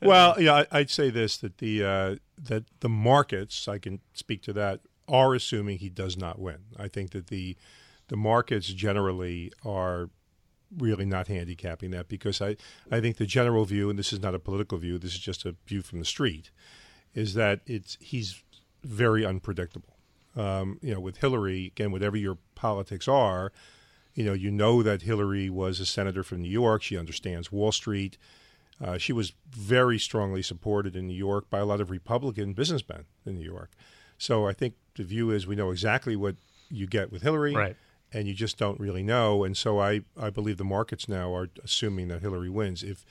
Well, 0.02 0.40
yeah, 0.40 0.64
I'd 0.72 0.90
say 0.90 1.10
this 1.10 1.38
that 1.38 1.58
the 1.58 1.84
uh, 1.84 2.16
that 2.44 2.64
the 2.80 2.90
markets, 2.90 3.68
I 3.68 3.80
can 3.80 4.00
speak 4.14 4.42
to 4.44 4.54
that, 4.54 4.82
are 5.08 5.34
assuming 5.34 5.78
he 5.78 5.90
does 5.90 6.18
not 6.18 6.40
win. 6.40 6.60
I 6.78 6.88
think 6.88 7.12
that 7.12 7.28
the 7.28 7.56
the 8.08 8.18
markets 8.18 8.68
generally 8.68 9.52
are 9.64 10.10
really 10.78 11.06
not 11.06 11.28
handicapping 11.28 11.92
that 11.92 12.08
because 12.08 12.42
I, 12.42 12.56
I 12.92 13.00
think 13.00 13.18
the 13.18 13.26
general 13.26 13.66
view, 13.66 13.90
and 13.90 13.98
this 13.98 14.14
is 14.14 14.20
not 14.20 14.36
a 14.36 14.40
political 14.40 14.78
view, 14.78 14.98
this 14.98 15.14
is 15.14 15.20
just 15.20 15.46
a 15.46 15.56
view 15.66 15.82
from 15.82 16.00
the 16.00 16.06
street, 16.06 16.52
is 17.14 17.34
that 17.34 17.62
it's 17.66 17.98
he's 18.00 18.44
very 18.84 19.26
unpredictable. 19.26 19.98
Um, 20.36 20.80
you 20.82 20.94
know, 20.94 21.00
with 21.00 21.18
Hillary, 21.18 21.68
again, 21.68 21.92
whatever 21.92 22.18
your 22.18 22.38
politics 22.56 23.08
are, 23.08 23.54
you 24.14 24.24
know, 24.24 24.34
you 24.34 24.52
know 24.52 24.84
that 24.84 25.04
Hillary 25.04 25.50
was 25.50 25.80
a 25.80 25.86
senator 25.86 26.24
from 26.24 26.42
New 26.42 26.50
York. 26.50 26.84
She 26.84 26.98
understands 26.98 27.52
Wall 27.52 27.72
Street. 27.72 28.18
Uh, 28.84 28.98
she 28.98 29.14
was 29.14 29.34
very 29.50 29.98
strongly 29.98 30.42
supported 30.42 30.96
in 30.96 31.08
New 31.08 31.16
York 31.16 31.50
by 31.50 31.60
a 31.60 31.66
lot 31.66 31.80
of 31.80 31.90
Republican 31.90 32.54
businessmen 32.54 33.06
in 33.26 33.36
New 33.36 33.46
York. 33.46 33.72
So 34.18 34.48
I 34.48 34.54
think 34.54 34.76
the 34.96 35.04
view 35.04 35.32
is 35.32 35.46
we 35.48 35.56
know 35.56 35.72
exactly 35.72 36.16
what 36.16 36.36
you 36.70 36.88
get 36.88 37.12
with 37.12 37.22
Hillary, 37.22 37.54
Right. 37.56 37.76
and 38.14 38.28
you 38.28 38.34
just 38.34 38.58
don't 38.58 38.80
really 38.80 39.04
know. 39.04 39.44
And 39.44 39.56
so 39.56 39.80
I, 39.80 40.02
I 40.20 40.30
believe 40.30 40.58
the 40.58 40.64
markets 40.64 41.08
now 41.08 41.34
are 41.36 41.50
assuming 41.64 42.08
that 42.10 42.22
Hillary 42.22 42.50
wins. 42.50 42.84
If 42.84 43.06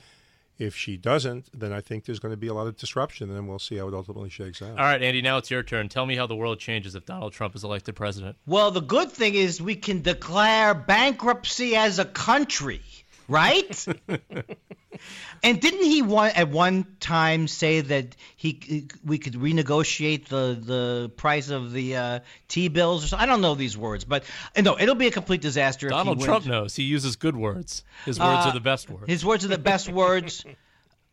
if 0.57 0.73
she 0.73 0.95
doesn't, 0.95 1.49
then 1.53 1.73
I 1.73 1.81
think 1.81 2.05
there's 2.05 2.19
going 2.19 2.31
to 2.31 2.37
be 2.37 2.47
a 2.47 2.53
lot 2.53 2.65
of 2.65 2.77
disruption, 2.77 3.27
and 3.27 3.35
then 3.37 3.45
we'll 3.45 3.59
see 3.59 3.75
how 3.75 3.89
it 3.89 3.93
ultimately 3.93 4.29
shakes 4.29 4.61
out. 4.61 4.69
All 4.69 4.75
right, 4.85 5.03
Andy. 5.03 5.21
Now 5.21 5.37
it's 5.37 5.51
your 5.51 5.63
turn. 5.63 5.89
Tell 5.89 6.05
me 6.05 6.15
how 6.15 6.27
the 6.27 6.35
world 6.35 6.59
changes 6.59 6.95
if 6.95 7.05
Donald 7.05 7.33
Trump 7.33 7.57
is 7.57 7.65
elected 7.65 7.93
president. 7.97 8.37
Well, 8.45 8.71
the 8.71 8.79
good 8.81 9.11
thing 9.11 9.35
is 9.35 9.61
we 9.61 9.75
can 9.75 10.01
declare 10.01 10.73
bankruptcy 10.73 11.75
as 11.75 11.99
a 11.99 12.05
country, 12.05 12.81
right? 13.27 13.85
and 15.43 15.59
didn't 15.61 15.83
he 15.83 16.01
one, 16.01 16.31
at 16.31 16.49
one 16.49 16.85
time 16.99 17.47
say 17.47 17.81
that 17.81 18.15
he 18.35 18.87
we 19.03 19.17
could 19.17 19.33
renegotiate 19.33 20.27
the 20.27 20.57
the 20.59 21.09
price 21.15 21.49
of 21.49 21.71
the 21.71 21.95
uh, 21.95 22.19
T 22.47 22.67
bills? 22.67 23.05
Or 23.05 23.07
so? 23.07 23.17
I 23.17 23.25
don't 23.25 23.41
know 23.41 23.55
these 23.55 23.77
words, 23.77 24.05
but 24.05 24.23
no, 24.57 24.77
it'll 24.79 24.95
be 24.95 25.07
a 25.07 25.11
complete 25.11 25.41
disaster. 25.41 25.89
Donald 25.89 26.17
if 26.17 26.21
he 26.21 26.25
Trump 26.25 26.43
wins. 26.45 26.51
knows. 26.51 26.75
He 26.75 26.83
uses 26.83 27.15
good 27.15 27.35
words. 27.35 27.83
His 28.05 28.19
words 28.19 28.45
Uh, 28.45 28.49
are 28.49 28.53
the 28.53 28.59
best 28.59 28.89
words. 28.89 29.05
His 29.07 29.25
words 29.25 29.45
are 29.45 29.49
the 29.49 29.57
best 29.57 29.89
words. 29.89 30.45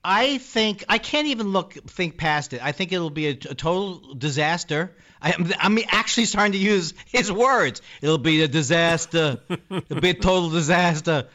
I 0.05 0.39
think 0.39 0.85
I 0.89 0.99
can't 0.99 1.29
even 1.29 1.53
look 1.53 1.75
think 1.75 2.17
past 2.17 2.53
it. 2.55 2.61
I 2.65 2.73
think 2.73 2.91
it'll 2.93 3.11
be 3.11 3.29
a, 3.29 3.31
a 3.31 3.55
total 3.55 4.15
disaster. 4.15 4.91
I, 5.21 5.33
I'm, 5.33 5.53
I'm 5.61 5.79
actually 5.89 6.25
starting 6.25 6.53
to 6.53 6.59
use 6.59 6.93
his 7.07 7.31
words. 7.31 7.83
It'll 8.01 8.19
be 8.19 8.43
a 8.43 8.49
disaster. 8.49 9.39
It'll 9.71 10.01
be 10.01 10.11
a 10.11 10.15
total 10.15 10.51
disaster. 10.51 11.29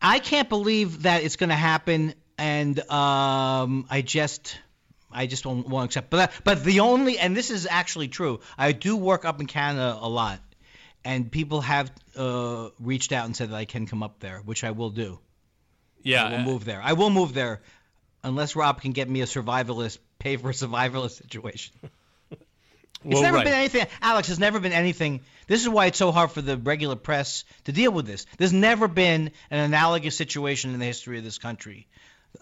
I 0.00 0.18
can't 0.18 0.48
believe 0.48 1.02
that 1.02 1.22
it's 1.24 1.36
going 1.36 1.50
to 1.50 1.56
happen, 1.56 2.14
and 2.38 2.78
um, 2.90 3.86
I 3.90 4.02
just. 4.02 4.58
I 5.12 5.26
just 5.26 5.44
won't, 5.44 5.66
want 5.66 5.90
to 5.90 5.98
accept. 5.98 6.08
But 6.10 6.30
but 6.44 6.62
the 6.62 6.80
only 6.80 7.18
and 7.18 7.36
this 7.36 7.50
is 7.50 7.66
actually 7.68 8.06
true. 8.06 8.38
I 8.56 8.70
do 8.70 8.96
work 8.96 9.24
up 9.24 9.40
in 9.40 9.46
Canada 9.46 9.98
a 10.00 10.08
lot, 10.08 10.38
and 11.04 11.32
people 11.32 11.62
have 11.62 11.90
uh, 12.16 12.68
reached 12.78 13.10
out 13.10 13.26
and 13.26 13.36
said 13.36 13.50
that 13.50 13.56
I 13.56 13.64
can 13.64 13.88
come 13.88 14.04
up 14.04 14.20
there, 14.20 14.38
which 14.44 14.62
I 14.62 14.70
will 14.70 14.90
do. 14.90 15.18
yeah. 16.02 16.26
I 16.26 16.30
will 16.30 16.44
move 16.44 16.64
there. 16.64 16.80
I 16.80 16.92
will 16.92 17.10
move 17.10 17.34
there, 17.34 17.60
unless 18.22 18.54
Rob 18.54 18.80
can 18.80 18.92
get 18.92 19.08
me 19.10 19.20
a 19.20 19.24
survivalist, 19.26 19.98
pay 20.20 20.36
for 20.36 20.50
a 20.50 20.52
survivalist 20.52 21.16
situation. 21.22 21.74
It's 23.04 23.14
well, 23.14 23.22
never 23.22 23.36
right. 23.38 23.44
been 23.44 23.54
anything. 23.54 23.86
Alex, 24.02 24.28
has 24.28 24.38
never 24.38 24.60
been 24.60 24.72
anything. 24.72 25.20
This 25.46 25.62
is 25.62 25.68
why 25.68 25.86
it's 25.86 25.98
so 25.98 26.12
hard 26.12 26.32
for 26.32 26.42
the 26.42 26.56
regular 26.56 26.96
press 26.96 27.44
to 27.64 27.72
deal 27.72 27.90
with 27.90 28.06
this. 28.06 28.26
There's 28.36 28.52
never 28.52 28.88
been 28.88 29.30
an 29.50 29.58
analogous 29.60 30.16
situation 30.16 30.74
in 30.74 30.80
the 30.80 30.86
history 30.86 31.16
of 31.16 31.24
this 31.24 31.38
country. 31.38 31.86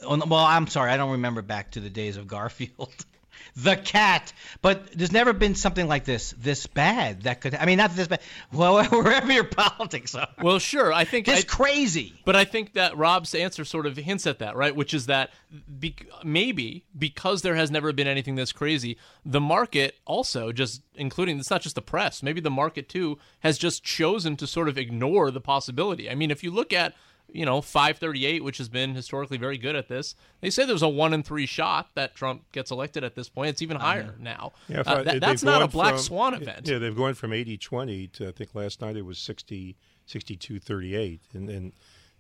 Well, 0.03 0.35
I'm 0.35 0.67
sorry, 0.67 0.91
I 0.91 0.97
don't 0.97 1.13
remember 1.13 1.43
back 1.43 1.73
to 1.73 1.81
the 1.81 1.91
days 1.91 2.17
of 2.17 2.27
Garfield. 2.27 2.95
the 3.57 3.77
cat. 3.77 4.33
But 4.63 4.93
there's 4.93 5.13
never 5.13 5.33
been 5.33 5.55
something 5.55 5.87
like 5.87 6.05
this, 6.05 6.35
this 6.39 6.67
bad. 6.67 7.23
That 7.23 7.41
could, 7.41 7.55
I 7.55 7.67
mean, 7.67 7.79
not 7.79 7.95
this 7.95 8.09
bad. 8.09 8.21
Well, 8.53 8.85
wherever 8.91 9.33
your 9.33 9.45
politics 9.45 10.15
are, 10.15 10.29
Well, 10.41 10.59
sure. 10.59 10.93
I 10.93 11.05
think 11.05 11.29
it's 11.29 11.45
crazy. 11.45 12.15
But 12.25 12.37
I 12.37 12.45
think 12.45 12.75
that 12.75 12.97
Rob's 12.97 13.35
answer 13.35 13.65
sort 13.65 13.87
of 13.87 13.97
hints 13.97 14.27
at 14.27 14.39
that, 14.39 14.57
right? 14.57 14.75
Which 14.75 14.95
is 14.95 15.07
that 15.07 15.31
be- 15.79 15.97
maybe 16.25 16.85
because 16.99 17.43
there 17.43 17.55
has 17.55 17.71
never 17.71 17.93
been 17.93 18.07
anything 18.07 18.35
this 18.37 18.53
crazy, 18.53 18.97
the 19.25 19.41
market 19.41 19.97
also 20.05 20.53
just, 20.53 20.83
including 20.95 21.39
it's 21.39 21.51
not 21.51 21.63
just 21.63 21.75
the 21.75 21.83
press, 21.83 22.23
maybe 22.23 22.41
the 22.41 22.51
market 22.51 22.89
too 22.89 23.19
has 23.41 23.59
just 23.59 23.85
chosen 23.85 24.37
to 24.37 24.47
sort 24.47 24.69
of 24.69 24.79
ignore 24.79 25.31
the 25.31 25.41
possibility. 25.41 26.11
I 26.11 26.15
mean, 26.15 26.31
if 26.31 26.43
you 26.43 26.51
look 26.51 26.73
at 26.73 26.95
you 27.33 27.45
know 27.45 27.61
538, 27.61 28.43
which 28.43 28.59
has 28.59 28.69
been 28.69 28.95
historically 28.95 29.37
very 29.39 29.59
good 29.59 29.77
at 29.77 29.89
this, 29.89 30.15
they 30.41 30.51
say 30.51 30.65
there's 30.65 30.83
a 30.83 30.89
one 30.89 31.13
in 31.13 31.23
three 31.23 31.47
shot 31.47 31.91
that 31.95 32.15
Trump 32.15 32.51
gets 32.53 32.71
elected 32.71 33.05
at 33.05 33.15
this 33.15 33.29
point. 33.29 33.51
It's 33.51 33.63
even 33.63 33.77
higher 33.77 34.15
now. 34.19 34.53
Yeah, 34.69 34.83
Uh, 34.87 35.03
that- 35.03 35.21
that's 35.21 35.43
not 35.43 35.61
a 35.63 35.69
black 35.69 35.95
from- 35.95 36.03
swan 36.03 36.35
event. 36.35 36.67
Yeah, 36.67 36.79
they've 36.79 36.97
gone 36.97 37.15
from 37.15 37.33
80-20 37.33 38.07
to 38.15 38.29
I 38.29 38.33
think 38.33 38.55
last 38.55 38.81
night 38.81 38.97
it 38.97 39.03
was 39.05 39.19
60 39.19 39.77
62-38 40.07 41.21
in, 41.35 41.49
in 41.49 41.73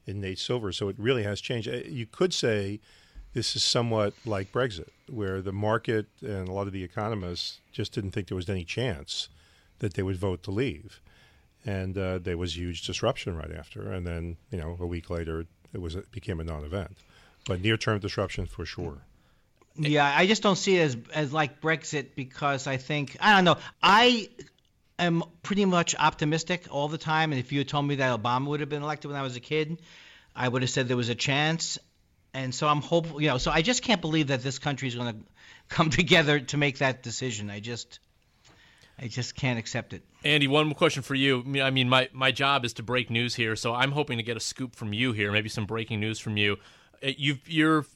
in 0.07 0.21
Nate 0.21 0.39
Silver. 0.39 0.73
So 0.73 0.89
it 0.89 0.97
really 0.99 1.23
has 1.25 1.41
changed. 1.41 1.69
Uh, 1.69 1.81
You 1.87 2.07
could 2.07 2.33
say 2.33 2.81
this 3.35 3.55
is 3.55 3.63
somewhat 3.63 4.15
like 4.25 4.51
Brexit, 4.53 4.89
where 5.09 5.43
the 5.43 5.53
market 5.53 6.07
and 6.23 6.49
a 6.49 6.53
lot 6.53 6.67
of 6.67 6.73
the 6.73 6.83
economists 6.83 7.61
just 7.73 7.93
didn't 7.93 8.13
think 8.13 8.29
there 8.29 8.37
was 8.37 8.49
any 8.49 8.65
chance 8.65 9.29
that 9.81 9.95
they 9.95 10.03
would 10.03 10.17
vote 10.17 10.43
to 10.45 10.51
leave, 10.51 11.01
and 11.69 11.99
uh, 11.99 12.19
there 12.19 12.39
was 12.39 12.57
huge 12.57 12.87
disruption 12.87 13.37
right 13.37 13.53
after. 13.53 13.93
And 13.93 14.07
then 14.07 14.37
you 14.51 14.59
know 14.59 14.77
a 14.81 14.87
week 14.87 15.11
later 15.11 15.47
it 15.75 15.81
was 15.81 15.95
it 15.95 16.11
became 16.11 16.41
a 16.41 16.45
non-event, 16.45 16.97
but 17.47 17.61
near-term 17.61 17.99
disruption 18.01 18.47
for 18.47 18.65
sure. 18.65 18.99
Yeah, 19.77 20.13
I 20.17 20.27
just 20.27 20.43
don't 20.43 20.57
see 20.57 20.77
it 20.79 20.83
as 20.83 20.97
as 21.15 21.33
like 21.33 21.61
Brexit 21.61 22.15
because 22.17 22.67
I 22.67 22.79
think 22.79 23.17
I 23.21 23.35
don't 23.35 23.45
know. 23.45 23.59
I 23.83 24.31
am 24.99 25.23
pretty 25.43 25.67
much 25.67 25.95
optimistic 25.95 26.67
all 26.71 26.89
the 26.89 26.99
time, 26.99 27.33
and 27.33 27.39
if 27.39 27.53
you 27.53 27.59
had 27.59 27.69
told 27.69 27.87
me 27.87 27.97
that 27.97 28.19
Obama 28.19 28.47
would 28.47 28.61
have 28.61 28.71
been 28.71 28.83
elected 28.83 29.11
when 29.11 29.21
I 29.21 29.23
was 29.23 29.37
a 29.37 29.41
kid, 29.41 29.83
I 30.35 30.49
would 30.49 30.63
have 30.63 30.71
said 30.71 30.89
there 30.89 30.97
was 30.97 31.11
a 31.11 31.15
chance. 31.15 31.79
And 32.35 32.55
so 32.55 32.69
I'm 32.69 32.83
hopeful, 32.83 33.21
you 33.23 33.29
know. 33.29 33.39
So 33.39 33.51
I 33.51 33.63
just 33.63 33.83
can't 33.83 34.01
believe 34.01 34.29
that 34.29 34.43
this 34.43 34.59
country 34.59 34.89
is 34.89 34.95
going 34.95 35.13
to 35.13 35.21
come 35.69 35.91
together 36.01 36.41
to 36.41 36.57
make 36.57 36.79
that 36.79 37.03
decision. 37.03 37.51
I 37.51 37.61
just, 37.61 38.01
I 39.01 39.07
just 39.09 39.35
can't 39.37 39.59
accept 39.59 39.93
it. 39.93 40.03
Andy, 40.25 40.49
one 40.49 40.67
more 40.67 40.75
question 40.75 41.03
for 41.03 41.15
you. 41.15 41.45
I 41.63 41.71
mean- 41.71 41.89
my, 41.89 42.09
my 42.13 42.31
job 42.33 42.65
is 42.65 42.73
to 42.75 42.83
break 42.83 43.11
news 43.11 43.35
here, 43.35 43.55
so 43.57 43.73
I'm 43.75 43.93
hoping 43.93 44.19
to 44.19 44.25
get 44.25 44.37
a 44.37 44.41
scoop 44.41 44.75
from 44.75 44.93
you 44.93 45.13
here, 45.13 45.31
maybe 45.33 45.49
some 45.49 45.67
breaking 45.67 46.01
news 46.01 46.19
from 46.19 46.37
you. 46.37 46.57
Uh, 47.03 47.11
You've 47.17 47.49
you're 47.49 47.87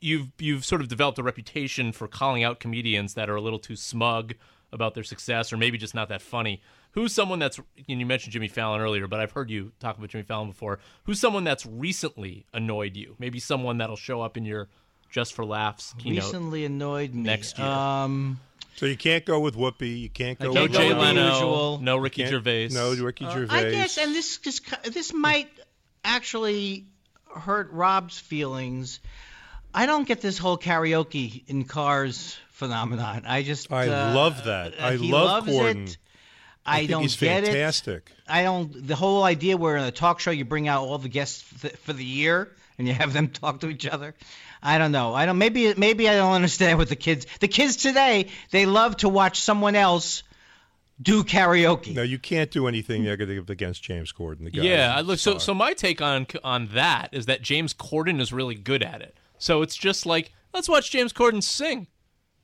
you've 0.00 0.28
you've 0.38 0.64
sort 0.64 0.80
of 0.80 0.88
developed 0.88 1.18
a 1.18 1.22
reputation 1.22 1.92
for 1.92 2.08
calling 2.08 2.44
out 2.44 2.60
comedians 2.60 3.14
that 3.14 3.28
are 3.28 3.36
a 3.36 3.40
little 3.40 3.58
too 3.58 3.76
smug 3.76 4.34
about 4.72 4.94
their 4.94 5.04
success, 5.04 5.52
or 5.52 5.56
maybe 5.56 5.78
just 5.78 5.94
not 5.94 6.08
that 6.08 6.22
funny. 6.22 6.62
Who's 6.92 7.12
someone 7.12 7.38
that's 7.40 7.58
and 7.88 7.98
you 8.00 8.06
mentioned 8.06 8.32
Jimmy 8.32 8.48
Fallon 8.48 8.80
earlier, 8.80 9.06
but 9.06 9.20
I've 9.20 9.32
heard 9.32 9.50
you 9.50 9.72
talk 9.80 9.96
about 9.98 10.10
Jimmy 10.10 10.24
Fallon 10.24 10.48
before. 10.48 10.78
Who's 11.04 11.20
someone 11.20 11.44
that's 11.44 11.66
recently 11.66 12.46
annoyed 12.54 12.96
you? 12.96 13.16
Maybe 13.18 13.40
someone 13.40 13.78
that'll 13.78 13.96
show 13.96 14.22
up 14.22 14.36
in 14.36 14.44
your 14.44 14.68
just 15.10 15.34
for 15.34 15.44
laughs 15.44 15.94
keynote. 15.98 16.24
Recently 16.24 16.64
annoyed 16.64 17.14
me. 17.14 17.22
Next 17.22 17.58
year. 17.58 17.66
Um, 17.66 18.40
So 18.76 18.86
you 18.86 18.96
can't 18.96 19.24
go 19.24 19.38
with 19.40 19.54
Whoopi. 19.56 20.00
You 20.00 20.10
can't 20.10 20.38
go 20.38 20.50
I 20.50 20.54
no 20.54 20.60
can't 20.60 20.70
with 20.70 20.72
go 20.72 20.78
Jay 20.80 20.94
Leno, 20.94 21.32
usual. 21.34 21.78
no 21.80 21.96
Ricky 21.96 22.26
Gervais, 22.26 22.68
No, 22.72 22.92
Ricky 22.94 23.24
Uh, 23.24 23.30
Gervais. 23.32 23.54
I 23.56 23.70
guess, 23.70 23.98
and 23.98 24.14
this 24.14 24.38
just 24.38 24.62
this 24.92 25.12
might 25.12 25.48
actually 26.04 26.86
hurt 27.34 27.70
Rob's 27.72 28.18
feelings. 28.18 29.00
I 29.72 29.86
don't 29.86 30.06
get 30.06 30.20
this 30.20 30.38
whole 30.38 30.58
karaoke 30.58 31.42
in 31.48 31.64
cars 31.64 32.36
phenomenon. 32.50 33.24
I 33.26 33.42
just 33.42 33.72
I 33.72 33.88
uh, 33.88 34.14
love 34.14 34.44
that. 34.44 34.80
I 34.80 34.96
he 34.96 35.10
love 35.10 35.46
loves 35.46 35.48
Corden. 35.58 35.88
It. 35.88 35.96
I, 36.66 36.78
think 36.78 36.90
don't 36.90 37.02
he's 37.02 37.16
get 37.16 37.44
fantastic. 37.44 38.10
it. 38.10 38.14
I 38.26 38.42
don't. 38.44 38.86
The 38.86 38.96
whole 38.96 39.22
idea 39.22 39.56
where 39.56 39.76
in 39.76 39.84
a 39.84 39.90
talk 39.90 40.20
show 40.20 40.30
you 40.30 40.44
bring 40.44 40.66
out 40.66 40.84
all 40.84 40.98
the 40.98 41.08
guests 41.08 41.42
for 41.42 41.68
the, 41.68 41.76
for 41.76 41.92
the 41.92 42.04
year 42.04 42.50
and 42.78 42.88
you 42.88 42.94
have 42.94 43.12
them 43.12 43.28
talk 43.42 43.60
to 43.60 43.68
each 43.68 43.86
other. 43.86 44.14
I 44.64 44.78
don't 44.78 44.92
know. 44.92 45.14
I 45.14 45.26
don't. 45.26 45.36
Maybe 45.38 45.74
maybe 45.76 46.08
I 46.08 46.16
don't 46.16 46.32
understand 46.32 46.78
what 46.78 46.88
the 46.88 46.96
kids. 46.96 47.26
The 47.40 47.48
kids 47.48 47.76
today 47.76 48.28
they 48.50 48.64
love 48.64 48.96
to 48.98 49.08
watch 49.10 49.38
someone 49.40 49.76
else 49.76 50.22
do 51.02 51.22
karaoke. 51.22 51.94
No, 51.94 52.02
you 52.02 52.18
can't 52.18 52.50
do 52.50 52.66
anything 52.66 53.04
negative 53.04 53.50
against 53.50 53.82
James 53.82 54.12
Corden. 54.12 54.44
The 54.44 54.50
guy 54.50 54.62
Yeah, 54.62 54.94
I 54.96 55.02
look. 55.02 55.18
So, 55.18 55.38
so 55.38 55.52
my 55.52 55.74
take 55.74 56.00
on 56.00 56.26
on 56.42 56.68
that 56.68 57.10
is 57.12 57.26
that 57.26 57.42
James 57.42 57.74
Corden 57.74 58.20
is 58.20 58.32
really 58.32 58.54
good 58.54 58.82
at 58.82 59.02
it. 59.02 59.16
So 59.38 59.60
it's 59.62 59.76
just 59.76 60.06
like 60.06 60.32
let's 60.54 60.68
watch 60.68 60.90
James 60.90 61.12
Corden 61.12 61.42
sing. 61.42 61.88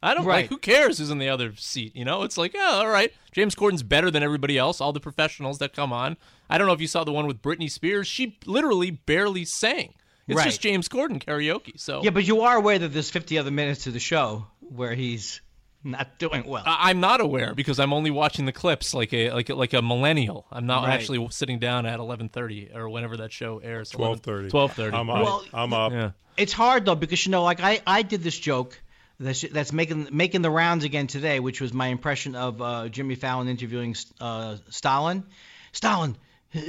I 0.02 0.14
don't 0.14 0.24
Right. 0.24 0.42
like. 0.42 0.48
Who 0.50 0.56
cares 0.58 0.98
who's 0.98 1.10
in 1.10 1.18
the 1.18 1.28
other 1.28 1.54
seat? 1.56 1.94
You 1.94 2.04
know, 2.06 2.22
it's 2.22 2.38
like, 2.38 2.54
yeah, 2.54 2.70
all 2.72 2.88
right. 2.88 3.12
James 3.32 3.54
Corden's 3.54 3.82
better 3.82 4.10
than 4.10 4.22
everybody 4.22 4.56
else. 4.56 4.80
All 4.80 4.92
the 4.94 5.00
professionals 5.00 5.58
that 5.58 5.74
come 5.74 5.92
on. 5.92 6.16
I 6.48 6.56
don't 6.58 6.66
know 6.66 6.72
if 6.72 6.80
you 6.80 6.86
saw 6.86 7.04
the 7.04 7.12
one 7.12 7.26
with 7.26 7.42
Britney 7.42 7.70
Spears. 7.70 8.08
She 8.08 8.38
literally 8.46 8.90
barely 8.90 9.44
sang. 9.44 9.94
It's 10.30 10.36
Right. 10.38 10.44
just 10.46 10.60
James 10.60 10.88
Corden 10.88 11.22
karaoke. 11.22 11.78
So 11.78 12.02
Yeah, 12.02 12.10
but 12.10 12.24
you 12.26 12.42
are 12.42 12.56
aware 12.56 12.78
that 12.78 12.88
there's 12.88 13.10
50 13.10 13.38
other 13.38 13.50
minutes 13.50 13.84
to 13.84 13.90
the 13.90 13.98
show 14.00 14.46
where 14.60 14.94
he's 14.94 15.40
not 15.82 16.18
doing 16.18 16.44
well. 16.46 16.62
I- 16.66 16.90
I'm 16.90 17.00
not 17.00 17.20
aware 17.20 17.54
because 17.54 17.80
I'm 17.80 17.92
only 17.92 18.10
watching 18.10 18.44
the 18.44 18.52
clips 18.52 18.92
like 18.94 19.12
a 19.14 19.30
like 19.32 19.48
a, 19.48 19.54
like 19.54 19.72
a 19.72 19.80
millennial. 19.82 20.46
I'm 20.52 20.66
not 20.66 20.84
Right. 20.84 20.92
actually 20.94 21.26
sitting 21.30 21.58
down 21.58 21.86
at 21.86 21.98
11:30 22.00 22.74
or 22.74 22.88
whenever 22.88 23.16
that 23.18 23.32
show 23.32 23.58
airs. 23.58 23.90
12:30. 23.90 24.50
12:30. 24.50 24.92
I'm 24.94 25.08
up. 25.10 25.22
Well, 25.24 25.44
I'm 25.54 25.72
up. 25.72 25.92
Yeah. 25.92 26.10
it's 26.36 26.52
hard 26.52 26.84
though 26.84 26.94
because 26.94 27.24
you 27.26 27.32
know, 27.32 27.42
like 27.42 27.60
I, 27.62 27.80
I 27.86 28.02
did 28.02 28.22
this 28.22 28.38
joke 28.38 28.80
that's, 29.18 29.40
that's 29.42 29.72
making 29.72 30.08
making 30.12 30.42
the 30.42 30.50
rounds 30.50 30.84
again 30.84 31.06
today, 31.06 31.40
which 31.40 31.60
was 31.60 31.72
my 31.72 31.88
impression 31.88 32.34
of 32.34 32.60
uh, 32.62 32.88
Jimmy 32.88 33.14
Fallon 33.14 33.48
interviewing 33.48 33.94
uh, 34.20 34.56
Stalin. 34.70 35.24
Stalin, 35.72 36.16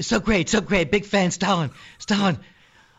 so 0.01 0.19
great, 0.19 0.47
so 0.49 0.61
great, 0.61 0.91
big 0.91 1.05
fan, 1.05 1.31
Stalin. 1.31 1.71
Stalin, 1.97 2.37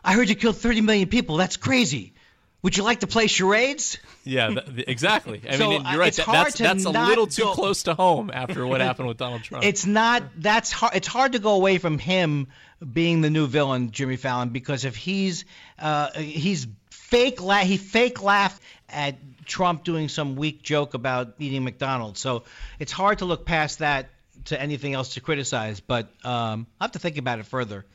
I 0.03 0.13
heard 0.13 0.29
you 0.29 0.35
killed 0.35 0.57
30 0.57 0.81
million 0.81 1.07
people. 1.09 1.37
That's 1.37 1.57
crazy. 1.57 2.13
Would 2.61 2.77
you 2.77 2.83
like 2.83 3.01
to 3.01 3.07
play 3.07 3.27
charades? 3.27 3.97
Yeah, 4.23 4.47
th- 4.49 4.85
exactly. 4.87 5.41
I 5.49 5.55
So, 5.57 5.69
mean, 5.69 5.85
uh, 5.85 5.91
you're 5.91 5.99
right. 5.99 6.13
That- 6.13 6.25
that's 6.25 6.57
that's 6.57 6.85
a 6.85 6.89
little 6.91 7.27
too 7.27 7.43
go- 7.43 7.53
close 7.53 7.83
to 7.83 7.93
home 7.93 8.31
after 8.33 8.65
what 8.65 8.79
happened 8.89 9.09
with 9.09 9.17
Donald 9.17 9.43
Trump. 9.43 9.65
It's 9.65 9.85
not. 9.85 10.23
That's 10.37 10.71
hard. 10.71 10.95
It's 10.95 11.07
hard 11.07 11.33
to 11.33 11.39
go 11.39 11.55
away 11.55 11.77
from 11.77 11.99
him 11.99 12.47
being 12.91 13.19
the 13.21 13.29
new 13.29 13.47
villain, 13.47 13.91
Jimmy 13.91 14.15
Fallon, 14.15 14.49
because 14.49 14.85
if 14.85 14.95
he's 14.95 15.43
uh, 15.77 16.11
he's 16.13 16.67
fake 16.89 17.41
la- 17.41 17.57
he 17.65 17.75
fake 17.77 18.23
laughed 18.23 18.61
at 18.87 19.17
Trump 19.45 19.83
doing 19.83 20.07
some 20.07 20.35
weak 20.37 20.63
joke 20.63 20.93
about 20.93 21.33
eating 21.39 21.65
McDonald's. 21.65 22.21
So 22.21 22.43
it's 22.79 22.93
hard 22.93 23.19
to 23.19 23.25
look 23.25 23.45
past 23.45 23.79
that 23.79 24.09
to 24.45 24.59
anything 24.61 24.93
else 24.93 25.15
to 25.15 25.21
criticize. 25.21 25.81
But 25.81 26.07
um, 26.25 26.67
I 26.79 26.85
have 26.85 26.91
to 26.93 26.99
think 26.99 27.17
about 27.17 27.39
it 27.39 27.45
further. 27.45 27.85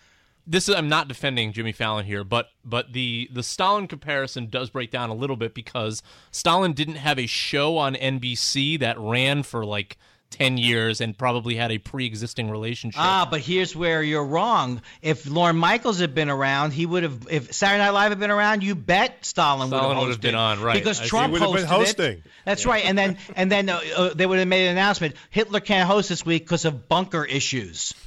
This 0.51 0.69
is 0.69 0.75
I'm 0.75 0.89
not 0.89 1.09
defending 1.09 1.53
Jimmy 1.53 1.73
Fallon 1.73 2.07
here, 2.07 2.25
but 2.25 2.49
but 2.65 2.93
the 2.93 3.29
the 3.33 3.43
Stalin 3.43 3.87
comparison 3.87 4.49
does 4.49 4.71
break 4.71 4.91
down 4.91 5.11
a 5.11 5.15
little 5.15 5.37
bit 5.37 5.55
because 5.55 6.03
Stalin 6.31 6.73
didn't 6.73 6.97
have 6.97 7.19
a 7.19 7.27
show 7.27 7.77
on 7.77 7.95
NBC 7.95 8.81
that 8.81 8.99
ran 8.99 9.43
for 9.43 9.65
like 9.65 9.99
10 10.31 10.59
years 10.59 11.01
and 11.01 11.17
probably 11.17 11.57
had 11.57 11.73
a 11.73 11.79
pre-existing 11.79 12.51
relationship. 12.51 13.01
Ah, 13.01 13.27
but 13.31 13.41
here's 13.41 13.75
where 13.75 14.03
you're 14.03 14.25
wrong. 14.25 14.83
If 15.01 15.29
Lorne 15.29 15.57
Michaels 15.57 16.01
had 16.01 16.15
been 16.15 16.29
around, 16.29 16.73
he 16.73 16.87
would 16.87 17.03
have. 17.03 17.27
If 17.31 17.53
Saturday 17.53 17.83
Night 17.83 17.91
Live 17.91 18.11
had 18.11 18.21
been 18.21 18.31
around, 18.31 18.63
you 18.63 18.75
bet 18.75 19.25
Stalin, 19.25 19.69
Stalin 19.69 19.97
would 19.97 20.03
would 20.03 20.11
have 20.11 20.21
been 20.21 20.35
on, 20.35 20.61
right. 20.61 20.75
Because 20.75 21.01
I. 21.01 21.07
Trump 21.07 21.35
He 21.35 21.41
would 21.41 21.43
have 21.43 21.55
been 21.55 21.67
hosting. 21.67 22.19
It. 22.19 22.23
That's 22.45 22.67
right. 22.67 22.85
And 22.85 22.97
then 22.97 23.17
and 23.37 23.51
then 23.51 23.69
uh, 23.69 23.81
uh, 23.97 24.15
they 24.15 24.27
would 24.27 24.39
have 24.39 24.49
made 24.49 24.67
an 24.67 24.73
announcement: 24.73 25.15
Hitler 25.31 25.61
can't 25.61 25.89
host 25.89 26.09
this 26.09 26.25
week 26.25 26.45
because 26.45 26.65
of 26.65 26.89
bunker 26.89 27.25
issues. 27.25 27.95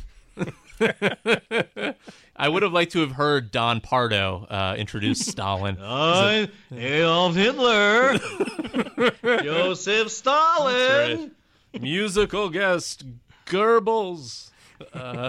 I 2.42 2.50
would 2.50 2.64
have 2.64 2.74
liked 2.74 2.94
to 2.94 3.02
have 3.02 3.12
heard 3.12 3.52
Don 3.52 3.82
Pardo 3.82 4.48
uh, 4.50 4.76
introduce 4.76 5.20
Stalin. 5.28 5.78
I 5.80 6.50
Adolf 6.76 7.36
Hitler, 7.36 8.18
Joseph 9.44 10.10
Stalin. 10.10 11.32
Musical 11.80 12.50
guest 12.50 13.06
Goebbels. 13.46 14.50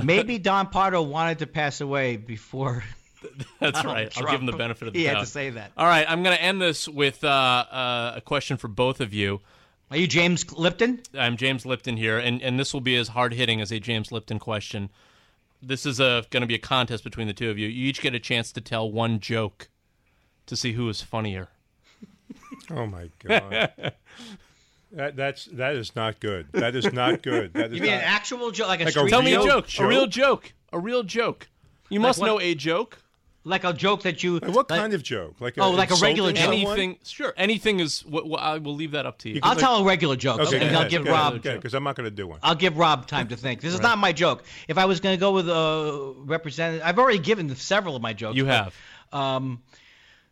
Maybe 0.03 0.39
Don 0.39 0.69
Pardo 0.69 1.03
wanted 1.03 1.41
to 1.41 1.47
pass 1.47 1.83
away 1.83 2.17
before 2.17 2.83
That's 3.61 3.85
right. 3.85 4.11
I'll 4.17 4.31
give 4.31 4.41
him 4.41 4.47
the 4.47 4.57
benefit 4.57 4.89
of 4.89 4.95
the 4.95 4.99
doubt. 4.99 5.01
he 5.01 5.05
doubt. 5.05 5.17
had 5.17 5.25
to 5.25 5.31
say 5.31 5.51
that. 5.51 5.73
All 5.77 5.87
right, 5.87 6.07
I'm 6.09 6.23
going 6.23 6.35
to 6.35 6.43
end 6.43 6.61
this 6.61 6.89
with 6.89 7.23
uh, 7.25 7.29
uh, 7.29 8.13
a 8.17 8.21
question 8.21 8.57
for 8.57 8.69
both 8.69 9.01
of 9.01 9.13
you. 9.13 9.41
Are 9.91 9.97
you 9.99 10.07
James 10.07 10.51
Lipton? 10.51 11.03
I'm 11.13 11.37
James 11.37 11.67
Lipton 11.67 11.99
here, 11.99 12.19
and, 12.19 12.41
and 12.43 12.59
this 12.59 12.73
will 12.73 12.81
be 12.81 12.97
as 12.97 13.09
hard 13.09 13.35
hitting 13.35 13.61
as 13.61 13.71
a 13.71 13.79
James 13.79 14.11
Lipton 14.11 14.39
question. 14.39 14.89
This 15.63 15.87
is 15.87 16.01
a 16.01 16.25
going 16.31 16.41
to 16.41 16.47
be 16.47 16.55
a 16.57 16.59
contest 16.59 17.05
between 17.05 17.29
the 17.29 17.33
two 17.33 17.49
of 17.51 17.59
you. 17.59 17.69
You 17.69 17.89
each 17.89 18.01
get 18.01 18.15
a 18.15 18.19
chance 18.19 18.51
to 18.53 18.61
tell 18.61 18.91
one 18.91 19.21
joke 19.21 19.69
to 20.47 20.57
see 20.57 20.73
who 20.73 20.89
is 20.89 21.01
funnier. 21.01 21.49
Oh 22.71 22.87
my 22.87 23.11
god. 23.23 23.73
that 24.93 25.17
that's 25.17 25.47
that 25.47 25.75
is 25.75 25.95
not 25.97 26.21
good. 26.21 26.47
That 26.53 26.75
is 26.77 26.93
not 26.93 27.23
good. 27.23 27.53
That 27.55 27.71
is 27.71 27.77
You 27.77 27.83
mean 27.83 27.91
not, 27.91 27.99
an 27.99 28.05
actual 28.05 28.51
joke, 28.51 28.69
like 28.69 28.81
a 28.81 28.85
Like 28.85 28.95
a 28.95 28.99
street 28.99 29.11
Tell 29.11 29.23
me 29.23 29.35
a 29.35 29.39
real 29.41 29.47
joke. 29.47 29.69
A 29.79 29.87
real 29.87 30.07
joke? 30.07 30.43
joke. 30.45 30.53
A 30.73 30.79
real 30.79 31.03
joke. 31.03 31.49
You 31.91 32.01
must 32.01 32.21
what? 32.21 32.27
know 32.27 32.41
a 32.41 32.55
joke. 32.55 33.02
Like 33.45 33.65
a 33.65 33.73
joke 33.73 34.03
that 34.03 34.23
you? 34.23 34.39
Like, 34.39 34.55
what 34.55 34.71
like- 34.71 34.81
kind 34.81 34.95
of 34.95 35.03
joke? 35.03 35.41
Like 35.41 35.55
Oh, 35.59 35.71
like 35.71 35.91
a 35.91 35.97
regular 35.97 36.33
joke. 36.33 36.49
Anything. 36.49 36.99
Sure. 37.03 37.35
Anything 37.37 37.81
is. 37.81 38.05
What, 38.05 38.27
what, 38.29 38.41
I 38.41 38.59
will 38.59 38.75
leave 38.75 38.93
that 38.93 39.07
up 39.07 39.19
to 39.19 39.29
you. 39.29 39.37
You 39.37 39.41
I'll 39.43 39.55
could, 39.55 39.61
tell 39.61 39.77
a 39.77 39.85
regular 39.85 40.17
joke, 40.17 40.41
Okay, 40.41 40.61
and 40.61 40.71
go 40.71 40.75
I'll 40.75 40.79
ahead, 40.81 40.91
give 40.91 41.03
ahead, 41.03 41.13
Rob. 41.13 41.35
Okay, 41.35 41.55
because 41.57 41.75
I'm 41.75 41.85
not 41.85 41.97
going 41.97 42.09
to 42.09 42.15
do 42.15 42.27
one. 42.27 42.39
I'll 42.43 42.55
give 42.55 42.77
Rob 42.77 43.07
time 43.07 43.29
to 43.29 43.37
think. 43.37 43.61
This 43.61 43.75
is 43.75 43.81
not 43.81 43.99
my 43.99 44.13
joke. 44.13 44.45
If 44.69 44.79
I 44.79 44.85
was 44.85 45.01
going 45.01 45.17
to 45.17 45.21
go 45.21 45.33
with 45.33 45.49
a 45.49 46.15
representative, 46.19 46.83
I've 46.85 46.99
already 46.99 47.19
given 47.19 47.55
several 47.57 47.97
of 47.97 48.03
my 48.03 48.13
jokes. 48.13 48.37
You 48.37 48.45
but, 48.45 48.65
have. 48.65 48.75
Um, 49.13 49.63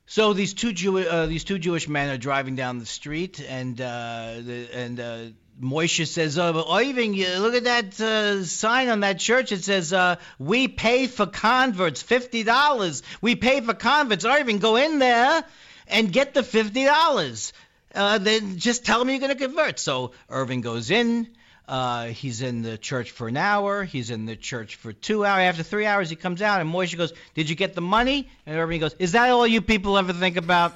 so 0.06 0.32
these 0.32 0.54
two 0.54 0.72
Jew 0.72 0.98
uh, 0.98 1.26
these 1.26 1.44
two 1.44 1.58
Jewish 1.58 1.88
men 1.88 2.10
are 2.10 2.18
driving 2.18 2.56
down 2.56 2.78
the 2.78 2.86
street, 2.86 3.40
and 3.40 3.80
uh, 3.80 4.34
the, 4.40 4.68
and 4.74 5.00
uh, 5.00 5.18
Moishe 5.60 6.06
says, 6.06 6.38
"Oh, 6.38 6.64
Irving, 6.74 7.14
look 7.16 7.54
at 7.54 7.64
that 7.64 8.00
uh, 8.00 8.44
sign 8.44 8.88
on 8.88 9.00
that 9.00 9.18
church. 9.18 9.52
It 9.52 9.62
says 9.62 9.92
uh, 9.92 10.16
we 10.38 10.68
pay 10.68 11.06
for 11.06 11.26
converts, 11.26 12.02
fifty 12.02 12.44
dollars. 12.44 13.02
We 13.20 13.36
pay 13.36 13.60
for 13.60 13.74
converts. 13.74 14.24
Irving, 14.24 14.58
go 14.58 14.76
in 14.76 14.98
there 14.98 15.44
and 15.86 16.10
get 16.12 16.32
the 16.32 16.42
fifty 16.42 16.84
dollars. 16.84 17.52
Uh, 17.94 18.18
then 18.18 18.58
just 18.58 18.86
tell 18.86 19.00
them 19.00 19.10
you're 19.10 19.18
going 19.18 19.36
to 19.36 19.44
convert." 19.46 19.78
So 19.78 20.12
Irving 20.30 20.62
goes 20.62 20.90
in. 20.90 21.28
Uh, 21.68 22.06
he's 22.06 22.42
in 22.42 22.62
the 22.62 22.78
church 22.78 23.10
for 23.10 23.28
an 23.28 23.36
hour. 23.36 23.84
He's 23.84 24.10
in 24.10 24.24
the 24.26 24.36
church 24.36 24.76
for 24.76 24.92
two 24.92 25.24
hours. 25.24 25.42
After 25.42 25.62
three 25.62 25.86
hours, 25.86 26.10
he 26.10 26.16
comes 26.16 26.40
out, 26.42 26.60
and 26.60 26.72
Moishe 26.72 26.96
goes, 26.96 27.12
"Did 27.34 27.50
you 27.50 27.54
get 27.54 27.74
the 27.74 27.82
money?" 27.82 28.30
And 28.46 28.56
Irving 28.56 28.80
goes, 28.80 28.94
"Is 28.98 29.12
that 29.12 29.28
all 29.28 29.46
you 29.46 29.60
people 29.60 29.98
ever 29.98 30.14
think 30.14 30.38
about?" 30.38 30.72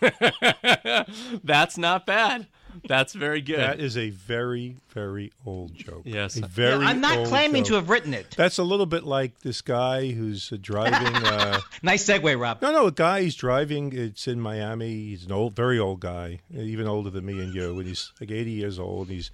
That's 1.44 1.78
not 1.78 2.04
bad. 2.04 2.48
That's 2.86 3.12
very 3.12 3.40
good. 3.40 3.58
That 3.58 3.80
is 3.80 3.96
a 3.96 4.10
very 4.10 4.76
very 4.90 5.32
old 5.46 5.74
joke. 5.74 6.02
Yes. 6.04 6.36
a 6.36 6.40
Yeah, 6.40 6.46
very. 6.50 6.84
I'm 6.86 7.00
not 7.00 7.18
old 7.18 7.28
claiming 7.28 7.62
joke. 7.64 7.68
to 7.68 7.74
have 7.76 7.88
written 7.90 8.14
it. 8.14 8.34
That's 8.36 8.58
a 8.58 8.64
little 8.64 8.86
bit 8.86 9.04
like 9.04 9.40
this 9.40 9.60
guy 9.60 10.10
who's 10.10 10.52
uh, 10.52 10.56
driving. 10.60 11.14
Uh, 11.14 11.60
Nice 11.82 12.06
segue, 12.06 12.38
Rob. 12.40 12.62
no, 12.62 12.72
no, 12.72 12.86
a 12.86 12.92
guy 12.92 13.22
he's 13.22 13.34
driving. 13.34 13.92
It's 13.92 14.26
in 14.26 14.40
Miami. 14.40 14.88
He's 14.94 15.24
an 15.26 15.32
old, 15.32 15.54
very 15.54 15.78
old 15.78 16.00
guy, 16.00 16.40
even 16.52 16.86
older 16.86 17.10
than 17.10 17.26
me 17.26 17.40
and 17.40 17.54
you. 17.54 17.78
And 17.78 17.86
he's 17.86 18.12
like 18.20 18.30
80 18.30 18.50
years 18.50 18.78
old. 18.78 19.08
He's 19.08 19.30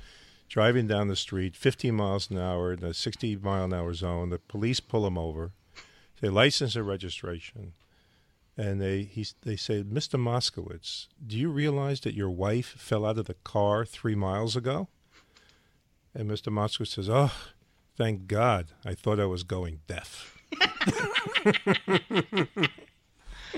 driving 0.48 0.86
down 0.88 1.06
the 1.08 1.14
street, 1.16 1.54
15 1.54 1.94
miles 1.94 2.28
an 2.30 2.38
hour 2.38 2.72
in 2.72 2.82
a 2.82 2.92
60 2.92 3.36
mile 3.36 3.64
an 3.64 3.72
hour 3.72 3.94
zone. 3.94 4.30
The 4.30 4.38
police 4.38 4.80
pull 4.80 5.06
him 5.06 5.16
over. 5.16 5.52
They 6.20 6.28
license 6.28 6.74
and 6.76 6.86
registration, 6.86 7.72
and 8.60 8.80
they 8.80 9.02
he, 9.02 9.26
they 9.42 9.56
say, 9.56 9.82
"Mr. 9.82 10.18
Moskowitz, 10.20 11.06
do 11.26 11.36
you 11.38 11.50
realize 11.50 12.00
that 12.00 12.14
your 12.14 12.30
wife 12.30 12.66
fell 12.76 13.04
out 13.06 13.18
of 13.18 13.26
the 13.26 13.34
car 13.44 13.84
three 13.84 14.14
miles 14.14 14.56
ago?" 14.56 14.88
And 16.14 16.28
Mr. 16.30 16.52
Moskowitz 16.52 16.88
says, 16.94 17.08
"Oh, 17.08 17.32
thank 17.96 18.26
God! 18.26 18.66
I 18.84 18.94
thought 18.94 19.18
I 19.20 19.24
was 19.26 19.42
going 19.44 19.80
deaf." 19.86 20.36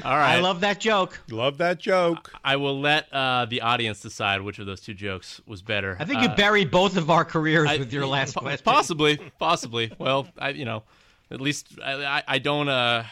All 0.05 0.17
right. 0.17 0.37
I 0.37 0.41
love 0.41 0.61
that 0.61 0.81
joke. 0.81 1.21
Love 1.31 1.59
that 1.59 1.79
joke. 1.79 2.33
I 2.43 2.57
will 2.57 2.81
let 2.81 3.12
uh, 3.12 3.45
the 3.45 3.61
audience 3.61 4.01
decide 4.01 4.41
which 4.41 4.59
of 4.59 4.65
those 4.65 4.81
two 4.81 4.95
jokes 4.95 5.41
was 5.47 5.61
better. 5.61 5.97
I 6.01 6.07
think 6.07 6.23
you 6.23 6.29
Uh, 6.29 6.37
buried 6.37 6.71
both 6.71 6.97
of 6.97 7.11
our 7.11 7.25
careers 7.27 7.69
I- 7.69 7.77
with 7.77 7.93
your 7.93 8.07
last 8.07 8.35
po- 8.35 8.41
question. 8.41 8.65
Possibly, 8.65 9.19
possibly. 9.38 9.93
Well, 9.99 10.29
I, 10.38 10.51
you 10.51 10.65
know, 10.65 10.85
at 11.31 11.43
least 11.43 11.79
I, 11.85 11.93
I, 12.05 12.23
I 12.27 12.38
don't, 12.38 12.69
uh, 12.71 13.05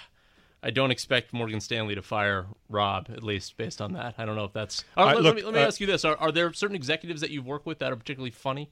I 0.63 0.71
don't 0.71 0.91
expect 0.91 1.33
Morgan 1.33 1.61
Stanley 1.61 1.95
to 1.95 2.03
fire 2.03 2.47
Rob. 2.69 3.09
At 3.11 3.23
least 3.23 3.57
based 3.57 3.81
on 3.81 3.95
that, 3.95 4.15
I 4.19 4.25
don't 4.25 4.37
know 4.37 4.45
if 4.45 4.53
that's. 4.53 4.85
Uh, 4.97 5.07
let, 5.07 5.17
look, 5.17 5.25
let 5.25 5.37
me, 5.37 5.43
let 5.43 5.55
me 5.55 5.61
uh, 5.61 5.67
ask 5.67 5.81
you 5.81 5.87
this: 5.87 6.05
are, 6.05 6.17
are 6.17 6.33
there 6.33 6.53
certain 6.53 6.77
executives 6.77 7.21
that 7.23 7.31
you've 7.31 7.47
worked 7.47 7.67
with 7.67 7.79
that 7.79 7.93
are 7.93 7.97
particularly 7.97 8.31
funny? 8.31 8.71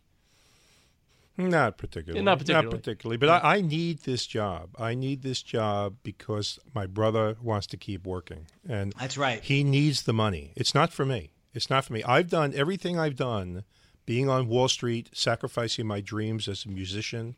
Not 1.38 1.79
particularly. 1.79 2.18
Yeah, 2.18 2.24
not 2.24 2.38
particularly. 2.38 2.66
Not 2.66 2.77
particularly. 2.77 3.16
But 3.16 3.29
I, 3.29 3.57
I 3.57 3.61
need 3.61 4.01
this 4.01 4.27
job. 4.27 4.70
I 4.77 4.94
need 4.94 5.22
this 5.22 5.40
job 5.40 5.94
because 6.03 6.59
my 6.74 6.87
brother 6.87 7.37
wants 7.40 7.68
to 7.68 7.77
keep 7.77 8.05
working, 8.05 8.46
and 8.68 8.92
That's 8.98 9.16
right. 9.16 9.40
he 9.40 9.62
needs 9.62 10.03
the 10.03 10.12
money. 10.12 10.53
It's 10.57 10.74
not 10.74 10.92
for 10.92 11.07
me. 11.07 11.31
It's 11.55 11.70
not 11.70 11.85
for 11.85 11.92
me. 11.92 12.03
I've 12.03 12.29
done 12.29 12.53
everything 12.55 12.98
I've 12.98 13.16
done, 13.16 13.62
being 14.05 14.29
on 14.29 14.48
Wall 14.48 14.68
Street, 14.68 15.11
sacrificing 15.12 15.87
my 15.87 16.01
dreams 16.01 16.48
as 16.48 16.64
a 16.64 16.68
musician 16.68 17.36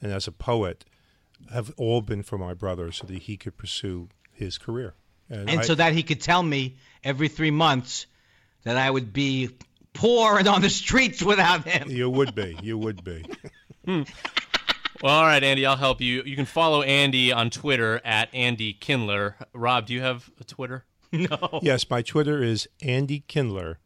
and 0.00 0.12
as 0.12 0.28
a 0.28 0.32
poet, 0.32 0.84
have 1.52 1.72
all 1.76 2.00
been 2.02 2.22
for 2.22 2.38
my 2.38 2.54
brother 2.54 2.92
so 2.92 3.06
that 3.06 3.22
he 3.22 3.36
could 3.36 3.56
pursue 3.56 4.08
his 4.32 4.58
career. 4.58 4.94
and 5.30 5.50
I- 5.50 5.62
so 5.62 5.74
that 5.74 5.92
he 5.92 6.02
could 6.02 6.20
tell 6.20 6.42
me 6.42 6.76
every 7.04 7.28
three 7.28 7.50
months 7.50 8.06
that 8.64 8.76
I 8.76 8.90
would 8.90 9.12
be 9.12 9.50
poor 9.92 10.38
and 10.38 10.48
on 10.48 10.62
the 10.62 10.70
streets 10.70 11.22
without 11.22 11.66
him. 11.66 11.90
you 11.90 12.08
would 12.10 12.34
be. 12.34 12.56
You 12.62 12.78
would 12.78 13.02
be. 13.04 13.24
Hmm. 13.84 14.02
Well, 15.02 15.14
all 15.14 15.22
right, 15.22 15.42
Andy, 15.42 15.64
I'll 15.64 15.76
help 15.76 16.00
you. 16.02 16.22
You 16.24 16.34
can 16.36 16.44
follow 16.44 16.82
Andy 16.82 17.32
on 17.32 17.48
Twitter 17.50 18.00
at 18.04 18.28
Andy 18.34 18.72
Kindler. 18.74 19.36
Rob, 19.54 19.86
do 19.86 19.94
you 19.94 20.00
have 20.02 20.28
a 20.40 20.44
Twitter? 20.44 20.84
No. 21.12 21.60
yes, 21.62 21.88
my 21.88 22.02
Twitter 22.02 22.42
is 22.42 22.68
Andy 22.82 23.20
Kindler. 23.28 23.78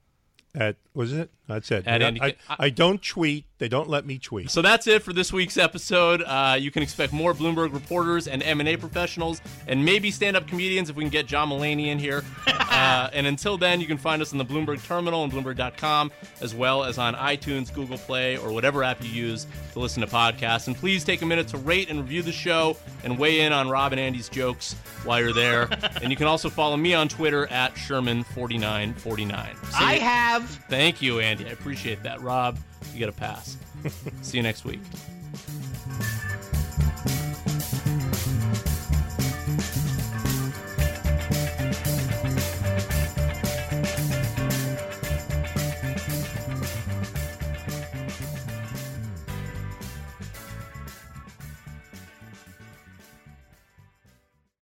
At 0.56 0.76
was 0.92 1.12
it? 1.12 1.30
That's 1.52 1.70
it. 1.70 1.86
At 1.86 2.02
I, 2.02 2.06
Andy 2.06 2.20
I, 2.20 2.30
K- 2.32 2.36
I- 2.48 2.56
I 2.58 2.70
don't 2.70 3.02
tweet. 3.02 3.46
They 3.58 3.68
don't 3.68 3.88
let 3.88 4.04
me 4.04 4.18
tweet. 4.18 4.50
So 4.50 4.60
that's 4.60 4.88
it 4.88 5.04
for 5.04 5.12
this 5.12 5.32
week's 5.32 5.56
episode. 5.56 6.20
Uh, 6.22 6.56
you 6.58 6.72
can 6.72 6.82
expect 6.82 7.12
more 7.12 7.32
Bloomberg 7.32 7.72
reporters 7.72 8.26
and 8.26 8.42
M&A 8.42 8.76
professionals, 8.76 9.40
and 9.68 9.84
maybe 9.84 10.10
stand-up 10.10 10.48
comedians 10.48 10.90
if 10.90 10.96
we 10.96 11.04
can 11.04 11.10
get 11.10 11.26
John 11.26 11.48
Mulaney 11.48 11.86
in 11.86 11.98
here. 12.00 12.24
uh, 12.48 13.08
and 13.12 13.24
until 13.24 13.56
then, 13.56 13.80
you 13.80 13.86
can 13.86 13.98
find 13.98 14.20
us 14.20 14.32
on 14.32 14.38
the 14.38 14.44
Bloomberg 14.44 14.84
Terminal 14.84 15.22
and 15.22 15.32
Bloomberg.com, 15.32 16.10
as 16.40 16.56
well 16.56 16.82
as 16.82 16.98
on 16.98 17.14
iTunes, 17.14 17.72
Google 17.72 17.98
Play, 17.98 18.36
or 18.36 18.52
whatever 18.52 18.82
app 18.82 19.00
you 19.00 19.10
use 19.10 19.46
to 19.74 19.78
listen 19.78 20.00
to 20.00 20.08
podcasts. 20.08 20.66
And 20.66 20.74
please 20.76 21.04
take 21.04 21.22
a 21.22 21.26
minute 21.26 21.46
to 21.48 21.56
rate 21.58 21.88
and 21.88 22.00
review 22.00 22.22
the 22.22 22.32
show, 22.32 22.76
and 23.04 23.16
weigh 23.16 23.42
in 23.42 23.52
on 23.52 23.68
Rob 23.68 23.92
and 23.92 24.00
Andy's 24.00 24.28
jokes 24.28 24.74
while 25.04 25.20
you're 25.20 25.32
there. 25.32 25.68
and 26.02 26.10
you 26.10 26.16
can 26.16 26.26
also 26.26 26.50
follow 26.50 26.76
me 26.76 26.94
on 26.94 27.08
Twitter 27.08 27.46
at 27.46 27.76
Sherman4949. 27.76 29.32
I 29.74 29.94
have. 29.94 30.48
Thank 30.68 31.00
you, 31.00 31.20
Andy. 31.20 31.41
I 31.46 31.50
appreciate 31.50 32.02
that. 32.02 32.20
Rob, 32.20 32.58
you 32.92 32.98
get 32.98 33.08
a 33.08 33.12
pass. 33.12 33.56
See 34.22 34.36
you 34.36 34.42
next 34.42 34.64
week. 34.64 34.80